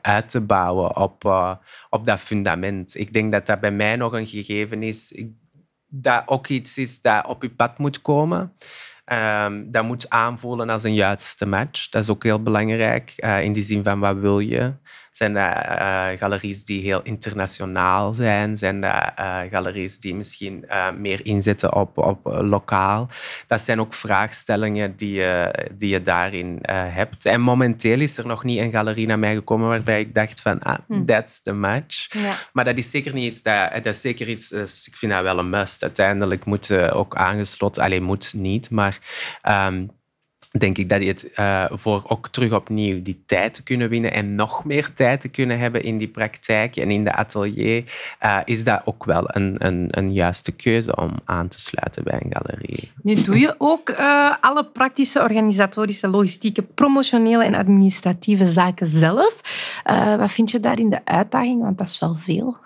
uit 0.02 0.28
te 0.28 0.40
bouwen 0.40 0.96
op, 0.96 1.24
uh, 1.24 1.54
op 1.90 2.06
dat 2.06 2.20
fundament. 2.20 2.94
Ik 2.94 3.12
denk 3.12 3.32
dat 3.32 3.46
dat 3.46 3.60
bij 3.60 3.72
mij 3.72 3.96
nog 3.96 4.12
een 4.12 4.26
gegeven 4.26 4.82
is, 4.82 5.24
dat 5.86 6.22
ook 6.26 6.46
iets 6.46 6.78
is 6.78 7.00
dat 7.00 7.26
op 7.26 7.42
je 7.42 7.50
pad 7.50 7.78
moet 7.78 8.02
komen. 8.02 8.52
Um, 9.12 9.70
dat 9.70 9.84
moet 9.84 10.10
aanvoelen 10.10 10.70
als 10.70 10.84
een 10.84 10.94
juiste 10.94 11.46
match. 11.46 11.88
Dat 11.88 12.02
is 12.02 12.10
ook 12.10 12.22
heel 12.22 12.42
belangrijk 12.42 13.12
in 13.42 13.52
die 13.52 13.62
zin 13.62 13.84
van 13.84 14.00
wat 14.00 14.16
wil 14.16 14.38
je. 14.38 14.72
Zijn 15.20 15.34
dat 15.34 15.64
uh, 15.80 16.08
galeries 16.18 16.64
die 16.64 16.82
heel 16.82 17.00
internationaal 17.02 18.14
zijn? 18.14 18.56
Zijn 18.56 18.80
dat 18.80 19.12
uh, 19.18 19.38
galeries 19.50 19.98
die 19.98 20.14
misschien 20.14 20.64
uh, 20.68 20.90
meer 20.92 21.26
inzetten 21.26 21.74
op, 21.74 21.98
op 21.98 22.20
lokaal? 22.24 23.08
Dat 23.46 23.60
zijn 23.60 23.80
ook 23.80 23.94
vraagstellingen 23.94 24.96
die 24.96 25.12
je, 25.12 25.54
die 25.72 25.88
je 25.88 26.02
daarin 26.02 26.58
hebt. 26.70 27.26
En 27.26 27.40
momenteel 27.40 28.00
is 28.00 28.18
er 28.18 28.26
nog 28.26 28.44
niet 28.44 28.58
een 28.58 28.70
galerie 28.70 29.06
naar 29.06 29.18
mij 29.18 29.34
gekomen 29.34 29.68
waarbij 29.68 30.00
ik 30.00 30.14
dacht 30.14 30.40
van, 30.40 30.58
ah, 30.58 30.78
hm. 30.86 31.04
that's 31.04 31.42
the 31.42 31.52
match. 31.52 32.12
Ja. 32.12 32.34
Maar 32.52 32.64
dat 32.64 32.76
is 32.76 32.90
zeker 32.90 33.12
niet 33.14 33.30
iets, 33.30 33.42
dat, 33.42 33.72
dat 33.72 33.86
is 33.86 34.00
zeker 34.00 34.28
iets, 34.28 34.48
dus 34.48 34.88
ik 34.88 34.96
vind 34.96 35.12
dat 35.12 35.22
wel 35.22 35.38
een 35.38 35.50
must. 35.50 35.82
Uiteindelijk 35.82 36.44
moet 36.44 36.72
ook 36.72 37.16
aangesloten, 37.16 37.82
alleen 37.82 38.02
moet 38.02 38.34
niet, 38.34 38.70
maar... 38.70 38.98
Um, 39.48 39.98
denk 40.58 40.78
ik 40.78 40.88
dat 40.88 41.00
je 41.00 41.06
het 41.06 41.30
uh, 41.36 41.64
voor 41.70 42.02
ook 42.06 42.28
terug 42.28 42.52
opnieuw 42.52 43.02
die 43.02 43.22
tijd 43.26 43.54
te 43.54 43.62
kunnen 43.62 43.88
winnen 43.88 44.12
en 44.12 44.34
nog 44.34 44.64
meer 44.64 44.92
tijd 44.92 45.20
te 45.20 45.28
kunnen 45.28 45.58
hebben 45.58 45.82
in 45.82 45.98
die 45.98 46.08
praktijk 46.08 46.76
en 46.76 46.90
in 46.90 47.04
de 47.04 47.12
atelier, 47.12 47.84
uh, 48.22 48.38
is 48.44 48.64
dat 48.64 48.82
ook 48.84 49.04
wel 49.04 49.24
een, 49.26 49.54
een, 49.58 49.86
een 49.90 50.12
juiste 50.12 50.52
keuze 50.52 50.96
om 50.96 51.10
aan 51.24 51.48
te 51.48 51.60
sluiten 51.60 52.04
bij 52.04 52.20
een 52.22 52.32
galerie. 52.32 52.92
Nu 53.02 53.22
doe 53.22 53.38
je 53.38 53.54
ook 53.58 53.88
uh, 53.88 54.34
alle 54.40 54.64
praktische, 54.64 55.20
organisatorische, 55.22 56.08
logistieke, 56.08 56.62
promotionele 56.62 57.44
en 57.44 57.54
administratieve 57.54 58.46
zaken 58.46 58.86
zelf. 58.86 59.40
wat 60.18 60.32
vind 60.32 60.50
je 60.50 60.60
daarin 60.60 60.90
de 60.90 61.04
uitdaging? 61.04 61.62
Want 61.62 61.78
dat 61.78 61.88
is 61.88 61.98
wel 61.98 62.14
veel. 62.14 62.56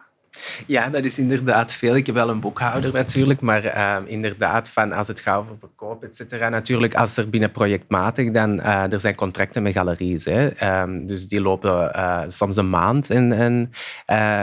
Ja, 0.67 0.89
dat 0.89 1.05
is 1.05 1.19
inderdaad 1.19 1.73
veel. 1.73 1.97
Ik 1.97 2.07
heb 2.07 2.15
wel 2.15 2.29
een 2.29 2.41
boekhouder 2.41 2.93
natuurlijk, 2.93 3.41
maar 3.41 3.65
uh, 3.65 3.97
inderdaad, 4.07 4.69
van 4.69 4.93
als 4.93 5.09
het 5.09 5.21
gaat 5.21 5.39
over 5.39 5.59
verkoop, 5.59 6.03
et 6.03 6.17
cetera. 6.17 6.49
Natuurlijk, 6.49 6.95
als 6.95 7.17
er 7.17 7.31
binnen 7.31 7.51
projectmatig, 7.51 8.31
dan 8.31 8.59
uh, 8.59 8.93
er 8.93 9.01
zijn 9.01 9.15
contracten 9.15 9.63
met 9.63 9.73
galeries. 9.73 10.25
Hè. 10.25 10.81
Um, 10.83 11.07
dus 11.07 11.29
die 11.29 11.41
lopen 11.41 11.93
uh, 11.97 12.21
soms 12.27 12.57
een 12.57 12.71
maand 12.71 13.11
in, 13.11 13.33
in 13.33 13.73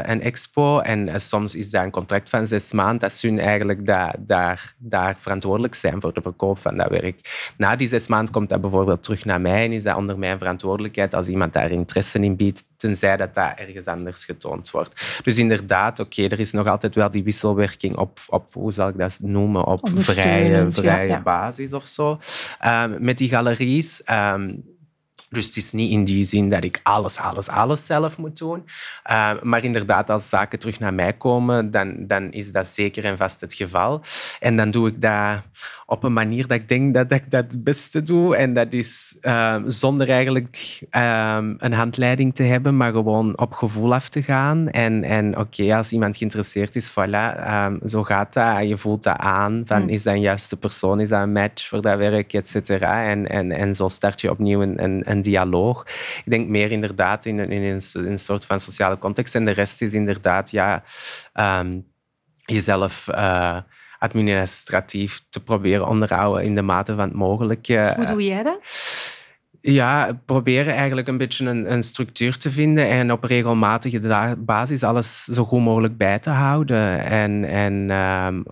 een 0.03 0.21
expo 0.21 0.79
en 0.79 1.21
soms 1.21 1.55
is 1.55 1.69
dat 1.69 1.83
een 1.83 1.91
contract 1.91 2.29
van 2.29 2.47
zes 2.47 2.71
maanden. 2.71 2.99
Dat 2.99 3.11
ze 3.11 3.39
eigenlijk 3.39 3.85
da 3.85 4.13
daar, 4.19 4.73
daar 4.77 5.15
verantwoordelijk 5.19 5.75
zijn 5.75 6.01
voor 6.01 6.13
de 6.13 6.21
verkoop 6.21 6.59
van 6.59 6.77
dat 6.77 6.89
werk. 6.89 7.49
Na 7.57 7.75
die 7.75 7.87
zes 7.87 8.07
maanden 8.07 8.33
komt 8.33 8.49
dat 8.49 8.61
bijvoorbeeld 8.61 9.03
terug 9.03 9.25
naar 9.25 9.41
mij 9.41 9.65
en 9.65 9.71
is 9.71 9.83
dat 9.83 9.95
onder 9.95 10.17
mijn 10.17 10.37
verantwoordelijkheid 10.37 11.15
als 11.15 11.27
iemand 11.27 11.53
daar 11.53 11.71
interesse 11.71 12.19
in 12.19 12.35
biedt, 12.35 12.63
tenzij 12.77 13.17
dat 13.17 13.33
dat 13.33 13.53
ergens 13.55 13.85
anders 13.85 14.25
getoond 14.25 14.71
wordt. 14.71 15.19
Dus 15.23 15.37
inderdaad, 15.37 15.79
oké, 15.89 16.23
er 16.23 16.39
is 16.39 16.51
nog 16.51 16.67
altijd 16.67 16.95
wel 16.95 17.11
die 17.11 17.23
wisselwerking 17.23 17.97
op, 17.97 18.19
op 18.27 18.53
hoe 18.53 18.71
zal 18.71 18.87
ik 18.87 18.97
dat 18.97 19.19
noemen, 19.21 19.65
op 19.65 19.89
vrije, 19.93 20.67
vrije 20.71 21.21
basis 21.21 21.73
of 21.73 21.85
zo. 21.85 22.19
Um, 22.65 22.97
met 22.99 23.17
die 23.17 23.29
galeries... 23.29 24.01
Um, 24.11 24.69
Dus 25.31 25.45
het 25.45 25.55
is 25.55 25.71
niet 25.71 25.91
in 25.91 26.05
die 26.05 26.23
zin 26.23 26.49
dat 26.49 26.63
ik 26.63 26.79
alles, 26.83 27.17
alles, 27.17 27.47
alles 27.47 27.85
zelf 27.85 28.17
moet 28.17 28.37
doen. 28.37 28.63
Uh, 29.11 29.31
maar 29.41 29.63
inderdaad, 29.63 30.09
als 30.09 30.29
zaken 30.29 30.59
terug 30.59 30.79
naar 30.79 30.93
mij 30.93 31.13
komen, 31.13 31.71
dan, 31.71 32.07
dan 32.07 32.31
is 32.31 32.51
dat 32.51 32.67
zeker 32.67 33.05
en 33.05 33.17
vast 33.17 33.41
het 33.41 33.53
geval. 33.53 34.01
En 34.39 34.55
dan 34.55 34.71
doe 34.71 34.87
ik 34.87 35.01
dat 35.01 35.41
op 35.91 36.03
een 36.03 36.13
manier 36.13 36.47
dat 36.47 36.57
ik 36.57 36.69
denk 36.69 36.93
dat 36.93 37.11
ik 37.11 37.31
dat 37.31 37.45
het 37.51 37.63
beste 37.63 38.03
doe. 38.03 38.35
En 38.35 38.53
dat 38.53 38.73
is 38.73 39.17
uh, 39.21 39.55
zonder 39.67 40.09
eigenlijk 40.09 40.81
uh, 40.91 41.37
een 41.57 41.73
handleiding 41.73 42.35
te 42.35 42.43
hebben, 42.43 42.77
maar 42.77 42.91
gewoon 42.91 43.37
op 43.37 43.53
gevoel 43.53 43.93
af 43.93 44.09
te 44.09 44.23
gaan. 44.23 44.69
En, 44.69 45.03
en 45.03 45.37
oké, 45.37 45.75
als 45.75 45.91
iemand 45.91 46.17
geïnteresseerd 46.17 46.75
is, 46.75 46.91
voilà, 46.91 47.35
ehm, 47.35 47.87
zo 47.87 48.03
gaat 48.03 48.33
dat. 48.33 48.67
Je 48.67 48.77
voelt 48.77 49.03
dat 49.03 49.17
aan. 49.17 49.63
Van, 49.65 49.81
mm. 49.81 49.89
Is 49.89 50.03
dat 50.03 50.13
een 50.13 50.21
juiste 50.21 50.57
persoon? 50.57 50.99
Is 50.99 51.09
dat 51.09 51.21
een 51.21 51.31
match 51.31 51.67
voor 51.67 51.81
dat 51.81 51.97
werk? 51.97 52.33
Et 52.33 52.49
cetera. 52.49 53.03
En, 53.03 53.29
en, 53.29 53.51
en 53.51 53.75
zo 53.75 53.87
start 53.87 54.21
je 54.21 54.29
opnieuw 54.29 54.61
een, 54.61 54.83
een, 54.83 55.01
een 55.05 55.21
dialoog. 55.21 55.85
Ik 56.25 56.31
denk 56.31 56.47
meer 56.47 56.71
inderdaad 56.71 57.25
in, 57.25 57.39
in, 57.39 57.51
in, 57.51 57.81
een, 57.93 58.19
soort 58.19 58.45
van 58.45 58.59
sociale 58.59 58.97
context. 58.97 59.35
En 59.35 59.45
de 59.45 59.51
rest 59.51 59.81
is 59.81 59.93
inderdaad 59.93 60.51
ja, 60.51 60.83
um, 61.33 61.85
jezelf 62.45 63.07
uh, 63.09 63.57
administratief 64.01 65.21
te 65.29 65.43
proberen 65.43 65.87
onderhouden 65.87 66.43
in 66.43 66.55
de 66.55 66.61
mate 66.61 66.95
van 66.95 67.03
het 67.03 67.13
mogelijke. 67.13 67.93
Hoe 67.95 68.05
doe 68.05 68.25
jij 68.25 68.43
dat? 68.43 68.59
Ja, 69.61 70.19
proberen 70.25 70.73
eigenlijk 70.73 71.07
een 71.07 71.17
beetje 71.17 71.45
een, 71.45 71.71
een, 71.71 71.83
structuur 71.83 72.37
te 72.37 72.51
vinden 72.51 72.87
en 72.87 73.11
op 73.11 73.23
regelmatige 73.23 74.35
basis 74.37 74.83
alles 74.83 75.23
zo 75.23 75.45
goed 75.45 75.61
mogelijk 75.61 75.97
bij 75.97 76.19
te 76.19 76.29
houden. 76.29 77.05
En, 77.05 77.43
en 77.45 77.89
um, 77.89 78.43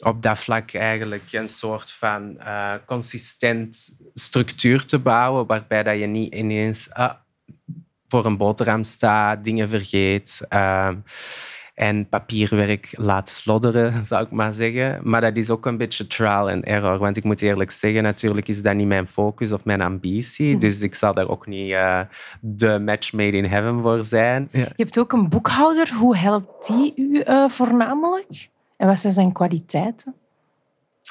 op 0.00 0.22
dat 0.22 0.38
vlak 0.38 0.72
eigenlijk 0.72 1.32
een 1.32 1.48
soort 1.48 1.92
van 1.92 2.36
uh, 2.38 2.72
consistent 2.86 3.98
structuur 4.14 4.84
te 4.84 4.98
bouwen, 4.98 5.46
waarbij 5.46 5.82
dat 5.82 5.98
je 5.98 6.06
niet 6.06 6.34
ineens 6.34 6.88
uh, 6.98 7.12
voor 8.08 8.24
een 8.24 8.36
boterham 8.36 8.84
staat, 8.84 9.44
dingen 9.44 9.68
vergeet. 9.68 10.40
Uh, 10.50 10.88
en 11.80 12.08
papierwerk 12.08 12.88
laat 12.92 13.28
slodderen, 13.28 14.04
zou 14.10 14.24
ik 14.24 14.30
maar 14.30 14.52
zeggen. 14.52 15.00
Maar 15.02 15.20
dat 15.20 15.36
is 15.36 15.50
ook 15.50 15.66
een 15.66 15.76
beetje 15.76 16.06
trial 16.06 16.50
and 16.50 16.64
error. 16.64 16.98
Want 16.98 17.16
ik 17.16 17.24
moet 17.24 17.42
eerlijk 17.42 17.70
zeggen, 17.70 18.02
natuurlijk 18.02 18.48
is 18.48 18.62
dat 18.62 18.74
niet 18.74 18.86
mijn 18.86 19.06
focus 19.06 19.52
of 19.52 19.64
mijn 19.64 19.80
ambitie. 19.80 20.50
Mhm. 20.50 20.58
Dus 20.58 20.80
ik 20.80 20.94
zal 20.94 21.14
daar 21.14 21.28
ook 21.28 21.46
niet 21.46 21.70
uh, 21.70 22.00
de 22.40 22.78
match 22.78 23.12
made 23.12 23.36
in 23.36 23.44
heaven 23.44 23.80
voor 23.80 24.04
zijn. 24.04 24.48
Ja. 24.52 24.58
Je 24.58 24.82
hebt 24.82 24.98
ook 24.98 25.12
een 25.12 25.28
boekhouder. 25.28 25.92
Hoe 25.94 26.16
helpt 26.16 26.66
die 26.66 26.92
u 26.96 27.22
uh, 27.28 27.48
voornamelijk? 27.48 28.48
En 28.76 28.86
wat 28.86 28.98
zijn 28.98 29.12
zijn 29.12 29.32
kwaliteiten? 29.32 30.14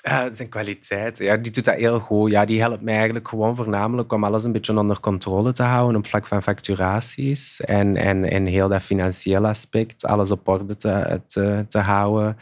Uh, 0.07 0.23
zijn 0.33 0.49
kwaliteit, 0.49 1.17
ja, 1.17 1.37
die 1.37 1.51
doet 1.51 1.65
dat 1.65 1.75
heel 1.75 1.99
goed. 1.99 2.31
Ja, 2.31 2.45
die 2.45 2.61
helpt 2.61 2.81
mij 2.81 2.95
eigenlijk 2.95 3.27
gewoon 3.27 3.55
voornamelijk 3.55 4.13
om 4.13 4.23
alles 4.23 4.43
een 4.43 4.51
beetje 4.51 4.77
onder 4.77 4.99
controle 4.99 5.51
te 5.51 5.63
houden 5.63 5.95
op 5.95 6.07
vlak 6.07 6.27
van 6.27 6.43
facturaties 6.43 7.61
en, 7.61 7.95
en, 7.95 8.23
en 8.23 8.45
heel 8.45 8.67
dat 8.67 8.81
financiële 8.81 9.47
aspect, 9.47 10.05
alles 10.05 10.31
op 10.31 10.47
orde 10.47 10.77
te, 10.77 11.21
te, 11.27 11.65
te 11.67 11.79
houden. 11.79 12.37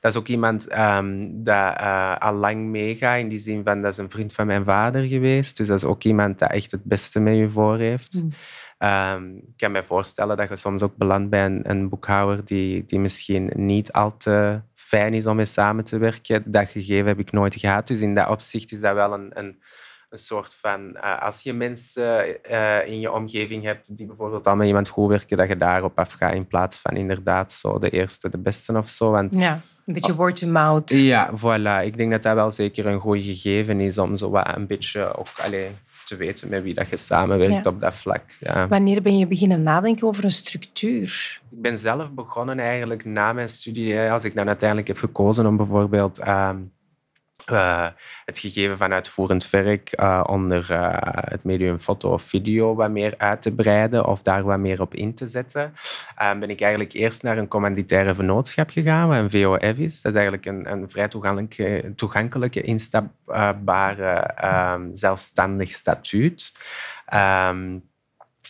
Dat 0.00 0.12
is 0.12 0.18
ook 0.18 0.28
iemand 0.28 0.78
um, 0.78 1.44
dat 1.44 1.80
uh, 1.80 2.16
al 2.18 2.34
lang 2.34 2.64
meegaat, 2.64 3.18
in 3.18 3.28
die 3.28 3.38
zin 3.38 3.64
van 3.64 3.82
dat 3.82 3.92
is 3.92 3.98
een 3.98 4.10
vriend 4.10 4.32
van 4.32 4.46
mijn 4.46 4.64
vader 4.64 5.02
geweest. 5.02 5.56
Dus 5.56 5.66
dat 5.66 5.78
is 5.78 5.84
ook 5.84 6.02
iemand 6.02 6.38
dat 6.38 6.50
echt 6.50 6.70
het 6.70 6.84
beste 6.84 7.20
met 7.20 7.36
je 7.36 7.50
voor 7.50 7.78
heeft. 7.78 8.14
Mm. 8.14 8.32
Um, 8.82 9.36
ik 9.36 9.56
kan 9.56 9.72
me 9.72 9.82
voorstellen 9.82 10.36
dat 10.36 10.48
je 10.48 10.56
soms 10.56 10.82
ook 10.82 10.96
belandt 10.96 11.30
bij 11.30 11.44
een, 11.44 11.70
een, 11.70 11.88
boekhouder 11.88 12.44
die, 12.44 12.84
die 12.84 12.98
misschien 12.98 13.50
niet 13.54 13.92
al 13.92 14.16
te 14.16 14.60
fijn 14.92 15.14
is 15.14 15.26
om 15.26 15.36
mee 15.36 15.44
samen 15.44 15.84
te 15.84 15.98
werken. 15.98 16.42
Dat 16.46 16.68
gegeven 16.68 17.06
heb 17.06 17.18
ik 17.18 17.32
nooit 17.32 17.54
gehad. 17.54 17.86
Dus 17.86 18.00
in 18.00 18.14
dat 18.14 18.28
opzicht 18.28 18.72
is 18.72 18.80
dat 18.80 18.94
wel 18.94 19.12
een, 19.12 19.30
een, 19.34 19.60
een 20.10 20.18
soort 20.18 20.54
van... 20.54 20.80
Uh, 20.96 21.22
als 21.22 21.42
je 21.42 21.52
mensen 21.52 22.36
uh, 22.50 22.86
in 22.86 23.00
je 23.00 23.12
omgeving 23.12 23.64
hebt 23.64 23.96
die 23.96 24.06
bijvoorbeeld 24.06 24.46
al 24.46 24.56
met 24.56 24.66
iemand 24.66 24.88
goed 24.88 25.08
werken, 25.08 25.36
dat 25.36 25.48
je 25.48 25.56
daarop 25.56 25.98
afgaat 25.98 26.34
in 26.34 26.46
plaats 26.46 26.78
van 26.78 26.96
inderdaad 26.96 27.52
zo 27.52 27.78
de 27.78 27.90
eerste, 27.90 28.28
de 28.28 28.38
beste 28.38 28.76
of 28.76 28.88
zo. 28.88 29.10
Want, 29.10 29.34
ja. 29.34 29.60
Een 29.86 29.94
beetje 29.94 30.14
word 30.14 30.36
to 30.36 30.46
mouth. 30.46 30.90
Ja, 30.90 31.30
voilà. 31.36 31.84
Ik 31.84 31.96
denk 31.96 32.10
dat 32.10 32.22
dat 32.22 32.34
wel 32.34 32.50
zeker 32.50 32.86
een 32.86 33.00
goed 33.00 33.22
gegeven 33.22 33.80
is 33.80 33.98
om 33.98 34.16
zo 34.16 34.30
wat 34.30 34.56
een 34.56 34.66
beetje 34.66 35.16
ook 35.16 35.32
alleen 35.36 35.76
te 36.12 36.24
weten 36.24 36.48
met 36.48 36.62
wie 36.62 36.74
dat 36.74 36.88
je 36.88 36.96
samenwerkt 36.96 37.66
op 37.66 37.80
dat 37.80 37.94
vlak. 37.94 38.22
Ja. 38.40 38.68
Wanneer 38.68 39.02
ben 39.02 39.18
je 39.18 39.26
beginnen 39.26 39.62
nadenken 39.62 40.06
over 40.06 40.24
een 40.24 40.30
structuur? 40.30 41.40
Ik 41.50 41.62
ben 41.62 41.78
zelf 41.78 42.10
begonnen 42.10 42.58
eigenlijk 42.58 43.04
na 43.04 43.32
mijn 43.32 43.48
studie. 43.48 44.00
Als 44.00 44.24
ik 44.24 44.34
dan 44.34 44.46
uiteindelijk 44.46 44.88
heb 44.88 44.98
gekozen 44.98 45.46
om 45.46 45.56
bijvoorbeeld... 45.56 46.18
Ehm, 46.18 46.56
uh, 47.50 47.86
het 48.24 48.38
gegeven 48.38 48.76
van 48.78 48.92
uitvoerend 48.92 49.50
werk 49.50 50.00
uh, 50.00 50.24
onder 50.26 50.68
uh, 50.70 50.96
het 51.00 51.44
medium 51.44 51.78
foto 51.78 52.12
of 52.12 52.22
video 52.22 52.74
wat 52.74 52.90
meer 52.90 53.14
uit 53.16 53.42
te 53.42 53.54
breiden 53.54 54.06
of 54.06 54.22
daar 54.22 54.42
wat 54.42 54.58
meer 54.58 54.80
op 54.80 54.94
in 54.94 55.14
te 55.14 55.26
zetten, 55.26 55.74
ben 56.16 56.50
ik 56.50 56.60
eigenlijk 56.60 56.92
eerst 56.92 57.22
naar 57.22 57.38
een 57.38 57.48
commanditaire 57.48 58.14
vennootschap 58.14 58.70
gegaan, 58.70 59.08
wat 59.08 59.16
een 59.16 59.30
VOF 59.30 59.78
is. 59.78 60.02
Dat 60.02 60.14
is 60.14 60.20
eigenlijk 60.20 60.46
een, 60.46 60.72
een 60.72 60.90
vrij 60.90 61.08
toegankelijke, 61.08 61.92
toegankelijke 61.96 62.62
instapbare, 62.62 64.34
um, 64.74 64.90
zelfstandig 64.96 65.70
statuut. 65.70 66.52
Um, 67.14 67.90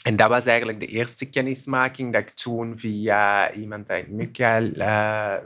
en 0.02 0.16
dat 0.16 0.28
was 0.28 0.46
eigenlijk 0.46 0.80
de 0.80 0.86
eerste 0.86 1.30
kennismaking 1.30 2.12
dat 2.12 2.22
ik 2.22 2.30
toen 2.30 2.78
via 2.78 3.52
iemand 3.52 3.86
die 3.86 3.96
in 3.96 4.16
Mukal 4.16 4.70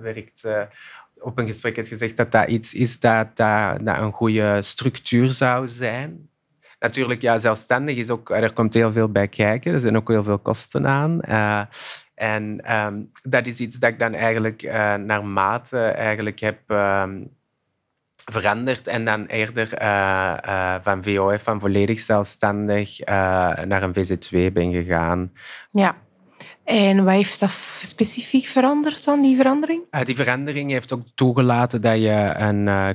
werkte 0.01 0.69
op 1.27 1.39
een 1.39 1.47
gesprek 1.47 1.77
hebt 1.77 1.89
gezegd 1.89 2.17
dat 2.17 2.33
dat 2.33 2.49
iets 2.49 2.75
is 2.75 3.01
dat, 3.01 3.37
dat, 3.37 3.81
een 3.85 4.13
goede 4.13 4.63
structuur 4.63 5.33
zou 5.33 5.69
zijn. 5.69 6.29
Natuurlijk, 6.79 7.23
ja, 7.23 7.39
zelfstandig 7.39 7.97
is 7.97 8.11
ook, 8.11 8.31
er 8.31 8.53
komt 8.53 8.75
heel 8.75 8.93
veel 8.93 9.09
bij 9.09 9.29
kijken. 9.29 9.73
Er 9.73 9.81
zijn 9.81 9.97
ook 9.97 10.09
heel 10.09 10.23
veel 10.23 10.39
kosten 10.39 10.87
aan. 10.87 11.21
Uh, 11.29 11.63
en 12.15 12.75
um, 12.77 13.11
dat 13.23 13.47
is 13.47 13.61
iets 13.61 13.79
dat 13.79 13.91
ik 13.91 13.99
dan 13.99 14.15
eigenlijk 14.15 14.63
uh, 14.63 14.95
naarmate 14.95 15.79
eigenlijk 15.79 16.41
heb 16.41 16.59
um, 16.71 17.37
veranderd 18.25 18.87
en 18.87 19.05
dan 19.05 19.27
eerder 19.27 19.83
uh, 19.83 20.75
van 20.83 21.05
VOF, 21.05 21.43
van 21.43 21.61
volledig 21.61 22.01
zelfstandig, 22.01 23.05
naar 23.05 23.83
een 23.83 23.95
VZ2 23.95 24.53
ben 24.53 24.73
gegaan. 24.73 25.33
Ja. 25.71 25.97
En 26.67 27.05
wat 27.05 27.15
heeft 27.15 27.41
dat 27.41 27.51
specifiek 27.81 28.47
veranderd 28.47 29.05
dan, 29.05 29.23
die 29.23 29.37
verandering? 29.37 29.83
Uh, 29.91 30.01
die 30.01 30.17
verandering 30.17 30.71
heeft 30.71 30.93
ook 30.93 31.07
toegelaten 31.15 31.81
dat 31.81 32.01
je 32.01 32.33
een 32.37 32.67
uh, 32.67 32.89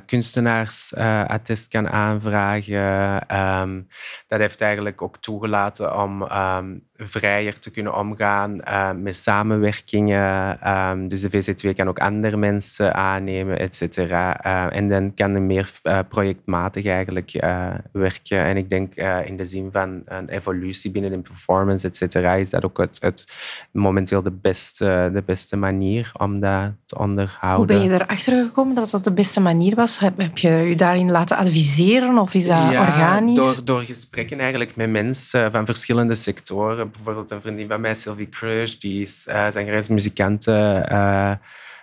kan 1.70 1.90
aanvragen. 1.90 3.38
Um, 3.38 3.88
dat 4.28 4.40
heeft 4.40 4.62
eigenlijk 4.62 5.02
ook 5.02 5.18
toegelaten 5.18 5.98
om 5.98 6.22
um, 6.22 6.90
vrijer 7.08 7.60
te 7.60 7.72
kunnen 7.72 7.96
omgaan 7.96 8.58
uh, 8.68 8.92
met 8.92 9.16
samenwerkingen. 9.16 10.60
Um, 10.72 11.08
dus 11.08 11.22
de 11.22 11.30
VZ2 11.30 11.76
kan 11.76 11.88
ook 11.88 12.00
andere 12.00 12.38
mensen 12.38 12.94
aannemen, 12.96 13.60
et 13.60 13.76
cetera. 13.76 14.46
Uh, 14.46 14.78
en 14.78 14.90
dan 14.90 15.14
kan 15.14 15.36
er 15.36 15.42
meer 15.42 15.72
uh, 15.84 16.00
projectmatig 16.10 16.86
eigenlijk 16.86 17.32
werken. 17.92 18.38
En 18.38 18.58
ik 18.58 18.70
denk 18.70 18.96
in 19.26 19.38
de 19.38 19.46
zin 19.46 19.70
van 19.72 20.02
een 20.06 20.30
evolutie 20.30 20.92
binnen 20.92 21.12
de 21.12 21.18
performance, 21.18 21.88
et 21.88 21.96
cetera, 21.96 22.34
is 22.34 22.50
dat 22.50 22.66
ook 22.66 22.78
het, 22.78 22.98
het, 23.02 23.28
momenteel 23.72 24.22
de 24.22 24.32
beste, 24.32 25.10
de 25.14 25.24
beste 25.26 25.58
manier 25.58 26.12
om 26.18 26.40
dat 26.40 26.72
te 26.86 26.98
onderhouden. 26.98 27.76
Hoe 27.76 27.86
ben 27.88 27.98
je 27.98 28.04
erachter 28.04 28.46
gekomen 28.46 28.76
dat 28.76 28.90
dat 28.90 29.04
de 29.04 29.12
beste 29.12 29.40
manier 29.40 29.76
was? 29.76 30.00
Heb, 30.00 30.18
heb 30.18 30.38
je 30.38 30.50
je 30.50 30.76
daarin 30.76 31.12
laten 31.12 31.38
adviseren 31.38 32.18
of 32.18 32.34
is 32.34 32.46
dat 32.46 32.72
ja, 32.72 32.88
organisch? 32.88 33.36
Door, 33.36 33.66
door 33.66 33.82
gesprekken 33.82 34.40
eigenlijk 34.40 34.76
met 34.76 34.90
mensen 34.90 35.52
van 35.52 35.66
verschillende 35.66 36.16
sectoren 36.16 36.91
bijvoorbeeld 36.92 37.32
een 37.32 37.42
vriendin 37.42 37.68
van 37.68 37.82
mij, 37.82 37.96
Sylvie 37.96 38.30
Crush, 38.30 38.76
die 38.76 39.02
is 39.02 39.26
uh, 39.30 39.50
zangeres, 39.50 39.88
muzikant, 39.88 40.48
uh, 40.48 41.32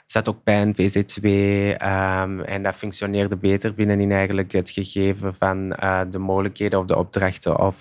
zat 0.07 0.29
ook 0.29 0.45
bij 0.45 0.63
een 0.63 0.75
VZ2 0.75 1.25
um, 1.25 2.41
en 2.41 2.63
dat 2.63 2.75
functioneerde 2.75 3.37
beter 3.37 3.75
binnenin 3.75 4.13
eigenlijk 4.13 4.53
het 4.53 4.71
gegeven 4.71 5.35
van 5.35 5.77
uh, 5.83 6.01
de 6.11 6.19
mogelijkheden 6.19 6.79
of 6.79 6.87
de 6.87 6.97
opdrachten 6.97 7.59
of 7.59 7.81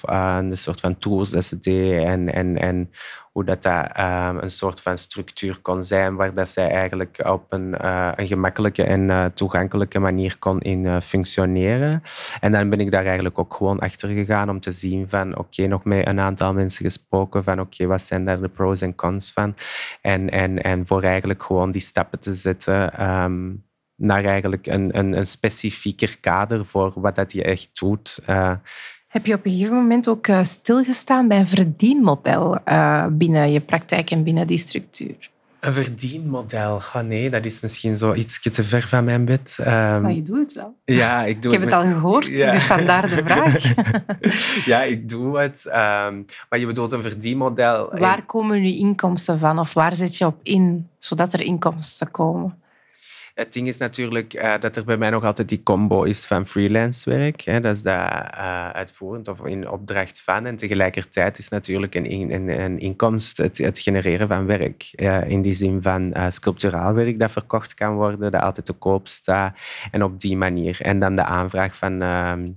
de 0.50 0.56
soort 0.56 0.80
van 0.80 0.98
tools 0.98 1.30
dat 1.30 1.46
ze 1.46 1.60
deed 1.60 2.04
en, 2.04 2.34
en, 2.34 2.58
en 2.58 2.92
hoe 3.38 3.46
dat, 3.46 3.64
dat 3.64 3.92
ehm, 3.94 4.38
een 4.38 4.50
soort 4.50 4.82
van 4.82 4.98
structuur 4.98 5.60
kon 5.62 5.84
zijn 5.84 6.16
waar 6.16 6.34
dat 6.34 6.50
zij 6.50 6.70
eigenlijk 6.70 7.20
op 7.26 7.46
een, 7.50 7.76
uh, 7.82 8.12
een 8.16 8.28
gemakkelijke 8.28 8.84
en 8.84 9.10
uh, 9.10 9.26
toegankelijke 9.26 10.00
manier 10.00 10.38
kon 10.40 10.60
in 10.60 10.84
uh, 10.84 11.02
functioneren. 11.02 12.02
En 12.40 12.52
dan 12.52 12.70
ben 12.70 12.80
ik 12.80 12.92
daar 12.92 13.06
eigenlijk 13.06 13.40
ook 13.40 13.54
gewoon 13.54 13.80
achter 13.80 14.10
gegaan 14.10 14.50
om 14.50 14.60
te 14.60 14.72
zien 14.72 15.10
van 15.10 15.38
oké, 15.38 15.68
nog 15.68 15.84
met 15.84 16.08
een 16.08 16.20
aantal 16.20 16.54
mensen 16.54 16.86
gesproken 16.86 17.44
van 17.44 17.60
oké, 17.60 17.86
wat 17.86 18.02
zijn 18.02 18.26
daar 18.26 18.42
de 18.42 18.50
pros 18.50 18.82
en 18.82 18.96
cons 18.96 19.32
van? 19.32 19.56
En, 20.02 20.30
en, 20.30 20.64
en 20.64 20.88
voor 20.88 21.04
eigenlijk 21.04 21.44
gewoon 21.44 21.72
die 21.72 21.82
stappen 21.82 22.20
te 22.20 22.36
zetten 22.36 23.10
um, 23.10 23.66
naar 23.96 24.26
eigenlijk 24.26 24.68
een, 24.68 24.98
een, 24.98 25.18
een 25.18 25.28
specifieker 25.28 26.20
kader 26.20 26.66
voor 26.66 26.92
wat 26.96 27.16
dat 27.16 27.32
je 27.32 27.44
echt 27.44 27.70
doet. 27.80 28.20
Heb 29.18 29.26
je 29.26 29.34
op 29.34 29.46
een 29.46 29.52
gegeven 29.52 29.76
moment 29.76 30.08
ook 30.08 30.28
uh, 30.28 30.44
stilgestaan 30.44 31.28
bij 31.28 31.40
een 31.40 31.48
verdienmodel 31.48 32.58
uh, 32.66 33.06
binnen 33.12 33.52
je 33.52 33.60
praktijk 33.60 34.12
en 34.12 34.24
binnen 34.24 34.48
die 34.48 34.58
structuur? 34.58 35.30
Een 35.60 35.74
verdienmodel. 35.74 36.76
Oh 36.76 37.02
nee, 37.02 37.30
dat 37.30 37.46
is 37.46 37.60
misschien 37.60 37.98
zo 37.98 38.14
iets 38.14 38.42
te 38.42 38.64
ver 38.64 38.88
van 38.88 39.04
mijn 39.04 39.26
bed. 39.26 39.58
Um, 39.60 39.66
maar 39.66 40.14
je 40.14 40.22
doet 40.22 40.38
het 40.38 40.54
wel. 40.54 40.76
Ja, 40.86 41.24
ik 41.24 41.42
doe 41.42 41.54
ik 41.54 41.60
heb 41.60 41.70
het, 41.70 41.78
al 41.78 41.84
gehoord, 41.84 42.28
dus 42.28 42.64
vandaar 42.64 43.10
de 43.10 43.24
vraag. 43.26 43.64
ja, 44.66 44.84
ik 44.84 45.10
doe 45.10 45.40
het. 45.40 45.66
Um, 45.66 46.26
maar 46.50 46.60
je 46.60 46.66
bedoelt 46.66 46.92
een 46.92 47.04
verdienmodel. 47.04 47.90
Waar 48.00 48.26
komen 48.26 48.62
nu 48.62 48.68
inkomsten 48.68 49.40
van? 49.40 49.60
Of 49.60 49.74
waar 49.74 49.96
zet 49.96 50.18
je 50.18 50.26
op 50.26 50.40
in, 50.44 50.90
zodat 50.98 51.34
er 51.34 51.42
inkomsten 51.42 52.12
komen? 52.12 52.62
Het 53.38 53.54
ding 53.54 53.68
is 53.68 53.78
natuurlijk 53.78 54.34
uh, 54.34 54.54
dat 54.60 54.76
er 54.76 54.84
bij 54.84 54.98
mij 54.98 55.10
nog 55.10 55.24
altijd 55.24 55.50
die 55.50 55.64
combo 55.64 56.04
is 56.04 56.26
van 56.26 56.48
freelance 56.48 57.10
werk. 57.10 57.42
Hè. 57.42 57.60
Dat 57.60 57.76
is 57.76 57.82
dat 57.82 57.94
uh, 57.94 58.70
uitvoerend 58.70 59.28
of 59.28 59.46
in 59.46 59.70
opdracht 59.70 60.22
van. 60.22 60.46
En 60.46 60.56
tegelijkertijd 60.56 61.38
is 61.38 61.50
natuurlijk 61.50 61.96
een, 61.96 62.32
een, 62.32 62.62
een 62.62 62.80
inkomst 62.80 63.38
het, 63.38 63.58
het, 63.58 63.80
genereren 63.80 64.28
van 64.28 64.46
werk. 64.46 64.84
In 65.28 65.42
die 65.42 65.52
zin 65.52 65.82
van 65.82 66.14
sculpturaal 66.28 66.94
werk 66.94 67.20
dat 67.20 67.32
verkocht 67.32 67.74
kan 67.74 67.94
worden, 67.94 68.32
dat 68.32 68.42
altijd 68.42 68.66
te 68.66 68.74
koop 68.74 69.08
staat. 69.08 69.60
En 69.92 70.04
op 70.04 70.20
die 70.20 70.38
manier. 70.38 70.82
En 70.82 71.00
dan 71.00 71.16
de 71.16 71.24
aanvraag 71.24 71.78
van 71.78 72.02
ehm, 72.02 72.50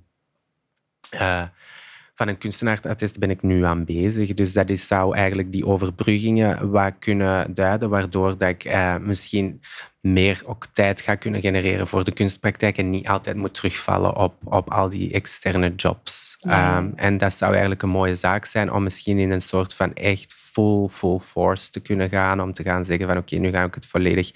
van 2.21 2.29
een 2.29 2.39
kunstenaarsartiest 2.39 3.19
ben 3.19 3.31
ik 3.31 3.43
nu 3.43 3.65
aan 3.65 3.85
bezig. 3.85 4.35
Dus 4.35 4.53
dat 4.53 4.71
is, 4.71 4.87
zou 4.87 5.17
eigenlijk 5.17 5.53
die 5.53 5.67
overbruggingen 5.67 6.71
wat 6.71 6.93
kunnen 6.99 7.55
duiden, 7.55 7.89
waardoor 7.89 8.39
dat 8.39 8.49
ik 8.49 8.65
uh, 8.65 8.97
misschien 8.97 9.61
meer 10.01 10.43
ook 10.47 10.67
tijd 10.73 11.01
ga 11.01 11.15
kunnen 11.15 11.41
genereren 11.41 11.87
voor 11.87 12.05
de 12.05 12.13
kunstpraktijk 12.13 12.79
en 12.79 12.91
niet 12.91 13.09
altijd 13.09 13.37
moet 13.37 13.55
terugvallen 13.55 14.17
op, 14.17 14.35
op 14.45 14.71
al 14.71 14.89
die 14.89 15.13
externe 15.13 15.75
jobs. 15.75 16.37
Um, 16.47 16.93
en 16.97 17.17
dat 17.17 17.33
zou 17.33 17.51
eigenlijk 17.51 17.83
een 17.83 17.89
mooie 17.89 18.17
zaak 18.17 18.45
zijn 18.45 18.73
om 18.73 18.83
misschien 18.83 19.19
in 19.19 19.31
een 19.31 19.43
soort 19.43 19.75
van 19.75 19.95
echt 19.95 20.35
full, 20.35 20.89
full 20.89 21.19
force 21.19 21.71
te 21.71 21.81
kunnen 21.81 22.09
gaan, 22.09 22.41
om 22.41 22.53
te 22.53 22.63
gaan 22.63 22.85
zeggen 22.85 23.07
van 23.07 23.17
oké, 23.17 23.37
nu 23.37 23.51
ga 23.51 23.65
ik 23.65 23.75
het 23.75 23.87
volledig 23.87 24.31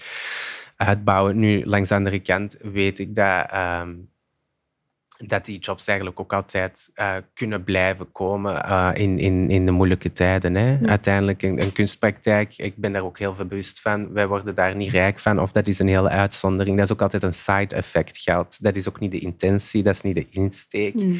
uitbouwen. 0.75 1.39
Nu, 1.39 1.65
langs 1.65 1.89
de 1.89 1.95
andere 1.95 2.19
kant 2.19 2.57
weet 2.61 2.99
ik 2.99 3.15
dat... 3.15 3.53
Um, 3.53 4.13
dat 5.17 5.45
die 5.45 5.59
jobs 5.59 5.87
eigenlijk 5.87 6.19
ook 6.19 6.33
altijd 6.33 6.91
uh, 6.95 7.15
kunnen 7.33 7.63
blijven 7.63 8.11
komen 8.11 8.65
uh, 8.65 8.89
in, 8.93 9.19
in, 9.19 9.49
in 9.49 9.65
de 9.65 9.71
moeilijke 9.71 10.11
tijden. 10.11 10.55
Hè. 10.55 10.77
Uiteindelijk 10.85 11.41
een, 11.41 11.61
een, 11.61 11.71
kunstpraktijk, 11.71 12.57
ik 12.57 12.75
ben 12.75 12.93
daar 12.93 13.03
ook 13.03 13.19
heel 13.19 13.35
veel 13.35 13.45
bewust 13.45 13.81
van, 13.81 14.13
wij 14.13 14.27
worden 14.27 14.55
daar 14.55 14.75
niet 14.75 14.91
rijk 14.91 15.19
van 15.19 15.39
of 15.39 15.51
dat 15.51 15.67
is 15.67 15.79
een 15.79 15.87
hele 15.87 16.09
uitzondering. 16.09 16.77
Dat 16.77 16.85
is 16.85 16.91
ook 16.91 17.01
altijd 17.01 17.23
een 17.23 17.33
side 17.33 17.75
effect 17.75 18.17
geld. 18.17 18.63
Dat 18.63 18.75
is 18.75 18.89
ook 18.89 18.99
niet 18.99 19.11
de 19.11 19.19
intentie, 19.19 19.83
dat 19.83 19.95
is 19.95 20.01
niet 20.01 20.15
de 20.15 20.27
insteek. 20.29 20.93
Mm. 20.93 21.19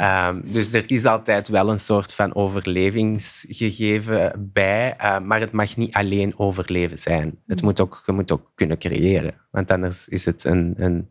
Um, 0.00 0.42
dus 0.44 0.72
er 0.72 0.84
is 0.86 1.04
altijd 1.04 1.48
wel 1.48 1.70
een 1.70 1.78
soort 1.78 2.14
van 2.14 2.34
overlevingsgegeven 2.34 4.50
bij, 4.52 4.96
uh, 5.00 5.18
maar 5.18 5.40
het 5.40 5.52
mag 5.52 5.76
niet 5.76 5.94
alleen 5.94 6.38
overleven 6.38 6.98
zijn. 6.98 7.38
Het 7.46 7.62
moet 7.62 7.80
ook, 7.80 8.02
je 8.06 8.12
moet 8.12 8.32
ook 8.32 8.52
kunnen 8.54 8.78
creëren, 8.78 9.34
want 9.50 9.70
anders 9.70 10.08
is 10.08 10.24
het 10.24 10.44
een... 10.44 10.74
een 10.76 11.08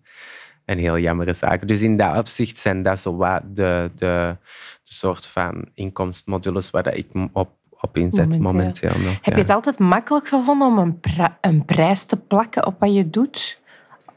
een 0.68 0.80
heel 0.80 0.98
jammere 0.98 1.34
zaak. 1.34 1.68
Dus 1.68 1.82
in 1.82 1.98
dat 1.98 2.18
opzicht 2.18 2.60
zijn 2.60 2.82
dat 2.82 3.00
zo 3.00 3.16
wat 3.16 3.42
de, 3.46 3.92
de, 3.96 4.36
de 4.84 4.94
soort 4.94 5.26
van 5.26 5.66
inkomstmodules 5.74 6.70
waar 6.70 6.96
ik 6.96 7.08
op, 7.34 7.50
op 7.80 7.98
inzet 7.98 8.40
momenteel. 8.40 8.90
nog, 8.90 9.18
Heb 9.22 9.34
je 9.34 9.42
het 9.42 9.50
altijd 9.50 9.80
makkelijk 9.80 10.28
gevonden 10.28 10.68
om 10.68 10.78
een, 10.78 11.00
een 11.42 11.66
prijs 11.66 12.04
te 12.04 12.18
plakken 12.18 12.66
op 12.66 12.80
wat 12.80 12.96
je 12.96 13.10
doet? 13.10 13.60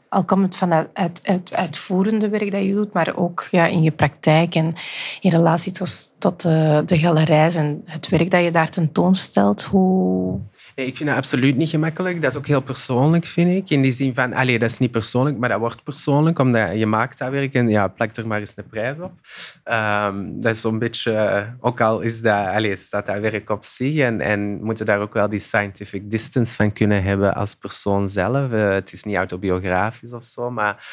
Al 0.09 0.23
komt 0.23 0.43
het 0.43 0.55
vanuit 0.55 0.89
het, 0.93 1.19
het 1.23 1.55
uitvoerende 1.55 2.29
werk 2.29 2.51
dat 2.51 2.63
je 2.63 2.73
doet, 2.73 2.93
maar 2.93 3.15
ook 3.15 3.47
ja, 3.51 3.65
in 3.65 3.81
je 3.81 3.91
praktijk 3.91 4.55
en 4.55 4.75
in 5.19 5.31
relatie 5.31 5.71
tot, 5.71 6.15
tot 6.19 6.41
de, 6.41 6.83
de 6.85 6.97
galerij 6.97 7.55
en 7.55 7.81
het 7.85 8.09
werk 8.09 8.31
dat 8.31 8.43
je 8.43 8.51
daar 8.51 8.69
tentoonstelt. 8.69 9.63
Hoe, 9.63 10.39
ik 10.85 10.97
vind 10.97 11.09
dat 11.09 11.17
absoluut 11.17 11.57
niet 11.57 11.69
gemakkelijk. 11.69 12.21
Dat 12.21 12.31
is 12.31 12.37
ook 12.37 12.47
heel 12.47 12.61
persoonlijk, 12.61 13.25
vind 13.25 13.51
ik. 13.51 13.69
In 13.69 13.81
die 13.81 13.91
zin 13.91 14.13
van, 14.13 14.33
allee, 14.33 14.59
dat 14.59 14.71
is 14.71 14.77
niet 14.77 14.91
persoonlijk, 14.91 15.37
maar 15.37 15.49
dat 15.49 15.59
wordt 15.59 15.83
persoonlijk, 15.83 16.39
omdat 16.39 16.77
je 16.77 16.85
maakt 16.85 17.17
dat 17.17 17.29
werk 17.29 17.53
en 17.53 17.69
ja, 17.69 17.87
plakt 17.87 18.17
er 18.17 18.27
maar 18.27 18.39
eens 18.39 18.53
een 18.55 18.67
prijs 18.67 18.99
op. 18.99 19.11
Um, 19.63 20.39
dat 20.41 20.55
is 20.55 20.61
zo'n 20.61 20.79
beetje, 20.79 21.45
ook 21.59 21.81
al 21.81 21.99
is 21.99 22.21
dat, 22.21 22.47
allee, 22.47 22.75
staat 22.75 23.05
dat 23.05 23.19
werk 23.19 23.49
op 23.49 23.65
zich 23.65 23.97
en, 23.97 24.21
en 24.21 24.63
moeten 24.63 24.85
daar 24.85 24.99
ook 24.99 25.13
wel 25.13 25.29
die 25.29 25.39
scientific 25.39 26.11
distance 26.11 26.55
van 26.55 26.73
kunnen 26.73 27.03
hebben 27.03 27.35
als 27.35 27.55
persoon 27.55 28.09
zelf. 28.09 28.51
Uh, 28.51 28.69
het 28.69 28.93
is 28.93 29.03
niet 29.03 29.15
autobiografisch 29.15 30.13
of 30.13 30.23
zo, 30.23 30.51
maar 30.51 30.87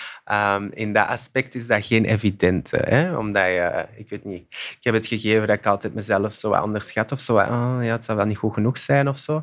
um, 0.57 0.71
in 0.75 0.93
dat 0.93 1.07
aspect 1.07 1.55
is 1.55 1.67
dat 1.67 1.87
geen 1.87 2.05
evidente. 2.05 2.77
Hè? 2.77 3.17
Omdat 3.17 3.45
je, 3.45 3.87
ik 3.97 4.09
weet 4.11 4.25
niet, 4.25 4.43
ik 4.51 4.79
heb 4.81 4.95
het 4.95 5.07
gegeven 5.07 5.47
dat 5.47 5.57
ik 5.57 5.67
altijd 5.67 5.95
mezelf 5.95 6.33
zo 6.33 6.53
onderschat 6.53 7.13
of 7.13 7.21
zo. 7.21 7.37
Oh, 7.37 7.79
ja, 7.81 7.93
het 7.93 8.05
zal 8.05 8.17
wel 8.17 8.27
niet 8.27 8.37
goed 8.37 8.55
genoeg 8.55 8.79
zijn 8.79 9.09
of 9.09 9.19
zo. 9.19 9.43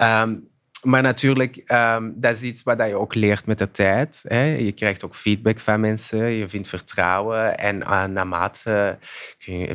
Um, 0.00 0.48
maar 0.82 1.02
natuurlijk, 1.02 1.62
um, 1.66 2.14
dat 2.16 2.34
is 2.34 2.42
iets 2.42 2.62
wat 2.62 2.78
je 2.78 2.94
ook 2.94 3.14
leert 3.14 3.46
met 3.46 3.58
de 3.58 3.70
tijd. 3.70 4.24
Hè. 4.28 4.44
Je 4.44 4.72
krijgt 4.72 5.04
ook 5.04 5.14
feedback 5.14 5.58
van 5.58 5.80
mensen, 5.80 6.30
je 6.30 6.48
vindt 6.48 6.68
vertrouwen. 6.68 7.58
En 7.58 7.80
uh, 7.80 8.04
naarmate 8.04 8.98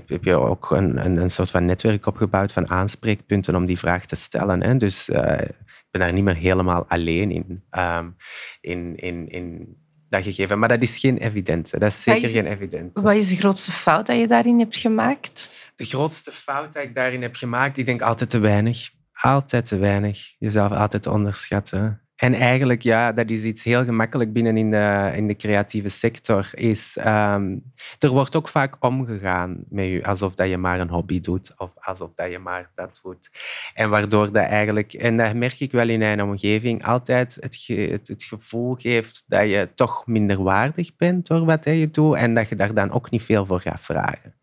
heb 0.07 0.23
je 0.23 0.35
ook 0.35 0.71
een, 0.71 1.05
een, 1.05 1.17
een, 1.17 1.31
soort 1.31 1.51
van 1.51 1.65
netwerk 1.65 2.05
opgebouwd 2.05 2.51
van 2.51 2.69
aanspreekpunten 2.69 3.55
om 3.55 3.65
die 3.65 3.79
vraag 3.79 4.05
te 4.05 4.15
stellen. 4.15 4.63
Hè. 4.63 4.77
Dus 4.77 5.09
uh, 5.09 5.41
ik 5.41 5.87
ben 5.91 6.01
daar 6.01 6.13
niet 6.13 6.23
meer 6.23 6.35
helemaal 6.35 6.85
alleen 6.87 7.31
in. 7.31 7.63
Um, 7.77 8.15
in, 8.61 8.95
in, 8.95 9.29
in 9.29 9.75
dat 10.09 10.23
gegeven. 10.23 10.59
Maar 10.59 10.69
dat 10.69 10.81
is 10.81 10.97
geen 10.97 11.17
evidente. 11.17 11.79
Dat 11.79 11.89
is 11.89 12.03
zeker 12.03 12.29
geen 12.29 12.45
evidente. 12.45 13.01
Wat 13.01 13.15
is 13.15 13.29
de 13.29 13.35
grootste 13.35 13.71
fout 13.71 14.05
dat 14.07 14.19
je 14.19 14.27
daarin 14.27 14.59
hebt 14.59 14.75
gemaakt? 14.75 15.71
De 15.75 15.85
grootste 15.85 16.31
fout 16.31 16.73
dat 16.73 16.83
ik 16.83 16.95
daarin 16.95 17.21
heb 17.21 17.35
gemaakt, 17.35 17.77
ik 17.77 17.85
denk 17.85 18.01
altijd 18.01 18.29
te 18.29 18.39
weinig 18.39 18.89
altijd 19.21 19.65
te 19.65 19.77
weinig. 19.77 20.35
Jezelf 20.39 20.71
altijd 20.71 21.07
onderschatten. 21.07 22.01
En 22.21 22.33
eigenlijk, 22.33 22.81
ja, 22.81 23.11
dat 23.11 23.29
is 23.29 23.43
iets 23.43 23.63
heel 23.63 23.83
gemakkelijk 23.83 24.33
binnen 24.33 24.57
in 24.57 24.71
de, 24.71 25.11
in 25.15 25.27
de 25.27 25.35
creatieve 25.35 25.89
sector. 25.89 26.49
Is, 26.53 26.97
um, 26.97 27.63
er 27.99 28.09
wordt 28.09 28.35
ook 28.35 28.47
vaak 28.47 28.75
omgegaan 28.79 29.63
met 29.69 29.85
je, 29.85 30.05
alsof 30.05 30.35
dat 30.35 30.49
je 30.49 30.57
maar 30.57 30.79
een 30.79 30.89
hobby 30.89 31.19
doet 31.19 31.53
of 31.57 31.71
alsof 31.75 32.11
dat 32.15 32.31
je 32.31 32.39
maar 32.39 32.69
dat 32.73 32.99
doet. 33.03 33.29
En 33.73 33.89
waardoor 33.89 34.25
dat 34.25 34.43
eigenlijk, 34.43 34.93
en 34.93 35.17
dat 35.17 35.35
merk 35.35 35.59
ik 35.59 35.71
wel 35.71 35.89
in 35.89 35.99
mijn 35.99 36.23
omgeving, 36.23 36.85
altijd 36.85 37.37
het, 37.39 37.63
het, 37.67 38.07
het 38.07 38.23
gevoel 38.23 38.75
geeft 38.75 39.23
dat 39.27 39.49
je 39.49 39.69
toch 39.75 40.07
minder 40.07 40.43
waardig 40.43 40.95
bent 40.95 41.27
door 41.27 41.45
wat 41.45 41.65
je 41.65 41.89
doet 41.91 42.15
en 42.15 42.33
dat 42.33 42.49
je 42.49 42.55
daar 42.55 42.73
dan 42.73 42.91
ook 42.91 43.09
niet 43.09 43.23
veel 43.23 43.45
voor 43.45 43.59
gaat 43.61 43.81
vragen. 43.81 44.33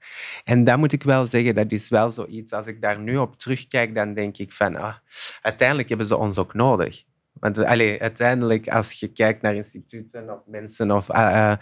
En 0.44 0.64
dat 0.64 0.78
moet 0.78 0.92
ik 0.92 1.02
wel 1.02 1.24
zeggen, 1.24 1.54
dat 1.54 1.72
is 1.72 1.88
wel 1.88 2.10
zoiets, 2.10 2.52
als 2.52 2.66
ik 2.66 2.80
daar 2.80 2.98
nu 2.98 3.16
op 3.16 3.38
terugkijk, 3.38 3.94
dan 3.94 4.14
denk 4.14 4.38
ik 4.38 4.52
van, 4.52 4.76
ah, 4.76 4.94
uiteindelijk 5.42 5.88
hebben 5.88 6.06
ze 6.06 6.16
ons 6.16 6.38
ook 6.38 6.54
nodig. 6.54 7.06
Want 7.40 7.58
uiteindelijk, 7.58 8.68
als 8.68 8.92
je 8.92 9.12
kijkt 9.12 9.42
naar 9.42 9.54
instituten 9.54 10.30
of 10.30 10.40
mensen 10.46 10.90
of 10.90 11.10
uh, 11.10 11.56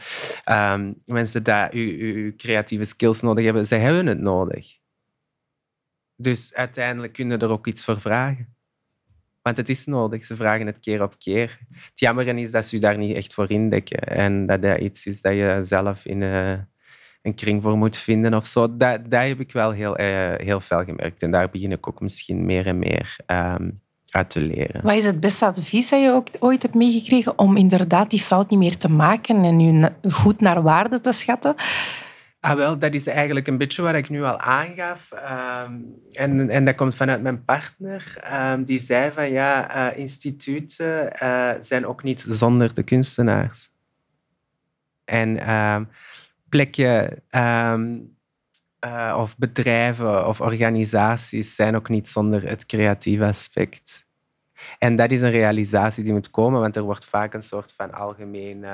um, 0.45 1.03
mensen 1.05 1.45
die 1.45 1.99
uw 1.99 2.33
creatieve 2.37 2.85
skills 2.85 3.21
nodig 3.21 3.45
hebben, 3.45 3.67
ze 3.67 3.75
hebben 3.75 4.07
het 4.07 4.21
nodig. 4.21 4.79
Dus 6.17 6.55
uiteindelijk 6.55 7.13
kunnen 7.13 7.39
er 7.39 7.51
ook 7.51 7.67
iets 7.67 7.85
voor 7.85 8.01
vragen. 8.01 8.55
Want 9.43 9.57
het 9.57 9.69
is 9.69 9.87
nodig, 9.87 10.25
ze 10.25 10.37
vragen 10.37 10.67
het 10.67 10.81
keer 10.81 11.03
op 11.03 11.19
keer. 11.19 11.59
Het 11.73 12.01
jammer 12.01 12.39
is 12.39 12.51
dat 12.51 12.67
ze 12.67 12.75
je 12.77 12.83
daar 12.83 12.99
niet 12.99 13.17
echt 13.17 13.35
voor 13.35 13.51
indekken 13.51 13.99
en 13.99 14.47
dat 14.47 14.63
dat 14.63 14.79
iets 14.79 15.07
is 15.07 15.21
dat 15.21 15.33
je 15.33 15.61
zelf 15.63 16.05
in 16.05 16.21
uh, 16.21 16.59
een 17.23 17.35
kring 17.35 17.63
voor 17.63 17.77
moet 17.77 17.97
vinden 17.97 18.35
of 18.35 18.47
zo. 18.47 18.77
Dat, 18.77 19.11
dat 19.11 19.27
heb 19.27 19.41
ik 19.41 19.53
wel 19.53 19.71
heel, 19.71 20.01
uh, 20.01 20.35
heel 20.35 20.61
fel 20.61 20.85
gemerkt 20.85 21.23
en 21.23 21.31
daar 21.31 21.51
begin 21.51 21.73
ik 21.73 21.89
ook 21.89 22.01
misschien 22.01 22.47
meer 22.47 22.67
en 22.67 22.79
meer 22.79 23.17
um, 23.27 23.81
uit 24.17 24.31
te 24.31 24.41
leren. 24.41 24.83
Wat 24.83 24.95
is 24.95 25.05
het 25.05 25.21
beste 25.21 25.45
advies 25.45 25.89
dat 25.89 26.01
je 26.01 26.11
ook 26.11 26.29
ooit 26.39 26.63
hebt 26.63 26.75
meegekregen 26.75 27.39
om 27.39 27.57
inderdaad 27.57 28.11
die 28.11 28.21
fout 28.21 28.51
niet 28.51 28.59
meer 28.59 28.77
te 28.77 28.91
maken 28.91 29.45
en 29.45 29.61
je 29.61 29.93
goed 30.11 30.41
naar 30.41 30.63
waarde 30.63 31.01
te 31.01 31.13
schatten? 31.13 31.55
Ah, 32.41 32.55
wel, 32.55 32.79
dat 32.79 32.95
is 32.95 33.07
eigenlijk 33.07 33.47
een 33.47 33.59
beetje 33.59 33.83
wat 33.83 33.95
ik 33.95 34.09
nu 34.09 34.25
al 34.25 34.39
aangaf. 34.39 35.13
Um, 35.65 35.95
en, 36.13 36.51
en 36.51 36.65
dat 36.65 36.75
komt 36.75 36.95
vanuit 36.95 37.23
mijn 37.23 37.45
partner. 37.45 38.17
Um, 38.33 38.65
die 38.65 38.79
zei 38.79 39.13
van 39.13 39.31
ja, 39.31 39.77
uh, 39.93 39.99
instituten 39.99 41.13
uh, 41.23 41.51
zijn 41.61 41.87
ook 41.87 42.03
niet 42.03 42.21
zonder 42.21 42.75
de 42.75 42.83
kunstenaars. 42.83 43.71
En 45.05 45.55
um, 45.55 45.89
plekken 46.49 47.23
uh, 47.31 49.17
of 49.19 49.39
bedrijven 49.39 50.27
of 50.27 50.41
organisaties 50.41 51.55
zijn 51.55 51.77
ook 51.77 51.89
niet 51.89 52.09
zonder 52.09 52.49
het 52.49 52.67
creatieve 52.67 53.25
aspect. 53.25 54.06
En 54.79 54.97
dat 54.97 55.11
is 55.11 55.23
een 55.23 55.31
realisatie 55.31 56.05
die 56.05 56.13
moet 56.13 56.31
komen, 56.31 56.61
want 56.61 56.77
er 56.77 56.83
wordt 56.83 57.05
vaak 57.05 57.35
een 57.35 57.43
soort 57.43 57.73
van 57.73 57.93
algemeen 57.93 58.65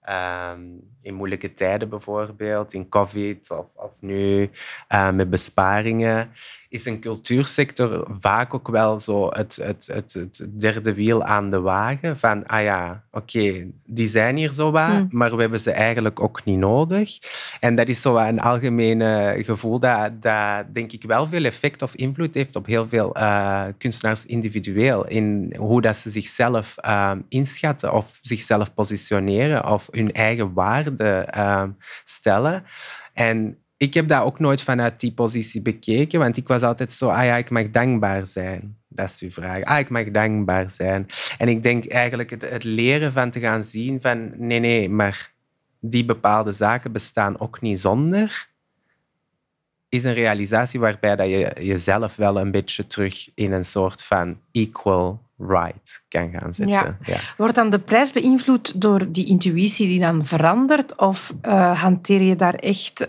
Ehm, 0.00 0.60
in 1.02 1.14
moeilijke 1.14 1.54
tijden 1.54 1.88
bijvoorbeeld, 1.88 2.74
in 2.74 2.88
COVID 2.88 3.50
of, 3.50 3.66
of 3.74 3.90
nu 4.00 4.50
uh, 4.88 5.10
met 5.10 5.30
besparingen, 5.30 6.30
is 6.68 6.86
een 6.86 7.00
cultuursector 7.00 8.06
vaak 8.20 8.54
ook 8.54 8.68
wel 8.68 8.98
zo 8.98 9.28
het, 9.28 9.56
het, 9.56 9.86
het, 9.92 10.12
het 10.12 10.60
derde 10.60 10.94
wiel 10.94 11.24
aan 11.24 11.50
de 11.50 11.60
wagen. 11.60 12.18
Van, 12.18 12.46
ah 12.46 12.62
ja, 12.62 13.04
oké, 13.10 13.66
die 13.86 14.06
zijn 14.06 14.36
hier 14.36 14.52
zo 14.52 14.70
wat, 14.70 14.88
mm. 14.88 15.08
maar 15.10 15.34
we 15.34 15.40
hebben 15.40 15.60
ze 15.60 15.70
eigenlijk 15.70 16.20
ook 16.20 16.44
niet 16.44 16.58
nodig. 16.58 17.18
En 17.60 17.74
dat 17.74 17.88
is 17.88 18.00
zo 18.00 18.16
een 18.16 18.40
algemene 18.40 19.42
gevoel 19.44 19.78
dat, 19.78 20.22
dat 20.22 20.74
denk 20.74 20.92
ik 20.92 21.02
wel 21.02 21.26
veel 21.26 21.44
effect 21.44 21.82
of 21.82 21.94
invloed 21.94 22.34
heeft 22.34 22.56
op 22.56 22.66
heel 22.66 22.88
veel 22.88 23.16
uh, 23.16 23.64
kunstenaars 23.78 24.26
individueel. 24.26 25.06
In 25.06 25.54
hoe 25.58 25.80
dat 25.80 25.96
ze 25.96 26.10
zichzelf 26.10 26.74
uh, 26.86 27.12
inschatten 27.28 27.92
of 27.92 28.18
zichzelf 28.20 28.74
positioneren 28.74 29.66
of 29.66 29.88
hun 29.90 30.12
eigen 30.12 30.52
waarde 30.52 31.28
uh, 31.36 31.64
stellen. 32.04 32.64
En 33.12 33.58
ik 33.76 33.94
heb 33.94 34.08
dat 34.08 34.22
ook 34.22 34.38
nooit 34.38 34.62
vanuit 34.62 35.00
die 35.00 35.12
positie 35.12 35.62
bekeken, 35.62 36.18
want 36.18 36.36
ik 36.36 36.48
was 36.48 36.62
altijd 36.62 36.92
zo, 36.92 37.08
ah 37.08 37.24
ja, 37.24 37.36
ik 37.36 37.50
mag 37.50 37.70
dankbaar 37.70 38.26
zijn. 38.26 38.76
Dat 38.88 39.08
is 39.08 39.20
uw 39.20 39.30
vraag. 39.30 39.62
Ah, 39.62 39.78
ik 39.78 39.88
mag 39.88 40.10
dankbaar 40.10 40.70
zijn. 40.70 41.06
En 41.38 41.48
ik 41.48 41.62
denk 41.62 41.86
eigenlijk 41.86 42.30
het, 42.30 42.50
het 42.50 42.64
leren 42.64 43.12
van 43.12 43.30
te 43.30 43.40
gaan 43.40 43.62
zien 43.62 44.00
van, 44.00 44.32
nee, 44.36 44.58
nee, 44.58 44.88
maar 44.88 45.32
die 45.80 46.04
bepaalde 46.04 46.52
zaken 46.52 46.92
bestaan 46.92 47.40
ook 47.40 47.60
niet 47.60 47.80
zonder, 47.80 48.48
is 49.88 50.04
een 50.04 50.14
realisatie 50.14 50.80
waarbij 50.80 51.16
dat 51.16 51.28
je 51.28 51.56
jezelf 51.60 52.16
wel 52.16 52.40
een 52.40 52.50
beetje 52.50 52.86
terug 52.86 53.28
in 53.34 53.52
een 53.52 53.64
soort 53.64 54.02
van 54.02 54.40
equal 54.52 55.22
right 55.40 56.02
kan 56.08 56.30
gaan 56.32 56.54
zetten. 56.54 56.98
Ja. 57.04 57.16
Wordt 57.36 57.54
dan 57.54 57.70
de 57.70 57.78
prijs 57.78 58.12
beïnvloed 58.12 58.80
door 58.80 59.12
die 59.12 59.26
intuïtie 59.26 59.86
die 59.86 60.00
dan 60.00 60.26
verandert? 60.26 60.96
Of 60.96 61.34
uh, 61.42 61.82
hanteer 61.82 62.22
je 62.22 62.36
daar 62.36 62.54
echt 62.54 63.00
uh, 63.00 63.06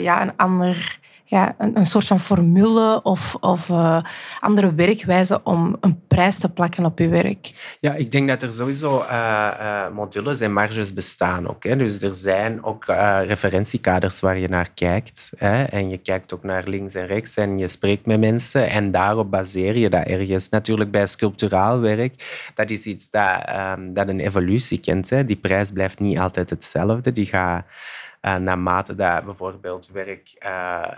ja, 0.00 0.22
een 0.22 0.36
ander 0.36 1.00
ja, 1.32 1.54
een, 1.58 1.76
een 1.76 1.86
soort 1.86 2.06
van 2.06 2.20
formule 2.20 3.02
of, 3.02 3.36
of 3.40 3.68
uh, 3.68 4.02
andere 4.40 4.74
werkwijze 4.74 5.40
om 5.44 5.76
een 5.80 6.00
prijs 6.06 6.38
te 6.38 6.48
plakken 6.48 6.84
op 6.84 6.98
je 6.98 7.08
werk? 7.08 7.76
Ja, 7.80 7.94
ik 7.94 8.10
denk 8.10 8.28
dat 8.28 8.42
er 8.42 8.52
sowieso 8.52 9.04
uh, 9.10 9.88
modules 9.94 10.40
en 10.40 10.52
marges 10.52 10.92
bestaan 10.92 11.48
ook. 11.48 11.64
Hè. 11.64 11.76
Dus 11.76 12.02
er 12.02 12.14
zijn 12.14 12.64
ook 12.64 12.84
referentiekaders 13.26 14.20
waar 14.20 14.38
je 14.38 14.48
naar 14.48 14.70
kijkt. 14.74 15.32
Hè. 15.36 15.62
En 15.62 15.88
je 15.88 15.98
kijkt 15.98 16.34
ook 16.34 16.42
naar 16.42 16.62
links 16.66 16.94
en 16.94 17.06
rechts 17.06 17.36
en 17.36 17.58
je 17.58 17.68
spreekt 17.68 18.06
met 18.06 18.20
mensen 18.20 18.70
en 18.70 18.90
daarop 18.90 19.30
baseer 19.30 19.76
je 19.78 19.90
dat 19.90 20.06
ergens. 20.06 20.48
Natuurlijk 20.48 20.90
bij 20.90 21.06
sculpturaal 21.06 21.80
werk, 21.80 22.50
dat 22.54 22.70
is 22.70 22.86
iets 22.86 23.10
dat, 23.10 23.50
um, 23.76 23.92
dat 23.92 24.08
een 24.08 24.20
evolutie 24.20 24.78
kent. 24.78 25.10
Hè. 25.10 25.24
Die 25.24 25.36
prijs 25.36 25.70
blijft 25.70 26.00
niet 26.00 26.18
altijd 26.18 26.50
hetzelfde. 26.50 27.12
Die 27.12 27.26
gaat 27.26 27.64
naarmate 28.22 28.94
dat 28.94 29.24
bijvoorbeeld 29.24 29.88
werk 29.92 30.34
uh, 30.46 30.88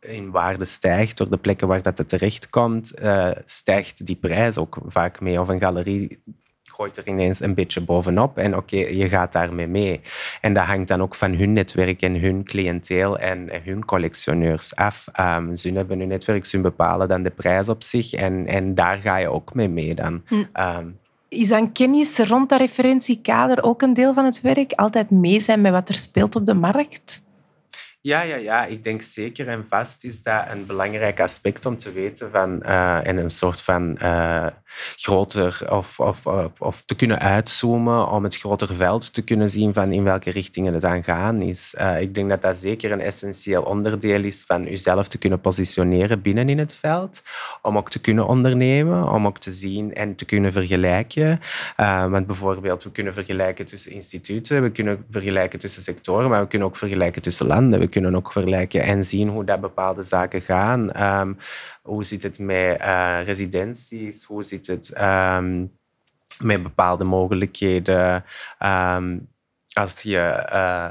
in 0.00 0.30
waarde 0.30 0.64
stijgt 0.64 1.16
door 1.16 1.30
de 1.30 1.36
plekken 1.36 1.68
waar 1.68 1.82
dat 1.82 1.98
het 1.98 2.08
terecht 2.08 2.50
komt, 2.50 3.02
uh, 3.02 3.30
stijgt 3.44 4.06
die 4.06 4.16
prijs 4.16 4.58
ook 4.58 4.78
vaak 4.86 5.20
mee. 5.20 5.40
Of 5.40 5.48
een 5.48 5.60
galerie 5.60 6.22
gooit 6.64 6.96
er 6.96 7.08
ineens 7.08 7.40
een 7.40 7.54
beetje 7.54 7.80
bovenop 7.80 8.38
en 8.38 8.56
oké, 8.56 8.76
je 8.76 9.08
gaat 9.08 9.32
daarmee 9.32 9.66
mee. 9.66 10.00
En 10.40 10.54
dat 10.54 10.64
hangt 10.64 10.88
dan 10.88 11.02
ook 11.02 11.14
van 11.14 11.34
hun 11.34 11.52
netwerk 11.52 12.02
en 12.02 12.20
hun 12.20 12.44
cliënteel 12.44 13.18
en 13.18 13.48
hun 13.64 13.84
collectioneurs 13.84 14.76
af. 14.76 15.06
Um, 15.20 15.56
ze 15.56 15.72
hebben 15.72 15.98
hun 15.98 16.08
netwerk, 16.08 16.44
ze 16.44 16.60
bepalen 16.60 17.08
dan 17.08 17.22
de 17.22 17.30
prijs 17.30 17.68
op 17.68 17.82
zich 17.82 18.12
en, 18.12 18.46
en 18.46 18.74
daar 18.74 18.96
ga 18.96 19.16
je 19.16 19.28
ook 19.28 19.54
mee 19.54 19.68
mee 19.68 19.94
dan. 19.94 20.22
Hm. 20.26 20.44
Um, 20.60 21.00
is 21.32 21.48
dan 21.48 21.72
kennis 21.72 22.18
rond 22.18 22.48
dat 22.48 22.60
referentiekader 22.60 23.62
ook 23.62 23.82
een 23.82 23.94
deel 23.94 24.14
van 24.14 24.24
het 24.24 24.40
werk? 24.40 24.72
Altijd 24.72 25.10
mee 25.10 25.40
zijn 25.40 25.60
met 25.60 25.72
wat 25.72 25.88
er 25.88 25.94
speelt 25.94 26.36
op 26.36 26.46
de 26.46 26.54
markt? 26.54 27.22
Ja, 28.04 28.22
ja, 28.22 28.36
ja, 28.36 28.64
ik 28.64 28.84
denk 28.84 29.02
zeker 29.02 29.48
en 29.48 29.66
vast 29.68 30.04
is 30.04 30.22
dat 30.22 30.44
een 30.50 30.66
belangrijk 30.66 31.20
aspect 31.20 31.66
om 31.66 31.76
te 31.76 31.92
weten 31.92 32.30
van, 32.30 32.62
en 32.62 33.16
een 33.16 33.30
soort 33.30 33.60
van 33.62 33.98
uh, 34.02 34.46
groter 34.96 35.66
of, 35.70 36.00
of, 36.58 36.82
te 36.84 36.94
kunnen 36.94 37.18
uitzoomen 37.18 38.08
om 38.08 38.24
het 38.24 38.36
groter 38.36 38.74
veld 38.74 39.14
te 39.14 39.22
kunnen 39.22 39.50
zien 39.50 39.74
van 39.74 39.92
in 39.92 40.04
welke 40.04 40.30
richtingen 40.30 40.74
het 40.74 40.84
aan 40.84 41.04
gaan 41.04 41.42
is. 41.42 41.74
Uh, 41.80 42.00
ik 42.00 42.14
denk 42.14 42.28
dat 42.28 42.42
dat 42.42 42.56
zeker 42.56 42.92
een 42.92 43.00
essentieel 43.00 43.62
onderdeel 43.62 44.24
is 44.24 44.44
van 44.46 44.64
jezelf 44.64 45.08
te 45.08 45.18
kunnen 45.18 45.40
positioneren 45.40 46.22
binnen 46.22 46.48
in 46.48 46.58
het 46.58 46.74
veld, 46.74 47.22
om 47.62 47.76
ook 47.76 47.90
te 47.90 48.00
kunnen 48.00 48.26
ondernemen, 48.26 49.08
om 49.08 49.26
ook 49.26 49.38
te 49.38 49.52
zien 49.52 49.94
en 49.94 50.14
te 50.14 50.24
kunnen 50.24 50.52
vergelijken. 50.52 51.40
want 51.76 52.26
bijvoorbeeld, 52.26 52.82
we 52.82 52.92
kunnen 52.92 53.14
vergelijken 53.14 53.66
tussen 53.66 53.92
instituten, 53.92 54.62
we 54.62 54.70
kunnen 54.70 55.04
vergelijken 55.10 55.58
tussen 55.58 55.82
sectoren, 55.82 56.30
maar 56.30 56.40
we 56.40 56.48
kunnen 56.48 56.68
ook 56.68 56.76
vergelijken 56.76 57.22
tussen 57.22 57.46
landen 57.46 57.90
kunnen 57.92 58.14
ook 58.14 58.32
vergelijken 58.32 58.82
en 58.82 59.04
zien 59.04 59.28
hoe 59.28 59.44
dat 59.44 59.60
bepaalde 59.60 60.02
zaken 60.02 60.40
gaan. 60.40 61.02
Um, 61.02 61.36
hoe 61.82 62.04
zit 62.04 62.22
het 62.22 62.38
met 62.38 62.80
uh, 62.80 63.20
residenties? 63.24 64.24
Hoe 64.24 64.44
zit 64.44 64.66
het 64.66 65.00
um, 65.00 65.72
met 66.38 66.62
bepaalde 66.62 67.04
mogelijkheden? 67.04 68.24
Um, 68.58 69.28
als 69.72 70.02
je 70.02 70.48
uh, 70.52 70.88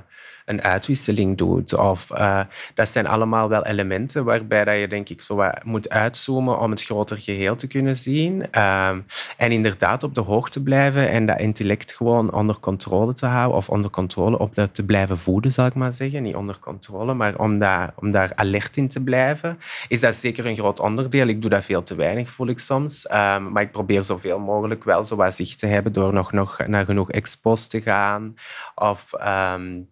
een 0.51 0.61
uitwisseling 0.61 1.37
doet. 1.37 1.73
Of, 1.73 2.11
uh, 2.11 2.41
dat 2.73 2.87
zijn 2.87 3.07
allemaal 3.07 3.49
wel 3.49 3.65
elementen 3.65 4.23
waarbij 4.23 4.63
dat 4.63 4.79
je 4.79 4.87
denk 4.87 5.09
ik 5.09 5.21
zo 5.21 5.49
moet 5.63 5.89
uitzoomen 5.89 6.59
om 6.59 6.71
het 6.71 6.83
groter 6.83 7.17
geheel 7.17 7.55
te 7.55 7.67
kunnen 7.67 7.95
zien. 7.95 8.41
Um, 8.61 9.05
en 9.37 9.51
inderdaad 9.51 10.03
op 10.03 10.15
de 10.15 10.21
hoogte 10.21 10.63
blijven 10.63 11.09
en 11.09 11.25
dat 11.25 11.39
intellect 11.39 11.93
gewoon 11.93 12.33
onder 12.33 12.59
controle 12.59 13.13
te 13.13 13.25
houden. 13.25 13.57
Of 13.57 13.69
onder 13.69 13.91
controle 13.91 14.37
op 14.37 14.55
dat 14.55 14.75
te 14.75 14.85
blijven 14.85 15.17
voeden, 15.17 15.51
zal 15.51 15.65
ik 15.65 15.73
maar 15.73 15.93
zeggen. 15.93 16.23
Niet 16.23 16.35
onder 16.35 16.59
controle, 16.59 17.13
maar 17.13 17.37
om 17.37 17.59
daar, 17.59 17.93
om 17.95 18.11
daar 18.11 18.31
alert 18.35 18.77
in 18.77 18.87
te 18.87 19.03
blijven. 19.03 19.59
Is 19.87 19.99
dat 19.99 20.15
zeker 20.15 20.45
een 20.45 20.55
groot 20.55 20.79
onderdeel. 20.79 21.27
Ik 21.27 21.41
doe 21.41 21.49
dat 21.49 21.63
veel 21.63 21.83
te 21.83 21.95
weinig, 21.95 22.29
voel 22.29 22.47
ik 22.47 22.59
soms. 22.59 23.05
Um, 23.11 23.51
maar 23.51 23.61
ik 23.61 23.71
probeer 23.71 24.03
zoveel 24.03 24.39
mogelijk 24.39 24.83
wel 24.83 25.05
zo 25.05 25.29
zicht 25.29 25.59
te 25.59 25.67
hebben 25.67 25.93
door 25.93 26.13
nog, 26.13 26.31
nog 26.31 26.67
naar 26.67 26.85
genoeg 26.85 27.11
expos 27.11 27.67
te 27.67 27.81
gaan. 27.81 28.35
Of... 28.75 29.11
Um, 29.53 29.89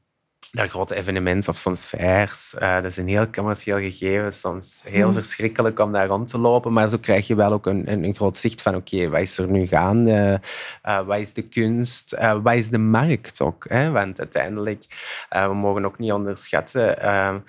naar 0.52 0.70
grote 0.70 0.96
evenementen 0.96 1.50
of 1.50 1.58
soms 1.58 1.84
fairs. 1.84 2.56
Uh, 2.60 2.76
dat 2.76 2.86
is 2.86 2.98
een 2.98 3.08
heel 3.08 3.30
commercieel 3.30 3.78
gegeven, 3.78 4.34
soms 4.34 4.84
heel 4.86 5.08
mm. 5.08 5.14
verschrikkelijk 5.14 5.80
om 5.80 5.92
daar 5.92 6.08
rond 6.08 6.28
te 6.28 6.38
lopen, 6.38 6.74
maar 6.74 6.90
zo 6.90 6.98
krijg 6.98 7.28
je 7.28 7.36
wel 7.36 7.52
ook 7.52 7.66
een, 7.66 7.92
een, 7.92 8.04
een 8.04 8.16
groot 8.16 8.38
zicht 8.38 8.62
van 8.62 8.76
oké, 8.76 9.10
wat 9.10 9.20
is 9.20 9.38
er 9.38 9.48
nu 9.48 9.68
gaande? 9.68 10.42
Uh, 10.86 11.02
wat 11.06 11.18
is 11.18 11.34
de 11.34 11.42
kunst? 11.42 12.14
Uh, 12.14 12.38
wat 12.44 12.54
is 12.54 12.70
de 12.70 12.78
markt 12.78 13.42
ook? 13.42 13.66
Hè? 13.70 13.92
Want 13.92 14.20
uiteindelijk, 14.20 14.84
we 15.30 15.54
mogen 15.54 15.86
ook 15.86 15.98
niet 15.98 16.12
onderschatten 16.12 17.02
ehm, 17.02 17.40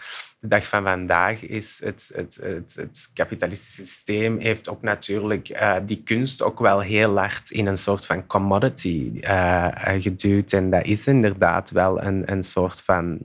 de 0.40 0.48
dag 0.48 0.66
van 0.66 0.82
vandaag 0.82 1.42
is 1.42 1.80
het, 1.84 2.12
het, 2.14 2.38
het, 2.42 2.74
het 2.74 3.10
kapitalistische 3.14 3.82
systeem 3.82 4.38
heeft 4.38 4.68
ook 4.68 4.82
natuurlijk 4.82 5.48
uh, 5.48 5.76
die 5.84 6.02
kunst 6.02 6.42
ook 6.42 6.58
wel 6.58 6.80
heel 6.80 7.18
hard 7.18 7.50
in 7.50 7.66
een 7.66 7.76
soort 7.76 8.06
van 8.06 8.26
commodity 8.26 9.10
uh, 9.20 9.68
geduwd. 9.98 10.52
En 10.52 10.70
dat 10.70 10.84
is 10.84 11.06
inderdaad 11.06 11.70
wel 11.70 12.02
een, 12.02 12.32
een 12.32 12.42
soort 12.42 12.80
van 12.80 13.18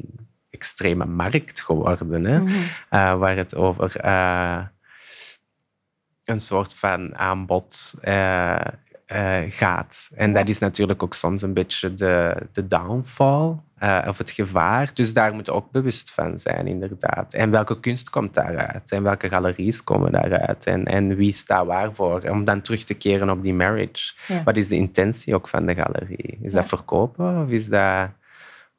extreme 0.50 1.06
markt 1.06 1.62
geworden, 1.62 2.26
hè? 2.26 2.40
Mm 2.40 2.48
-hmm. 2.48 2.62
uh, 2.92 3.18
waar 3.18 3.36
het 3.36 3.56
over 3.56 4.06
een 6.24 6.42
soort 6.42 6.74
van 6.74 7.16
aanbod 7.16 7.94
gaat. 9.50 10.10
En 10.16 10.34
dat 10.34 10.50
is 10.50 10.60
natuurlijk 10.60 11.04
ook 11.04 11.14
soms 11.14 11.42
een 11.42 11.54
beetje 11.54 11.94
de, 11.94 12.36
de 12.52 12.68
downfall 12.68 13.56
uh, 13.84 14.06
of 14.08 14.18
het 14.18 14.32
gevaar. 14.32 14.90
Dus 14.94 15.14
daar 15.14 15.34
moet 15.34 15.46
je 15.46 15.52
ook 15.52 15.72
bewust 15.72 16.12
van 16.12 16.40
zijn, 16.40 16.68
inderdaad. 16.68 17.34
En 17.34 17.52
welke 17.52 17.80
kunst 17.80 18.10
komt 18.10 18.34
daaruit? 18.34 18.92
En 18.92 19.04
welke 19.04 19.30
galeries 19.30 19.84
komen 19.84 20.12
daaruit? 20.12 20.66
En, 20.66 20.86
en 20.86 21.16
wie 21.16 21.32
staat 21.32 21.66
waarvoor? 21.66 22.22
Om 22.30 22.44
dan 22.44 22.62
terug 22.62 22.84
te 22.84 22.94
keren 22.94 23.30
op 23.30 23.44
die 23.44 23.54
marriage. 23.54 24.14
Wat 24.44 24.58
is 24.58 24.68
de 24.68 24.76
intentie 24.76 25.36
ook 25.36 25.48
van 25.48 25.66
de 25.66 25.76
galerie? 25.76 26.38
Is 26.42 26.52
dat 26.52 26.66
verkopen 26.66 27.42
of 27.44 27.50
is 27.50 27.70
dat... 27.70 28.10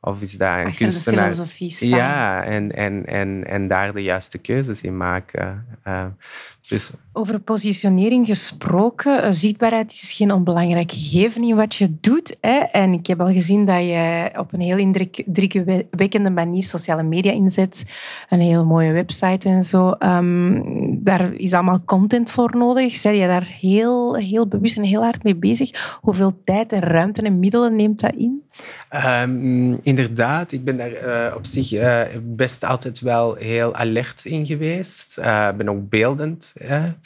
Of 0.00 0.20
is 0.20 0.38
dat 0.38 0.64
een 0.64 0.74
kunstenaar? 0.74 1.34
Ja, 1.78 2.44
en, 2.44 2.72
en, 2.72 3.06
en, 3.06 3.46
en 3.46 3.68
daar 3.68 3.92
de 3.92 4.02
juiste 4.02 4.38
keuzes 4.38 4.82
in 4.82 4.96
maken. 4.96 5.66
Uh, 5.86 6.04
dus... 6.04 6.55
Over 7.12 7.40
positionering 7.40 8.26
gesproken, 8.26 9.22
eh, 9.22 9.32
zichtbaarheid 9.32 9.92
is 9.92 10.12
geen 10.12 10.32
onbelangrijk 10.32 10.92
gegeven 10.92 11.42
in 11.42 11.56
wat 11.56 11.74
je 11.74 11.96
doet. 12.00 12.36
Hè? 12.40 12.58
En 12.58 12.92
ik 12.92 13.06
heb 13.06 13.20
al 13.20 13.32
gezien 13.32 13.66
dat 13.66 13.80
je 13.80 14.30
op 14.36 14.52
een 14.52 14.60
heel 14.60 14.76
indrukwekkende 14.76 16.30
manier 16.30 16.64
sociale 16.64 17.02
media 17.02 17.32
inzet. 17.32 17.84
Een 18.28 18.40
heel 18.40 18.64
mooie 18.64 18.92
website 18.92 19.48
en 19.48 19.64
zo. 19.64 19.94
Um, 19.98 21.04
daar 21.04 21.32
is 21.32 21.52
allemaal 21.52 21.84
content 21.84 22.30
voor 22.30 22.56
nodig. 22.56 22.94
Zijn 22.94 23.16
je 23.16 23.26
daar 23.26 23.56
heel, 23.60 24.16
heel 24.16 24.48
bewust 24.48 24.76
en 24.76 24.84
heel 24.84 25.02
hard 25.02 25.22
mee 25.22 25.36
bezig? 25.36 25.98
Hoeveel 26.00 26.40
tijd 26.44 26.72
en 26.72 26.80
ruimte 26.80 27.22
en 27.22 27.38
middelen 27.38 27.76
neemt 27.76 28.00
dat 28.00 28.14
in? 28.14 28.44
Um, 29.22 29.78
inderdaad, 29.82 30.52
ik 30.52 30.64
ben 30.64 30.76
daar 30.76 30.90
uh, 30.90 31.36
op 31.36 31.46
zich 31.46 31.72
uh, 31.72 32.00
best 32.22 32.64
altijd 32.64 33.00
wel 33.00 33.34
heel 33.34 33.74
alert 33.74 34.24
in 34.24 34.46
geweest. 34.46 35.18
Ik 35.18 35.24
uh, 35.24 35.48
ben 35.56 35.68
ook 35.68 35.88
beeldend. 35.88 36.54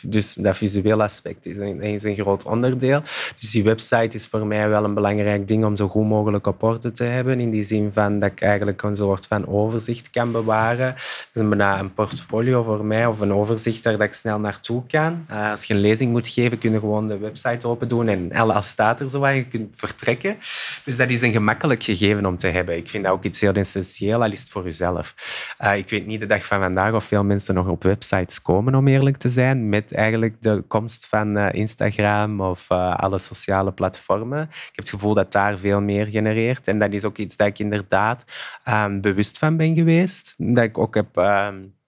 Dus 0.02 0.34
dat 0.34 0.56
visuele 0.56 1.02
aspect 1.02 1.46
is 1.46 1.58
een, 1.58 1.80
is 1.80 2.02
een 2.02 2.14
groot 2.14 2.42
onderdeel. 2.42 3.02
Dus 3.40 3.50
die 3.50 3.62
website 3.62 4.16
is 4.16 4.26
voor 4.26 4.46
mij 4.46 4.68
wel 4.68 4.84
een 4.84 4.94
belangrijk 4.94 5.48
ding 5.48 5.64
om 5.64 5.76
zo 5.76 5.88
goed 5.88 6.06
mogelijk 6.06 6.46
op 6.46 6.62
orde 6.62 6.92
te 6.92 7.04
hebben. 7.04 7.40
In 7.40 7.50
die 7.50 7.62
zin 7.62 7.90
van 7.92 8.18
dat 8.18 8.30
ik 8.30 8.40
eigenlijk 8.40 8.82
een 8.82 8.96
soort 8.96 9.26
van 9.26 9.46
overzicht 9.46 10.10
kan 10.10 10.32
bewaren. 10.32 10.94
Dat 11.32 11.42
is 11.42 11.48
bijna 11.48 11.78
een 11.78 11.94
portfolio 11.94 12.62
voor 12.62 12.84
mij 12.84 13.06
of 13.06 13.20
een 13.20 13.32
overzicht 13.32 13.82
daar 13.82 13.96
dat 13.96 14.06
ik 14.06 14.12
snel 14.12 14.38
naartoe 14.38 14.82
kan. 14.86 15.26
Uh, 15.30 15.50
als 15.50 15.64
je 15.64 15.74
een 15.74 15.80
lezing 15.80 16.10
moet 16.10 16.28
geven, 16.28 16.58
kun 16.58 16.72
je 16.72 16.78
gewoon 16.78 17.08
de 17.08 17.18
website 17.18 17.68
open 17.68 17.88
doen 17.88 18.08
en 18.08 18.32
alles 18.32 18.68
staat 18.68 19.00
er 19.00 19.10
zo 19.10 19.22
en 19.22 19.34
je 19.34 19.44
kunt 19.44 19.76
vertrekken. 19.76 20.36
Dus 20.84 20.96
dat 20.96 21.08
is 21.08 21.22
een 21.22 21.32
gemakkelijk 21.32 21.82
gegeven 21.82 22.26
om 22.26 22.36
te 22.36 22.46
hebben. 22.46 22.76
Ik 22.76 22.88
vind 22.88 23.04
dat 23.04 23.12
ook 23.12 23.24
iets 23.24 23.40
heel 23.40 23.52
essentieel, 23.52 24.22
al 24.22 24.32
is 24.32 24.40
het 24.40 24.50
voor 24.50 24.64
jezelf. 24.64 25.14
Uh, 25.60 25.76
ik 25.76 25.90
weet 25.90 26.06
niet 26.06 26.20
de 26.20 26.26
dag 26.26 26.46
van 26.46 26.60
vandaag 26.60 26.92
of 26.92 27.04
veel 27.04 27.24
mensen 27.24 27.54
nog 27.54 27.66
op 27.66 27.82
websites 27.82 28.42
komen, 28.42 28.74
om 28.74 28.88
eerlijk 28.88 29.16
te 29.16 29.28
zijn, 29.28 29.39
met 29.48 29.94
eigenlijk 29.94 30.42
de 30.42 30.64
komst 30.68 31.06
van 31.06 31.36
uh, 31.36 31.52
Instagram 31.52 32.40
of 32.40 32.70
uh, 32.70 32.96
alle 32.96 33.18
sociale 33.18 33.72
platformen. 33.72 34.42
Ik 34.42 34.72
heb 34.72 34.76
het 34.76 34.90
gevoel 34.90 35.14
dat 35.14 35.32
daar 35.32 35.58
veel 35.58 35.80
meer 35.80 36.06
genereert. 36.06 36.68
En 36.68 36.78
dat 36.78 36.92
is 36.92 37.04
ook 37.04 37.18
iets 37.18 37.36
dat 37.36 37.46
ik 37.46 37.58
inderdaad 37.58 38.24
um, 38.68 39.00
bewust 39.00 39.38
van 39.38 39.56
ben 39.56 39.74
geweest. 39.74 40.34
Dat 40.38 40.64
ik 40.64 40.78
ook 40.78 40.94
heb... 40.94 41.16
Um, 41.16 41.78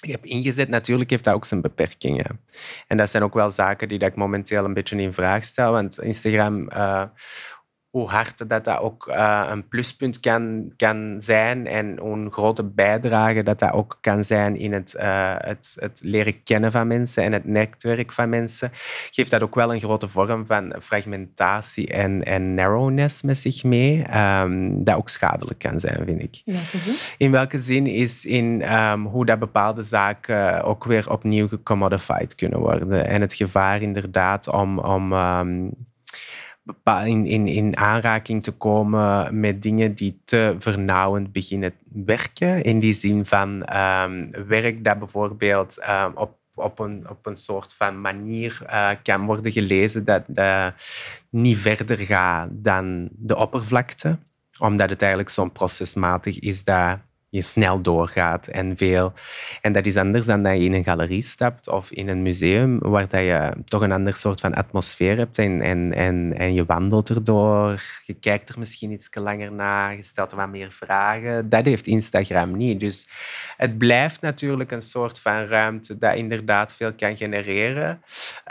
ik 0.00 0.10
heb 0.10 0.24
ingezet, 0.24 0.68
natuurlijk 0.68 1.10
heeft 1.10 1.24
dat 1.24 1.34
ook 1.34 1.44
zijn 1.44 1.60
beperkingen. 1.60 2.40
En 2.86 2.96
dat 2.96 3.10
zijn 3.10 3.22
ook 3.22 3.34
wel 3.34 3.50
zaken 3.50 3.88
die 3.88 3.98
dat 3.98 4.08
ik 4.08 4.16
momenteel 4.16 4.64
een 4.64 4.74
beetje 4.74 4.96
in 4.96 5.12
vraag 5.12 5.44
stel. 5.44 5.72
Want 5.72 6.00
Instagram, 6.00 6.68
uh, 6.72 7.02
hoe 7.96 8.08
hard 8.08 8.48
dat, 8.48 8.64
dat 8.64 8.78
ook 8.78 9.06
uh, 9.08 9.46
een 9.50 9.68
pluspunt 9.68 10.20
kan, 10.20 10.72
kan 10.76 11.16
zijn 11.18 11.66
en 11.66 11.98
hoe 11.98 12.16
een 12.16 12.30
grote 12.30 12.64
bijdrage 12.64 13.42
dat 13.42 13.58
dat 13.58 13.72
ook 13.72 13.98
kan 14.00 14.24
zijn 14.24 14.56
in 14.56 14.72
het, 14.72 14.96
uh, 15.00 15.34
het, 15.36 15.76
het 15.80 16.00
leren 16.02 16.42
kennen 16.42 16.72
van 16.72 16.86
mensen 16.86 17.22
en 17.22 17.32
het 17.32 17.44
netwerk 17.44 18.12
van 18.12 18.28
mensen, 18.28 18.70
geeft 19.10 19.30
dat 19.30 19.42
ook 19.42 19.54
wel 19.54 19.74
een 19.74 19.80
grote 19.80 20.08
vorm 20.08 20.46
van 20.46 20.74
fragmentatie 20.80 21.86
en, 21.88 22.24
en 22.24 22.54
narrowness 22.54 23.22
met 23.22 23.38
zich 23.38 23.64
mee, 23.64 24.04
um, 24.16 24.84
dat 24.84 24.96
ook 24.96 25.08
schadelijk 25.08 25.58
kan 25.58 25.80
zijn, 25.80 26.04
vind 26.04 26.22
ik. 26.22 26.42
In 26.44 26.52
welke 26.52 26.78
zin? 26.78 26.94
In 27.18 27.30
welke 27.30 27.58
zin 27.58 27.86
is 27.86 28.24
in 28.24 28.74
um, 28.74 29.06
hoe 29.06 29.24
dat 29.24 29.38
bepaalde 29.38 29.82
zaken 29.82 30.62
ook 30.62 30.84
weer 30.84 31.10
opnieuw 31.10 31.48
gecommodified 31.48 32.34
kunnen 32.34 32.58
worden 32.58 33.06
en 33.06 33.20
het 33.20 33.34
gevaar 33.34 33.82
inderdaad 33.82 34.48
om... 34.48 34.78
om 34.78 35.12
um, 35.12 35.70
in, 37.04 37.26
in, 37.26 37.46
in 37.46 37.76
aanraking 37.76 38.42
te 38.42 38.52
komen 38.52 39.40
met 39.40 39.62
dingen 39.62 39.94
die 39.94 40.20
te 40.24 40.54
vernauwend 40.58 41.32
beginnen 41.32 41.72
werken. 42.04 42.62
In 42.62 42.80
die 42.80 42.92
zin 42.92 43.24
van 43.24 43.76
um, 43.76 44.30
werk 44.46 44.84
dat 44.84 44.98
bijvoorbeeld 44.98 45.86
um, 45.88 46.12
op, 46.14 46.38
op, 46.54 46.78
een, 46.78 47.10
op 47.10 47.26
een 47.26 47.36
soort 47.36 47.74
van 47.74 48.00
manier 48.00 48.60
uh, 48.66 48.90
kan 49.02 49.26
worden 49.26 49.52
gelezen 49.52 50.04
dat 50.04 50.22
uh, 50.34 50.66
niet 51.30 51.58
verder 51.58 51.98
gaat 51.98 52.48
dan 52.52 53.08
de 53.12 53.36
oppervlakte. 53.36 54.18
Omdat 54.58 54.90
het 54.90 55.00
eigenlijk 55.00 55.30
zo'n 55.30 55.52
procesmatig 55.52 56.38
is 56.38 56.64
dat 56.64 56.98
je 57.36 57.42
snel 57.42 57.80
doorgaat 57.80 58.46
en 58.46 58.76
veel. 58.76 59.12
En 59.60 59.72
dat 59.72 59.86
is 59.86 59.96
anders 59.96 60.26
dan 60.26 60.42
dat 60.42 60.52
je 60.52 60.64
in 60.64 60.72
een 60.72 60.84
galerie 60.84 61.22
stapt 61.22 61.68
of 61.68 61.90
in 61.90 62.08
een 62.08 62.22
museum, 62.22 62.78
waar 62.78 63.08
dat 63.08 63.20
je 63.20 63.52
toch 63.64 63.82
een 63.82 63.92
ander 63.92 64.14
soort 64.14 64.40
van 64.40 64.54
atmosfeer 64.54 65.16
hebt 65.16 65.38
en, 65.38 65.60
en, 65.60 65.92
en, 65.92 66.34
en 66.36 66.54
je 66.54 66.64
wandelt 66.64 67.08
erdoor. 67.08 67.82
Je 68.04 68.14
kijkt 68.14 68.48
er 68.48 68.58
misschien 68.58 68.90
iets 68.90 69.08
langer 69.12 69.52
naar, 69.52 69.96
je 69.96 70.02
stelt 70.02 70.30
er 70.30 70.36
wat 70.36 70.48
meer 70.48 70.72
vragen. 70.72 71.48
Dat 71.48 71.64
heeft 71.64 71.86
Instagram 71.86 72.56
niet. 72.56 72.80
Dus 72.80 73.08
het 73.56 73.78
blijft 73.78 74.20
natuurlijk 74.20 74.70
een 74.70 74.82
soort 74.82 75.20
van 75.20 75.44
ruimte 75.44 75.98
dat 75.98 76.16
inderdaad 76.16 76.74
veel 76.74 76.92
kan 76.92 77.16
genereren. 77.16 78.02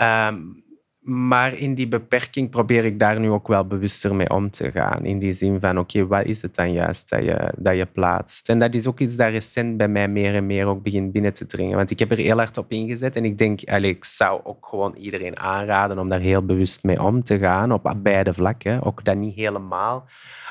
Um, 0.02 0.64
maar 1.06 1.54
in 1.54 1.76
die 1.76 1.88
beperking 1.88 2.50
probeer 2.50 2.86
ik 2.86 3.00
daar 3.00 3.20
nu 3.20 3.30
ook 3.30 3.48
wel 3.48 3.66
bewuster 3.66 4.16
mee 4.16 4.30
om 4.30 4.50
te 4.50 4.72
gaan. 4.72 5.06
In 5.06 5.20
die 5.20 5.34
zin 5.34 5.60
van, 5.60 5.80
oké, 5.80 6.08
wat 6.08 6.26
is 6.26 6.42
het 6.42 6.56
dan 6.56 6.72
juist 6.72 7.10
dat 7.10 7.24
je, 7.24 7.54
dat 7.58 7.76
je 7.76 7.86
plaatst? 7.86 8.50
En 8.50 8.60
dat 8.60 8.74
is 8.74 8.88
ook 8.88 9.00
iets 9.00 9.16
dat 9.16 9.30
recent 9.30 9.78
bij 9.78 9.88
mij 9.88 10.08
meer 10.08 10.36
en 10.36 10.46
meer 10.46 10.66
ook 10.66 10.84
begint 10.84 11.12
binnen 11.12 11.34
te 11.34 11.46
dringen. 11.46 11.78
Want 11.78 11.92
ik 11.92 12.00
heb 12.00 12.12
er 12.12 12.18
heel 12.18 12.38
hard 12.38 12.58
op 12.58 12.72
ingezet. 12.72 13.16
En 13.16 13.26
ik 13.26 13.38
denk, 13.38 13.64
allez, 13.66 13.90
ik 13.92 14.06
zou 14.06 14.42
ook 14.44 14.68
gewoon 14.68 14.96
iedereen 14.96 15.40
aanraden 15.40 16.00
om 16.00 16.10
daar 16.10 16.20
heel 16.20 16.46
bewust 16.46 16.84
mee 16.84 17.04
om 17.04 17.24
te 17.24 17.38
gaan. 17.38 17.72
Op 17.72 17.94
beide 17.98 18.34
vlakken. 18.34 18.84
Ook 18.84 19.06
dat 19.06 19.16
niet 19.16 19.36
helemaal 19.36 20.06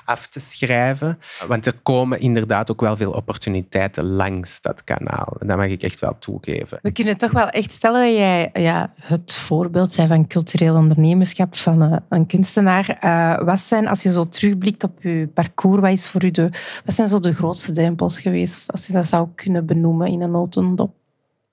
af 0.05 0.27
te 0.27 0.41
schrijven. 0.41 1.19
Want 1.47 1.67
er 1.67 1.75
komen 1.83 2.21
inderdaad 2.21 2.71
ook 2.71 2.81
wel 2.81 2.97
veel 2.97 3.13
opportuniteiten 3.13 4.05
langs 4.05 4.61
dat 4.61 4.85
kanaal. 4.85 5.37
Dat 5.39 5.57
mag 5.57 5.67
ik 5.67 5.83
echt 5.83 6.01
wel 6.01 6.17
toegeven. 6.19 6.79
We 6.83 6.93
kunnen 6.93 7.17
toch 7.17 7.31
wel 7.31 7.49
echt 7.49 7.73
stellen 7.73 8.05
dat 8.05 8.17
jij 8.17 8.51
ja, 8.53 8.93
het 9.01 9.33
voorbeeld 9.33 9.97
bent 9.97 10.09
van 10.09 10.27
cultureel 10.45 10.75
ondernemerschap 10.77 11.57
van 11.57 11.83
uh, 11.83 11.97
een 12.09 12.27
kunstenaar. 12.27 12.99
Uh, 13.05 13.47
wat 13.47 13.61
zijn, 13.61 13.89
als 13.89 14.03
je 14.03 14.13
zo 14.13 14.29
terugblikt 14.29 14.85
op 14.85 15.03
je 15.03 15.29
parcours, 15.35 15.81
wat, 15.81 15.91
is 15.91 16.07
voor 16.07 16.25
u 16.25 16.31
de, 16.31 16.51
wat 16.85 16.95
zijn 16.95 17.09
zo 17.09 17.21
de 17.21 17.35
grootste 17.35 17.73
drempels 17.73 18.21
geweest, 18.21 18.73
als 18.73 18.87
je 18.87 18.93
dat 18.93 19.07
zou 19.07 19.29
kunnen 19.35 19.67
benoemen 19.67 20.09
in 20.09 20.21
een 20.21 20.31
notendop? 20.31 20.95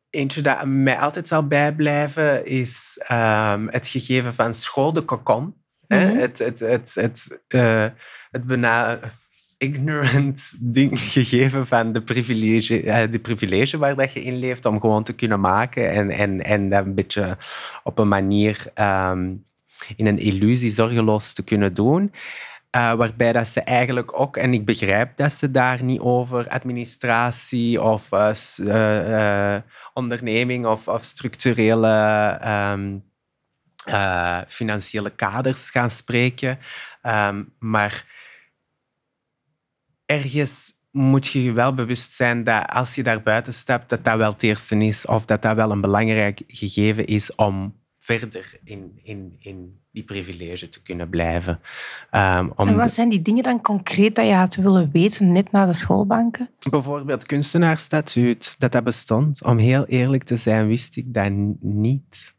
Eentje 0.10 0.42
dat 0.42 0.66
mij 0.66 1.00
altijd 1.00 1.28
zal 1.28 1.48
bijblijven 1.48 2.46
is 2.46 3.06
um, 3.12 3.68
het 3.70 3.88
gegeven 3.88 4.34
van 4.34 4.54
school, 4.54 4.94
de 4.94 5.06
cocon. 5.06 5.44
Mm 5.44 5.54
-hmm. 5.88 6.18
Het, 6.18 6.39
het, 6.39 6.60
het, 6.60 6.96
het, 6.96 7.39
uh, 7.48 7.86
het 8.32 8.44
bijna 8.44 9.00
ignorant 9.62 10.53
ding 10.78 10.99
gegeven 10.99 11.68
van 11.68 11.93
de 11.93 12.01
privilege, 12.01 13.07
de 13.12 13.20
privilege 13.20 13.78
waar 13.78 13.95
dat 13.95 14.14
je 14.14 14.24
in 14.24 14.38
leeft 14.38 14.66
om 14.66 14.80
gewoon 14.80 15.03
te 15.03 15.14
kunnen 15.14 15.39
maken 15.39 15.91
en, 15.91 16.09
en, 16.09 16.43
en 16.43 16.70
dat 16.70 16.86
een 16.86 16.95
beetje 16.95 17.38
op 17.84 17.99
een 17.99 18.07
manier 18.07 18.72
um, 18.76 19.43
in 19.95 20.07
een 20.07 20.20
illusie 20.20 20.70
zorgeloos 20.70 21.34
te 21.34 21.43
kunnen 21.43 21.74
doen. 21.74 22.14
Uh, 22.76 22.93
waarbij 22.93 23.32
dat 23.32 23.47
ze 23.47 23.62
eigenlijk 23.62 24.20
ook, 24.20 24.38
en 24.38 24.53
ik 24.53 24.66
begrijp 24.66 25.18
dat 25.18 25.32
ze 25.32 25.51
daar 25.51 25.84
niet 25.84 25.99
over 25.99 26.47
administratie 26.47 27.82
of 27.82 28.09
uh, 28.12 29.57
onderneming 29.93 30.66
of, 30.66 30.88
of 30.88 31.03
structurele 31.03 32.39
um, 32.72 33.03
financiële 34.47 35.09
kaders 35.09 35.70
gaan 35.70 35.89
spreken. 35.89 36.59
Um, 37.03 37.53
maar 37.59 38.05
ergens 40.12 40.80
moet 40.91 41.28
je 41.28 41.43
je 41.43 41.51
wel 41.51 41.74
bewust 41.74 42.12
zijn 42.12 42.43
dat 42.43 42.70
als 42.70 42.95
je 42.95 43.03
daar 43.03 43.22
buiten 43.22 43.53
stapt, 43.53 43.89
dat 43.89 44.03
dat 44.03 44.18
wel 44.18 44.32
het 44.32 44.43
eerste 44.43 44.76
is 44.76 45.05
of 45.05 45.26
dat 45.26 45.41
dat 45.41 45.55
wel 45.55 45.72
een 45.72 45.82
belangrijk 45.82 46.41
gegeven 46.47 47.05
is 47.05 47.36
om 47.36 47.80
verder 47.97 48.59
in, 48.64 48.99
in, 49.03 49.36
in 49.39 49.80
die 49.91 50.03
privilege 50.03 50.70
te 50.70 50.82
kunnen 50.82 51.09
blijven. 51.09 51.59
Um, 52.12 52.51
om 52.55 52.68
en 52.68 52.76
wat 52.76 52.91
zijn 52.91 53.09
die 53.09 53.22
dingen 53.22 53.43
dan 53.43 53.62
concreet 53.62 54.16
dat 54.16 54.26
je 54.26 54.34
had 54.34 54.55
willen 54.55 54.89
weten 54.91 55.32
net 55.32 55.51
na 55.51 55.66
de 55.66 55.74
schoolbanken? 55.74 56.49
Bijvoorbeeld 56.70 57.26
kunstenaarsstatuut, 57.26 58.55
dat 58.57 58.72
dat 58.72 58.84
bestond. 58.84 59.43
Om 59.43 59.57
heel 59.57 59.86
eerlijk 59.86 60.24
te 60.24 60.36
zijn, 60.38 60.68
wist 60.68 60.97
ik 60.97 61.14
dat 61.14 61.32
niet 61.59 62.36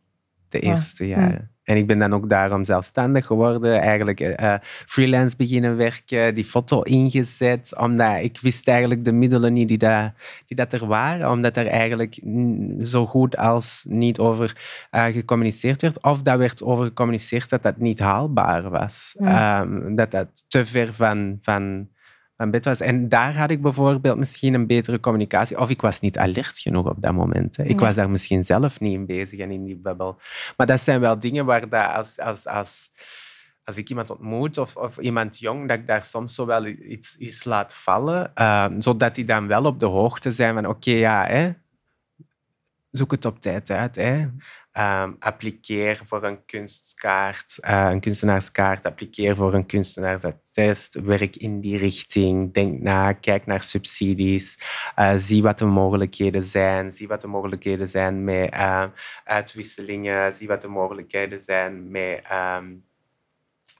de 0.48 0.60
eerste 0.60 1.06
jaren. 1.06 1.51
En 1.64 1.76
ik 1.76 1.86
ben 1.86 1.98
dan 1.98 2.14
ook 2.14 2.28
daarom 2.28 2.64
zelfstandig 2.64 3.26
geworden, 3.26 3.80
eigenlijk 3.80 4.20
uh, 4.20 4.54
freelance 4.62 5.36
beginnen 5.36 5.76
werken, 5.76 6.34
die 6.34 6.44
foto 6.44 6.82
ingezet, 6.82 7.78
omdat 7.78 8.22
ik 8.22 8.38
wist 8.40 8.68
eigenlijk 8.68 9.04
de 9.04 9.12
middelen 9.12 9.52
niet 9.52 9.68
die, 9.68 9.78
dat, 9.78 10.12
die 10.46 10.56
dat 10.56 10.72
er 10.72 10.86
waren, 10.86 11.30
omdat 11.30 11.56
er 11.56 11.66
eigenlijk 11.66 12.20
zo 12.82 13.06
goed 13.06 13.36
als 13.36 13.86
niet 13.88 14.18
over 14.18 14.56
uh, 14.90 15.04
gecommuniceerd 15.04 15.82
werd, 15.82 16.02
of 16.02 16.22
dat 16.22 16.38
werd 16.38 16.62
over 16.62 16.84
gecommuniceerd 16.84 17.50
dat 17.50 17.62
dat 17.62 17.76
niet 17.78 17.98
haalbaar 17.98 18.70
was. 18.70 19.16
Ja. 19.18 19.60
Um, 19.60 19.96
dat 19.96 20.10
dat 20.10 20.44
te 20.48 20.66
ver 20.66 20.94
van, 20.94 21.38
van 21.42 21.88
bed 22.50 22.64
was. 22.64 22.80
En 22.80 23.08
daar 23.08 23.36
had 23.36 23.50
ik 23.50 23.62
bijvoorbeeld 23.62 24.16
misschien 24.16 24.54
een 24.54 24.66
betere 24.66 25.00
communicatie. 25.00 25.58
Of 25.58 25.70
ik 25.70 25.80
was 25.80 26.00
niet 26.00 26.18
alert 26.18 26.58
genoeg 26.58 26.86
op 26.86 27.02
dat 27.02 27.12
moment. 27.12 27.56
Hè. 27.56 27.64
Ik 27.64 27.80
was 27.80 27.94
daar 27.94 28.10
misschien 28.10 28.44
zelf 28.44 28.80
niet 28.80 28.92
in 28.92 29.06
bezig 29.06 29.38
en 29.38 29.50
in 29.50 29.64
die 29.64 29.76
bubbel. 29.76 30.20
Maar 30.56 30.66
dat 30.66 30.80
zijn 30.80 31.00
wel 31.00 31.18
dingen 31.18 31.44
waar 31.44 31.68
dat 31.68 31.94
als, 31.94 32.18
als, 32.18 32.46
als, 32.46 32.90
als 33.64 33.76
ik 33.76 33.88
iemand 33.88 34.10
ontmoet 34.10 34.58
of, 34.58 34.76
of 34.76 34.98
iemand 34.98 35.38
jong, 35.38 35.68
dat 35.68 35.78
ik 35.78 35.86
daar 35.86 36.04
soms 36.04 36.34
zo 36.34 36.46
wel 36.46 36.66
iets, 36.66 37.16
iets 37.16 37.44
laat 37.44 37.74
vallen. 37.74 38.32
Uh, 38.34 38.66
zodat 38.78 39.14
die 39.14 39.24
dan 39.24 39.46
wel 39.46 39.64
op 39.64 39.80
de 39.80 39.86
hoogte 39.86 40.32
zijn 40.32 40.54
van 40.54 40.66
oké, 40.66 40.74
okay, 40.74 40.98
ja, 40.98 41.26
hè, 41.26 41.52
zoek 42.90 43.10
het 43.10 43.24
op 43.24 43.40
tijd 43.40 43.70
uit. 43.70 43.96
Hè. 43.96 44.28
Um, 44.78 45.16
appliqueer 45.18 46.02
voor 46.06 46.24
een 46.24 46.44
kunstkaart, 46.44 47.58
uh, 47.60 47.88
een 47.90 48.00
kunstenaarskaart, 48.00 48.86
appliqueer 48.86 49.36
voor 49.36 49.54
een 49.54 49.66
kunstenaarsattest, 49.66 51.00
werk 51.00 51.36
in 51.36 51.60
die 51.60 51.76
richting, 51.76 52.54
denk 52.54 52.80
na, 52.80 53.12
kijk 53.12 53.46
naar 53.46 53.62
subsidies, 53.62 54.58
uh, 54.98 55.12
zie 55.16 55.42
wat 55.42 55.58
de 55.58 55.64
mogelijkheden 55.64 56.42
zijn, 56.42 56.92
zie 56.92 57.08
wat 57.08 57.20
de 57.20 57.26
mogelijkheden 57.26 57.88
zijn 57.88 58.24
met 58.24 58.52
uh, 58.54 58.84
uitwisselingen, 59.24 60.34
zie 60.34 60.48
wat 60.48 60.60
de 60.60 60.68
mogelijkheden 60.68 61.40
zijn 61.40 61.90
met 61.90 62.22
um, 62.32 62.84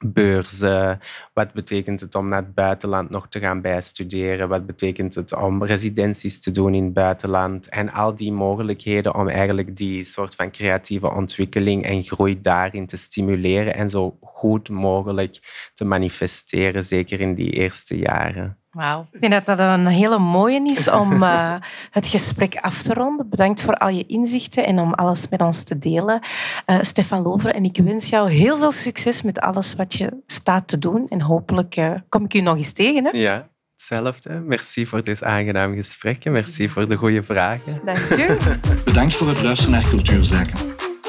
beurzen? 0.04 1.00
Wat 1.32 1.52
betekent 1.52 2.00
het 2.00 2.14
om 2.14 2.28
naar 2.28 2.42
het 2.42 2.54
buitenland 2.54 3.10
nog 3.10 3.28
te 3.28 3.38
gaan 3.38 3.60
bijstuderen? 3.60 4.48
Wat 4.48 4.66
betekent 4.66 5.14
het 5.14 5.34
om 5.34 5.64
residenties 5.64 6.40
te 6.40 6.50
doen 6.50 6.74
in 6.74 6.84
het 6.84 6.92
buitenland? 6.92 7.68
En 7.68 7.92
al 7.92 8.14
die 8.14 8.32
mogelijkheden 8.32 9.14
om 9.14 9.28
eigenlijk 9.28 9.76
die 9.76 10.04
soort 10.04 10.34
van 10.34 10.50
creatieve 10.50 11.10
ontwikkeling 11.10 11.84
en 11.84 12.04
groei 12.04 12.40
daarin 12.40 12.86
te 12.86 12.96
stimuleren 12.96 13.74
en 13.74 13.90
zo 13.90 14.18
goed 14.20 14.68
mogelijk 14.68 15.70
te 15.74 15.84
manifesteren, 15.84 16.84
zeker 16.84 17.20
in 17.20 17.34
die 17.34 17.50
eerste 17.50 17.98
jaren. 17.98 18.61
Wauw. 18.72 19.06
Ik 19.12 19.20
denk 19.20 19.32
dat 19.32 19.58
dat 19.58 19.58
een 19.58 19.86
hele 19.86 20.18
mooie 20.18 20.60
is 20.64 20.90
om 20.90 21.22
uh, 21.22 21.54
het 21.90 22.06
gesprek 22.06 22.56
af 22.60 22.82
te 22.82 22.94
ronden. 22.94 23.28
Bedankt 23.28 23.60
voor 23.60 23.74
al 23.74 23.88
je 23.88 24.06
inzichten 24.06 24.66
en 24.66 24.78
om 24.78 24.94
alles 24.94 25.28
met 25.28 25.40
ons 25.40 25.62
te 25.62 25.78
delen. 25.78 26.20
Uh, 26.66 26.78
Stefan 26.82 27.22
Lover, 27.22 27.54
en 27.54 27.64
ik 27.64 27.76
wens 27.76 28.08
jou 28.08 28.30
heel 28.30 28.56
veel 28.56 28.72
succes 28.72 29.22
met 29.22 29.40
alles 29.40 29.74
wat 29.74 29.94
je 29.94 30.22
staat 30.26 30.68
te 30.68 30.78
doen. 30.78 31.06
En 31.08 31.20
hopelijk 31.20 31.76
uh, 31.76 31.90
kom 32.08 32.24
ik 32.24 32.34
u 32.34 32.40
nog 32.40 32.56
eens 32.56 32.72
tegen. 32.72 33.04
Hè? 33.04 33.18
Ja, 33.18 33.48
hetzelfde. 33.72 34.30
Merci 34.46 34.86
voor 34.86 35.04
dit 35.04 35.24
aangenaam 35.24 35.74
gesprek 35.74 36.24
en 36.24 36.32
merci 36.32 36.68
voor 36.68 36.88
de 36.88 36.96
goede 36.96 37.22
vragen. 37.22 37.80
Dank 37.84 37.98
je. 37.98 38.36
Bedankt 38.84 39.14
voor 39.14 39.28
het 39.28 39.42
luisteren 39.42 39.72
naar 39.72 39.88
Cultuurzaken. 39.88 40.58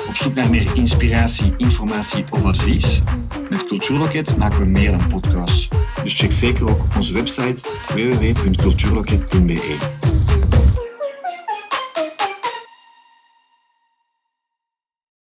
Op 0.08 0.16
zoek 0.16 0.34
naar 0.34 0.50
meer 0.50 0.76
inspiratie, 0.76 1.54
informatie 1.58 2.26
of 2.30 2.44
advies? 2.44 3.02
Met 3.50 3.66
Cultuurloket 3.66 4.38
maken 4.38 4.60
we 4.60 4.66
meer 4.66 4.92
dan 4.92 5.08
podcasts. 5.08 5.70
Dus 6.04 6.14
check 6.14 6.32
zeker 6.32 6.70
ook 6.70 6.82
onze 6.96 7.14
website 7.14 7.64
www.cultuurloket.be. 7.88 10.13